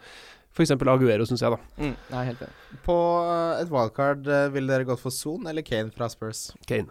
[0.52, 0.72] f.eks.
[0.74, 1.58] Aguero, syns jeg, da.
[1.78, 1.94] Mm.
[2.10, 2.52] Nei, helt enig.
[2.84, 6.48] På eh, et wildcard uh, ville dere gått for Son eller Kane fra Spurs?
[6.66, 6.88] Kane.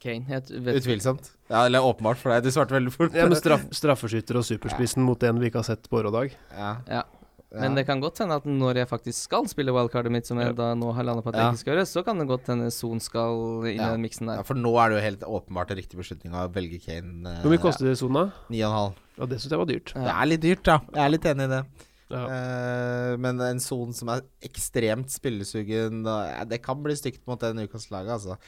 [0.00, 0.24] Kane.
[0.26, 1.30] Jeg vet, Utvilsomt.
[1.50, 2.44] Ja, eller åpenbart for deg.
[2.46, 3.14] Du svarte veldig fort.
[3.18, 6.14] Ja, men straff, straffeskytter og superspissen mot en vi ikke har sett på år og
[6.20, 6.36] dag.
[6.54, 6.76] Ja.
[6.86, 7.02] Ja.
[7.50, 10.52] Men det kan godt hende at når jeg faktisk skal spille wildcardet mitt, som jeg
[10.52, 10.54] Ja.
[10.54, 11.50] da nå har landa på at jeg Ja.
[11.50, 13.88] ikke skal gjøre, så kan det godt hende Son skal inn Ja.
[13.88, 14.44] i den miksen ja, der.
[14.46, 17.26] for nå er det jo helt åpenbart en riktig beslutning å velge Kane.
[17.26, 18.30] eh, Hvor mye koster det i da?
[18.48, 18.94] 9,5.
[19.18, 19.92] Ja, det syns jeg var dyrt.
[19.94, 20.78] Det er litt dyrt, da.
[20.94, 21.64] Jeg er litt enig i det.
[22.10, 22.24] Ja.
[22.26, 27.38] Uh, men en Son som er ekstremt spillesugen, da- ja, det kan bli stygt mot
[27.40, 28.38] det Newcastle-laget, altså.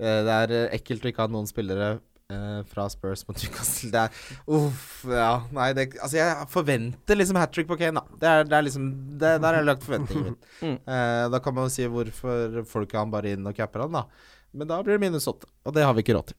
[0.00, 2.00] Uh, det er ekkelt å ikke ha noen spillere
[2.32, 3.90] eh, fra Spurs mot Newcastle.
[3.94, 5.30] Det er Uff, ja.
[5.56, 8.18] Nei, det Altså, jeg forventer liksom hat trick på Kane, da.
[8.20, 8.90] Det er, det er liksom
[9.20, 10.38] det, Der har jeg lagt forventningen min.
[10.60, 10.76] Mm.
[10.76, 13.94] Eh, da kan man jo si hvorfor får ikke han bare inn og capper han,
[13.96, 14.04] da.
[14.52, 16.36] Men da blir det minus åtte, og det har vi ikke råd til.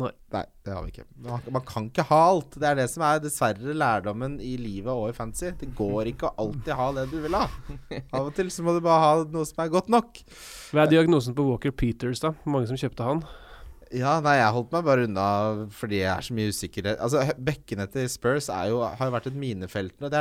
[0.00, 0.10] Nei.
[0.32, 1.04] Nei, det har vi ikke.
[1.26, 2.54] Man, man kan ikke ha alt.
[2.62, 5.50] Det er det som er dessverre lærdommen i livet og i fantasy.
[5.60, 7.48] Det går ikke å alltid ha det du vil ha.
[8.14, 10.22] Av og til så må du bare ha noe som er godt nok.
[10.70, 12.32] Hva er diagnosen på Walker Peters, da?
[12.46, 13.24] Mange som kjøpte han?
[13.90, 15.22] Ja, nei, jeg holdt meg bare unna
[15.74, 17.00] fordi jeg er så mye usikkerhet.
[17.02, 20.06] Altså, Bekkene til Spurs er jo, har jo vært et minefelt nå.
[20.12, 20.20] Det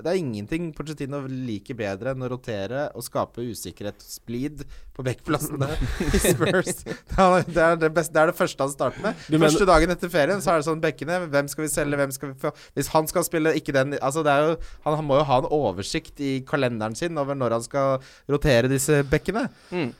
[0.00, 4.64] det er ingenting Pochettino liker bedre enn å rotere og skape usikkerhet og splid
[4.96, 5.68] på bekkplassene
[6.08, 6.80] i Spurs.
[6.86, 9.20] Det er det, beste, det er det første han starter med.
[9.28, 12.00] Du mener- Første dagen etter ferien så er det sånn Bekkene, hvem skal vi selge,
[12.00, 14.56] hvem skal vi få Hvis han skal spille, ikke den Altså, det er jo
[14.86, 17.98] Han, han må jo ha en oversikt i kalenderen sin over når han skal
[18.32, 19.48] rotere disse bekkene.
[19.74, 19.90] Mm.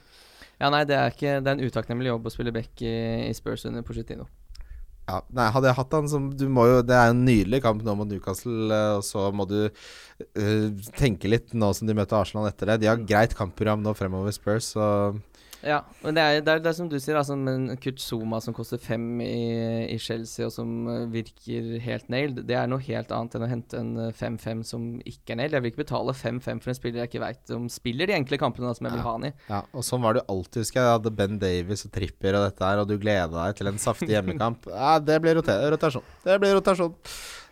[0.61, 2.93] Ja, nei, det er ikke Det er en utakknemlig jobb å spille back i,
[3.25, 4.27] i Spurs under Pochettino.
[5.09, 7.81] Ja, nei, hadde jeg hatt han som Du må jo Det er en nydelig kamp
[7.83, 10.67] nå mot Newcastle, eh, og så må du uh,
[10.99, 12.83] tenke litt nå som de møter Arsenal etter det.
[12.83, 14.85] De har greit kampprogram nå fremover, Spurs, så
[15.61, 18.39] Ja, men det er, det er, det er som du sier, altså, men Kurt Zuma
[18.41, 22.81] som koster fem i, i Chelsea, og som eh, virker helt nailed, det er noe
[22.85, 25.57] helt annet enn å hente en eh, 5-5 som ikke er nailed.
[25.57, 28.41] Jeg vil ikke betale 5-5 for en spiller jeg ikke veit om spiller de enkle
[28.41, 29.33] kampene da, som jeg vil ha han i.
[29.51, 30.87] Ja, og sånn var det alltid, husker jeg.
[30.87, 33.81] Jeg hadde Ben Davies og tripper og dette her, og du gleda deg til en
[33.81, 34.69] saftig hjemmekamp.
[34.81, 36.05] Ja, det blir rotasjon.
[36.23, 36.93] Det blir rotasjon.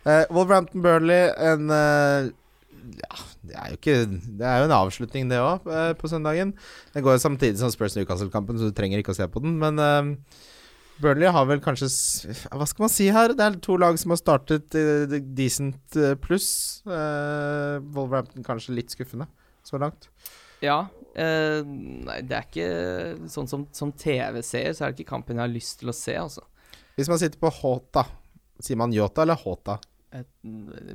[0.08, 2.30] Uh, Wolverhampton Burnley, en eh,
[2.98, 6.54] ja, det er jo ikke Det er jo en avslutning, det òg, eh, på søndagen.
[6.94, 9.58] Den går jo samtidig som Spurs Newcastle-kampen, så du trenger ikke å se på den.
[9.62, 10.12] Men uh,
[11.00, 11.88] Burnley har vel kanskje
[12.52, 13.34] Hva skal man si her?
[13.38, 16.50] Det er to lag som har startet eh, decent pluss.
[16.88, 19.30] Uh, Wolverhampton kanskje litt skuffende
[19.68, 20.10] så langt.
[20.64, 20.88] Ja.
[21.16, 25.46] Uh, nei, det er ikke sånn som, som TV-seer, så er det ikke kampen jeg
[25.46, 26.46] har lyst til å se, altså.
[27.00, 28.04] Hvis man sitter på Håta,
[28.60, 29.78] sier man Yota eller Håta?
[30.12, 30.26] Et,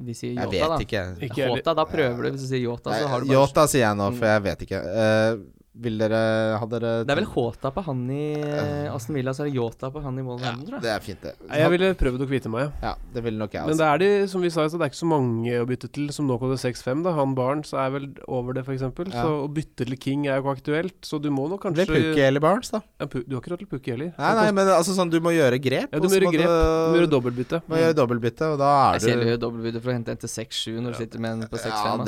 [0.03, 0.79] vi sier Jeg Yota, vet da.
[0.83, 1.03] ikke.
[1.29, 1.61] Ikke heller.
[1.61, 2.31] Håta, da prøver du.
[2.35, 4.17] Hvis du sier Yota, så har du bare Yota sier jeg nå, Mm.
[4.19, 4.81] for jeg vet ikke.
[5.05, 5.37] Eh,
[5.75, 6.19] vil dere
[6.61, 9.57] Ha dere Det er vel Håta på han i uh, Aston Villa, så er det
[9.59, 10.85] Yota på han i ja, Wolverhampton, tror jeg.
[10.85, 11.33] Det er fint, det.
[11.59, 12.71] Jeg ville prøvd å kvitte meg.
[12.85, 14.93] Ja, det ville nok jeg Men det er de, som vi sa, så det er
[14.93, 17.03] ikke så mange å bytte til som nå koder 6-5.
[17.07, 18.85] da Han Barnes er vel over det, f.eks.
[18.87, 19.25] Ja.
[19.25, 20.99] Så å bytte til King er jo ikke aktuelt.
[21.03, 22.83] Så du må nok Det er blir Pukki eller Barnes, da.
[23.01, 24.13] ja, Pu- Du har ikke råd til Pukki heller.
[24.19, 25.91] Nei, nei, men altså sånn du må gjøre grep.
[25.91, 26.55] Ja, du må gjøre grep.
[26.55, 27.63] Du må gjøre Du dobbeltbytte.
[27.67, 30.23] må gjøre dobbeltbytte, og da Jeg er ser du jo dobbeltbudet for å hente en
[30.23, 32.07] til 6-7 når du sitter med en på 6-5.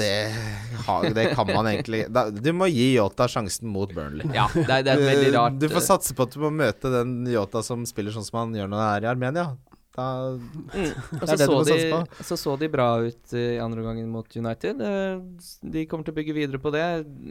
[0.86, 4.26] Ja, det, det kan man egentlig da, Du må gi Yota sjansen mot Burnley.
[4.34, 5.60] Ja, det er, det er veldig rart.
[5.62, 8.54] Du får satse på at du må møte den Yota som spiller sånn som han
[8.58, 9.46] gjør når han er i Armenia.
[9.96, 10.04] Da
[10.76, 10.90] Mm.
[10.92, 13.80] Og så er du så, de, satse så så de bra ut eh, i andre
[13.80, 14.82] gangen mot United.
[14.84, 15.22] Eh,
[15.72, 16.82] De kommer til å bygge videre på det.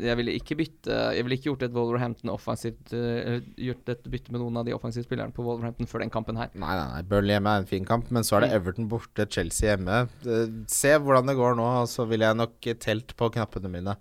[0.01, 3.37] Jeg ville ikke bytte Jeg ville ikke gjort et Wolverhampton offensivt eh,
[3.67, 6.49] Gjort et bytte med noen av de offensive spillerne på Wolverhampton før den kampen her.
[6.57, 7.03] Nei, nei, nei.
[7.11, 8.57] Burnley hjemme er en fin kamp, men så er det Mm.
[8.57, 10.01] Everton borte, Chelsea hjemme.
[10.25, 13.93] Eh, Se hvordan det går nå, og så vil jeg nok telt på knappene mine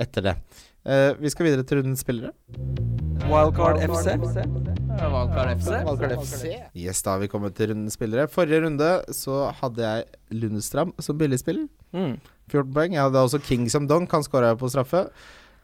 [0.00, 0.34] etter det.
[0.86, 2.30] Eh, vi skal videre til rundens spillere.
[3.26, 4.12] Wildcard FC.
[5.02, 6.52] Wildcard FC.
[6.78, 8.28] Yes, da har vi kommet til rundens spillere.
[8.30, 11.66] Forrige runde så hadde jeg Lundestram som billigspiller.
[11.90, 12.20] Mm.
[12.52, 12.94] 14 poeng.
[12.94, 15.08] Jeg hadde også King som donk, han skåra på straffe.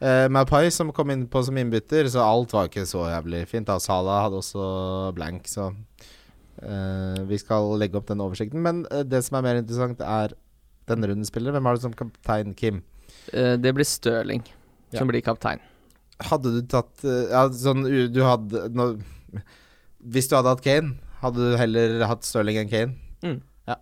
[0.02, 3.68] Uh, Mapai som kom inn på som innbytter, så alt var ikke så jævlig fint.
[3.68, 8.58] da Salah hadde også blank, så uh, vi skal legge opp den oversikten.
[8.64, 10.34] Men uh, det som er mer interessant, er
[10.90, 11.54] denne rundens spillere.
[11.54, 12.82] Hvem har du som kaptein, Kim?
[13.30, 14.42] Uh, det blir Stirling.
[14.98, 15.62] Som blir kaptein.
[16.22, 18.84] Hadde du tatt eh, Ja, sånn du hadde nå,
[20.12, 22.94] Hvis du hadde hatt Kane, hadde du heller hatt Stirling enn Kane?
[23.24, 23.38] Mm.
[23.70, 23.78] Ja.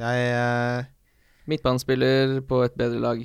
[0.00, 0.88] Jeg eh,
[1.50, 3.20] Midtbanespiller på et bedre lag.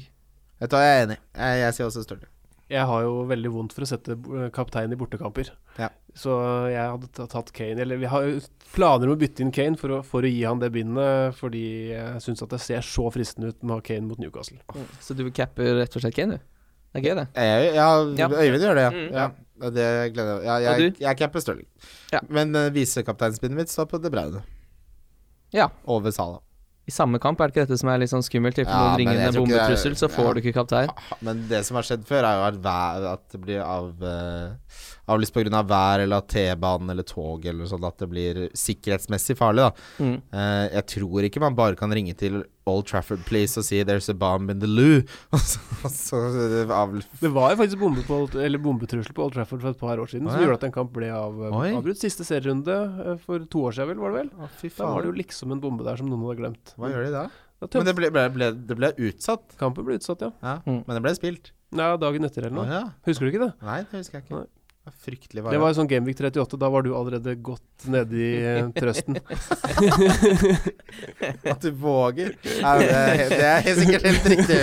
[0.60, 1.18] Vet du hva, jeg er enig.
[1.38, 2.30] Jeg, jeg sier også Stirling.
[2.70, 5.50] Jeg har jo veldig vondt for å sette eh, kaptein i bortekamper.
[5.82, 5.90] Ja.
[6.18, 6.36] Så
[6.70, 8.40] jeg hadde tatt Kane Eller vi har jo
[8.74, 11.64] planer om å bytte inn Kane for å, for å gi han det bindet, fordi
[11.94, 14.60] jeg syns at det ser så fristende ut med å ha Kane mot Newcastle.
[15.02, 16.56] Så du capper rett og slett Kane, du?
[16.90, 17.28] Det er gøy, det.
[17.36, 17.88] Jeg, ja,
[18.18, 18.28] Ja.
[18.34, 18.90] Øyvind gjør det, ja.
[18.90, 19.14] Mm.
[19.14, 19.30] ja.
[19.60, 20.46] Det gleder jeg meg.
[20.48, 21.68] Ja, jeg, er jeg capper Stirling.
[22.14, 22.22] Ja.
[22.32, 24.44] Men uh, visekapteinspinnet mitt står på De Braune.
[25.54, 25.68] Ja.
[25.86, 26.40] Over Sala.
[26.90, 28.58] I samme kamp, er det ikke dette som er litt sånn skummelt?
[28.58, 30.32] I Ja, noen ringende det bombetrussel, så får ja.
[30.34, 30.94] du ikke kaptein.
[31.26, 34.80] Men det som har skjedd før, er jo at, at det blir av, uh,
[35.10, 35.50] avlyst pga.
[35.60, 37.88] Av vær eller T-banen eller tog eller noe sånt.
[37.88, 39.90] At det blir sikkerhetsmessig farlig, da.
[40.04, 40.16] Mm.
[40.34, 44.10] uh, jeg tror ikke man bare kan ringe til Old Trafford Please og si 'There's
[44.12, 45.02] a bomb in the loo'.
[45.50, 45.60] Så,
[45.90, 47.04] så eh.
[47.22, 48.20] Det var jo faktisk bombe på,
[48.62, 50.94] bombetrussel på Old Trafford for et par år siden Å, som gjorde at en kamp
[50.94, 52.00] ble av, avbrutt.
[52.02, 52.76] Siste serierunde
[53.06, 54.32] eh, for to år siden, vel, var det vel?
[54.38, 56.76] Oh, fy Da var det jo liksom en bombe der som noen hadde glemt.
[56.78, 57.30] Hva gjør de da?
[57.60, 59.58] Da Men det ble, ble, ble, det ble utsatt.
[59.60, 60.32] Kampen ble utsatt, ja.
[60.44, 60.84] Ja, Mm.
[60.86, 61.52] Men det ble spilt.
[61.76, 61.90] ja.
[62.00, 62.68] Dagen etter eller noe.
[62.68, 62.84] Oh, ja.
[63.10, 63.54] Husker du ikke det?
[63.66, 64.44] Nei, det husker jeg ikke.
[64.44, 64.59] Nei.
[64.90, 66.58] Det var fryktelig Det var sånn Gamevik 38.
[66.58, 69.20] Da var du allerede godt nede i eh, trøsten.
[71.54, 72.34] At du våger.
[72.58, 74.58] Ja, det, er, det er helt sikkert helt riktig.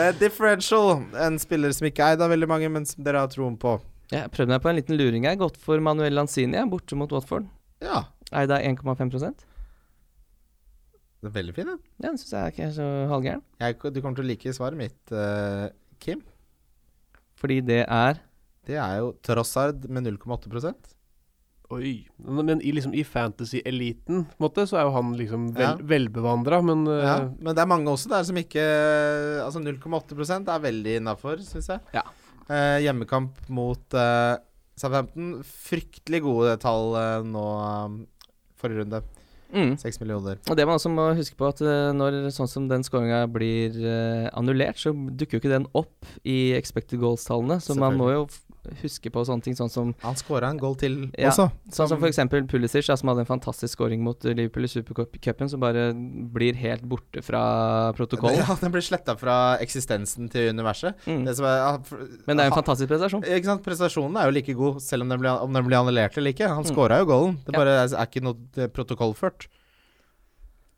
[0.00, 3.30] Eh, differential, en spiller som ikke er eid av veldig mange, men som dere har
[3.32, 3.76] troen på.
[4.12, 5.36] Jeg prøvde meg på en liten luring her.
[5.40, 7.44] Gått for Manuel Lanzini borte mot Watford.
[7.84, 9.36] Ja, Eid av 1,5
[11.24, 11.78] det er veldig fin, den.
[12.02, 13.40] Ja, Den syns jeg ikke er så halvgæren.
[13.62, 16.20] Jeg, du kommer til å like svaret mitt, uh, Kim.
[17.40, 18.20] Fordi det er
[18.66, 20.92] Det er jo Trossard med 0,8%
[21.72, 21.94] Oi.
[22.20, 25.70] Men i, liksom, i fantasy-eliten, så er jo han liksom vel, Ja.
[25.80, 28.62] velbevandra, men uh, ja, Men det er mange også der som ikke
[29.46, 31.80] Altså 0,8% er veldig innafor, syns jeg.
[31.96, 32.04] Ja.
[32.44, 34.36] Eh, hjemmekamp mot eh,
[34.76, 35.38] Southampton.
[35.48, 37.44] Fryktelig gode tall eh, nå
[37.88, 37.98] um,
[38.60, 39.00] forrige runde.
[39.54, 39.76] mm.
[40.02, 40.38] Millioner.
[40.50, 43.76] Og det man også må huske på, at eh, når sånn som den skåringa blir
[43.80, 47.60] eh, annullert, så dukker jo ikke den opp i expected goals-tallene.
[47.64, 48.26] Så man må jo
[48.82, 51.30] huske på sånne ting, sånn som Han skåra en goal til Ja.
[51.30, 51.50] også.
[51.70, 55.60] Sånn som eksempel Pulisic, ja, som hadde en fantastisk scoring mot Liverpool i Supercupen, som
[55.60, 58.38] bare blir helt borte fra protokollen.
[58.46, 60.94] Ja, den blir sletta fra eksistensen til universet.
[61.06, 61.24] Mm.
[61.26, 61.78] Det som er, ja,
[62.26, 63.24] Men det er en fantastisk prestasjon.
[63.24, 66.16] Ikke sant, Prestasjonen er jo like god, selv om den blir, om den blir annullert
[66.18, 66.48] eller ikke.
[66.48, 66.70] Han Mm.
[66.74, 67.38] scora jo goalen.
[67.44, 68.68] Det bare er, er ikke noe eh,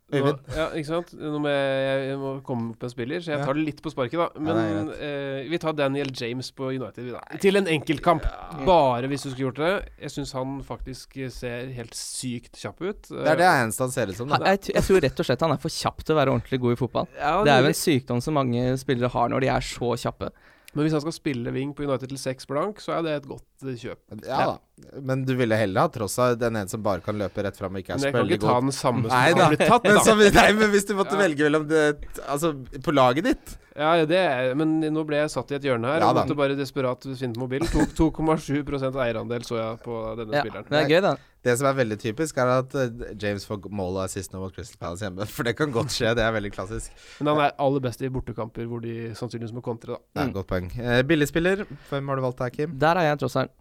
[0.07, 0.47] protokollført.
[0.47, 0.57] nå, Øyvind?
[0.57, 1.13] ja, ikke sant?
[1.19, 3.83] Nå må jeg, jeg må komme opp med en spiller, så jeg tar det litt
[3.83, 4.29] på sparket, da.
[4.39, 7.23] Men ja, eh, vi tar Daniel James på United, vi da.
[7.43, 8.27] Til en enkeltkamp.
[8.67, 9.73] Bare hvis du skulle gjort det.
[10.07, 13.09] Jeg syns han faktisk ser helt sykt kjapp ut.
[13.11, 14.31] Det er det eneste han ser ut som.
[14.31, 14.43] Da.
[14.55, 16.77] jeg, jeg tror rett og slett han er for kjapp til å være ordentlig god
[16.77, 17.11] i fotball.
[17.19, 20.31] Ja, Det er jo en sykdom som mange spillere har når de er så kjappe.
[20.77, 23.29] Men hvis han skal spille wing på United til seks blank, så er det et
[23.31, 24.01] godt kjøp.
[24.27, 24.57] Ja da.
[25.01, 27.73] Men du ville heller ha tross av den en som bare kan løpe rett fram
[27.79, 29.87] og ikke er Men jeg kan ikke ta den samme som Nei har blitt tatt,
[29.89, 31.21] Men, som, nei, men hvis du måtte Ja.
[31.23, 31.85] velge mellom det
[32.29, 32.51] Altså,
[32.85, 36.05] på laget ditt Ja, det er, men nå ble jeg satt i et hjørne her
[36.05, 37.65] Ja og måtte bare desperat finne mobilen.
[37.73, 40.69] To- 2,7% eierandel så jeg på denne Ja, spilleren.
[40.69, 41.15] det er gøy, da.
[41.47, 44.53] Det som er veldig typisk, er at eh, James får mål og assist nå mot
[44.57, 45.27] Crystal Palace hjemme.
[45.37, 46.13] For det kan godt skje.
[46.19, 46.91] Det er veldig klassisk.
[47.21, 50.01] Men han er aller best i bortekamper hvor de sannsynligvis må kontre, da.
[50.13, 50.33] Det er Mm.
[50.33, 50.71] et godt poeng.
[50.81, 51.65] Eh, Billigspiller.
[51.93, 52.77] Hvem har du valgt her, Kim?
[52.81, 53.53] Der er jeg tross alt.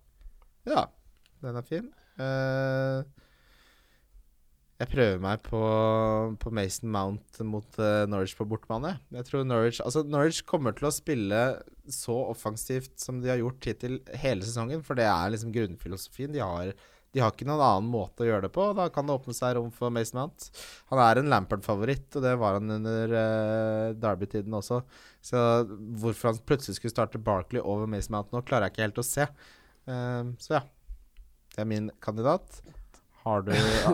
[0.65, 0.85] Ja,
[1.45, 1.91] den er fin.
[2.21, 3.25] Eh,
[4.75, 5.59] jeg prøver meg på,
[6.41, 8.97] på Mason Mount mot eh, Norwich på bortebane.
[9.07, 11.43] Norwich Altså, Norwich kommer til å spille
[11.87, 16.35] så offensivt som de har gjort hittil hele sesongen, for det er liksom grunnfilosofien.
[16.35, 16.73] De har,
[17.15, 18.67] de har ikke noen annen måte å gjøre det på.
[18.75, 20.49] Da kan det åpne seg rom for Mason Mount.
[20.91, 24.81] Han er en Lampard-favoritt, og det var han under uh, Derby-tiden også.
[25.23, 25.39] Så
[26.03, 29.07] hvorfor han plutselig skulle starte Barkley over Mason Mount nå, klarer jeg ikke helt å
[29.07, 29.31] se.
[29.87, 30.65] Uh, så ja.
[31.55, 32.61] Det er min kandidat.
[33.25, 33.49] Har du,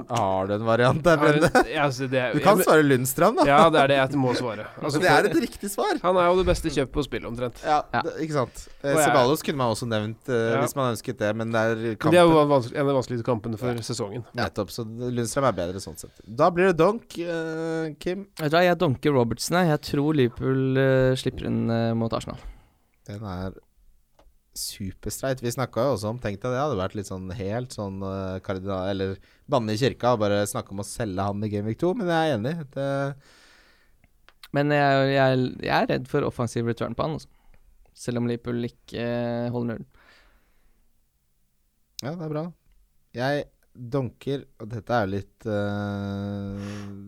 [0.09, 1.47] har du en variant der, Brende?
[1.71, 3.45] Ja, altså, det er, Du kan jeg- svare Lundstrand, da.
[3.47, 4.65] Ja, det er det jeg må svare.
[4.83, 6.01] Altså, det er et riktig svar.
[6.03, 7.61] han er jo det beste kjøpet på spillet, omtrent.
[7.63, 8.01] Ja, Ja.
[8.03, 8.59] Det, ikke sant.
[8.83, 10.59] Eh, Ceballos kunne man også nevnt eh, Ja.
[10.65, 12.11] hvis man ønsket det, men det er kampen.
[12.11, 14.25] Det er jo en av de vanskeligste kampene for sesongen.
[14.35, 16.19] Nettopp, så Lundstrøm er bedre sånn sett.
[16.27, 18.27] Da blir det donk, eh, Kim.
[18.35, 19.71] Vet du hva, Jeg donker Robertsen, jeg.
[19.77, 22.35] Jeg tror Liverpool eh, slipper inn eh, mot Arsenal.
[23.07, 23.55] Den er
[24.57, 25.41] superstreit.
[25.43, 28.39] Vi snakka jo også om Tenk deg det hadde vært litt sånn helt sånn uh,
[28.43, 28.89] kardinal...
[28.91, 29.15] Eller
[29.51, 32.31] banne i kirka og bare snakke om å selge han i Gameweek 2, men jeg
[32.31, 32.55] er enig.
[32.75, 32.87] Det,
[34.55, 37.31] Men jeg, jeg, jeg er redd for offensiv return på han, også.
[38.01, 39.89] Selv om Liverpool ikke eh, holder nullen.
[42.01, 42.45] Ja, det er bra.
[43.13, 46.57] Jeg donker Og dette er jo litt uh,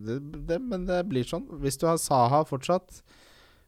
[0.06, 0.14] det,
[0.48, 1.44] det, Men det blir sånn.
[1.60, 3.02] Hvis du har Saha fortsatt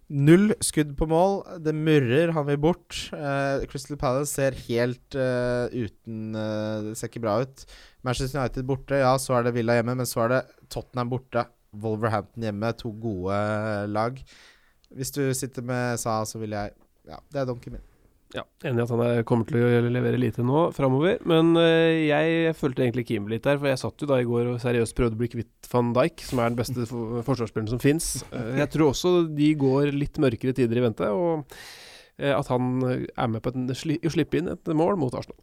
[0.07, 1.41] Null skudd på mål.
[1.65, 2.95] Det murrer, han vil bort.
[3.11, 7.65] Uh, Crystal Palace ser helt uh, uten uh, Det ser ikke bra ut.
[8.07, 11.49] Manchester United borte, ja, så er det Villa hjemme, men så er det Tottenham borte.
[11.77, 13.35] Wolverhampton hjemme, to gode
[13.91, 14.23] lag.
[14.95, 16.77] Hvis du sitter med SA, så vil jeg
[17.07, 17.85] Ja, det er donken min.
[18.37, 21.17] Ja, Enig i at han er, kommer til å levere lite nå framover.
[21.29, 24.53] Men øh, jeg følte egentlig Kim litt der, for jeg satt jo da i går
[24.53, 27.83] og seriøst prøvde å bli kvitt van Dijk, som er den beste for forsvarsspilleren som
[27.83, 28.13] fins.
[28.31, 33.33] jeg tror også de går litt mørkere tider i vente, og øh, at han er
[33.33, 35.41] med på et, sli, å slippe inn et mål mot Arsenal.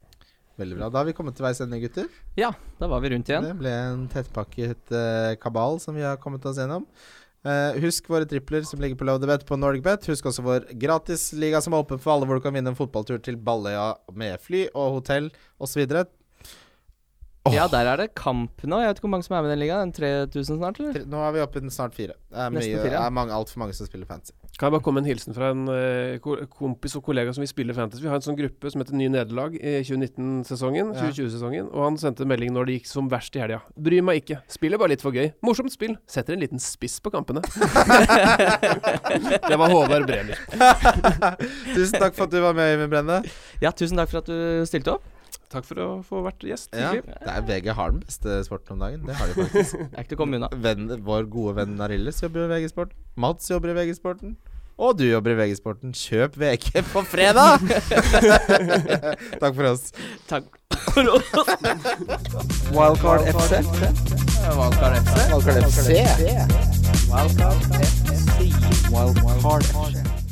[0.62, 0.90] Veldig bra.
[0.94, 2.06] Da har vi kommet til veis ende, gutter.
[2.38, 3.46] Ja, da var vi rundt igjen.
[3.48, 6.86] Det ble en tettpakket uh, kabal som vi har kommet oss gjennom.
[7.44, 10.06] Uh, husk våre tripler som ligger på Loadebet på NordicBet.
[10.08, 13.20] Husk også vår gratisliga som er åpen for alle, hvor du kan vinne en fotballtur
[13.20, 15.28] til Balløya med fly og hotell
[15.60, 15.84] osv.
[17.44, 17.58] Åh.
[17.58, 18.78] Ja, der er det kamp nå.
[18.80, 19.90] Jeg vet ikke hvor mange som er med i den ligaen.
[19.92, 21.04] 3000 snart, eller?
[21.12, 22.14] Nå er vi oppe i snart fire.
[22.32, 23.02] Det er, mye, fire, ja.
[23.04, 24.32] er mange, altfor mange som spiller fancy.
[24.56, 27.50] Kan jeg bare komme med en hilsen fra en uh, kompis og kollega som vil
[27.50, 28.04] spille Fantasy.
[28.06, 31.68] Vi har en sånn gruppe som heter Ny nederlag i 2019-sesongen, 2020-sesongen.
[31.74, 33.60] Og han sendte melding når det gikk som verst i helga.
[33.76, 34.38] Bryr meg ikke.
[34.54, 35.34] Spiller bare litt for gøy.
[35.44, 35.98] Morsomt spill.
[36.08, 37.44] Setter en liten spiss på kampene.
[39.50, 40.40] det var Håvard Bremer.
[41.76, 43.20] Tusen takk for at du var med, Øyvind Brenne.
[43.60, 45.12] Ja, tusen takk for at du stilte opp.
[45.54, 46.72] Takk for å få vært gjest.
[46.74, 49.04] Ja, det er VG har den beste sporten om dagen.
[49.06, 49.78] Det har de faktisk.
[49.92, 50.50] Det er ikke til å komme unna.
[50.64, 52.98] Venn, vår gode venn Narilles jobber i VG-sporten.
[53.22, 54.34] Mats jobber i VG-sporten.
[54.82, 55.94] Og du jobber i VG-sporten.
[55.94, 57.62] Kjøp VG på fredag!
[59.44, 59.94] Takk for oss.
[60.26, 60.50] Takk
[60.90, 61.22] for oss.
[62.74, 63.62] Wildcard FC.
[64.58, 65.16] Wildcard FC.
[65.30, 65.88] Wildcard FC.
[67.14, 68.02] Wildcard FC.
[68.90, 70.23] Wildcard FC.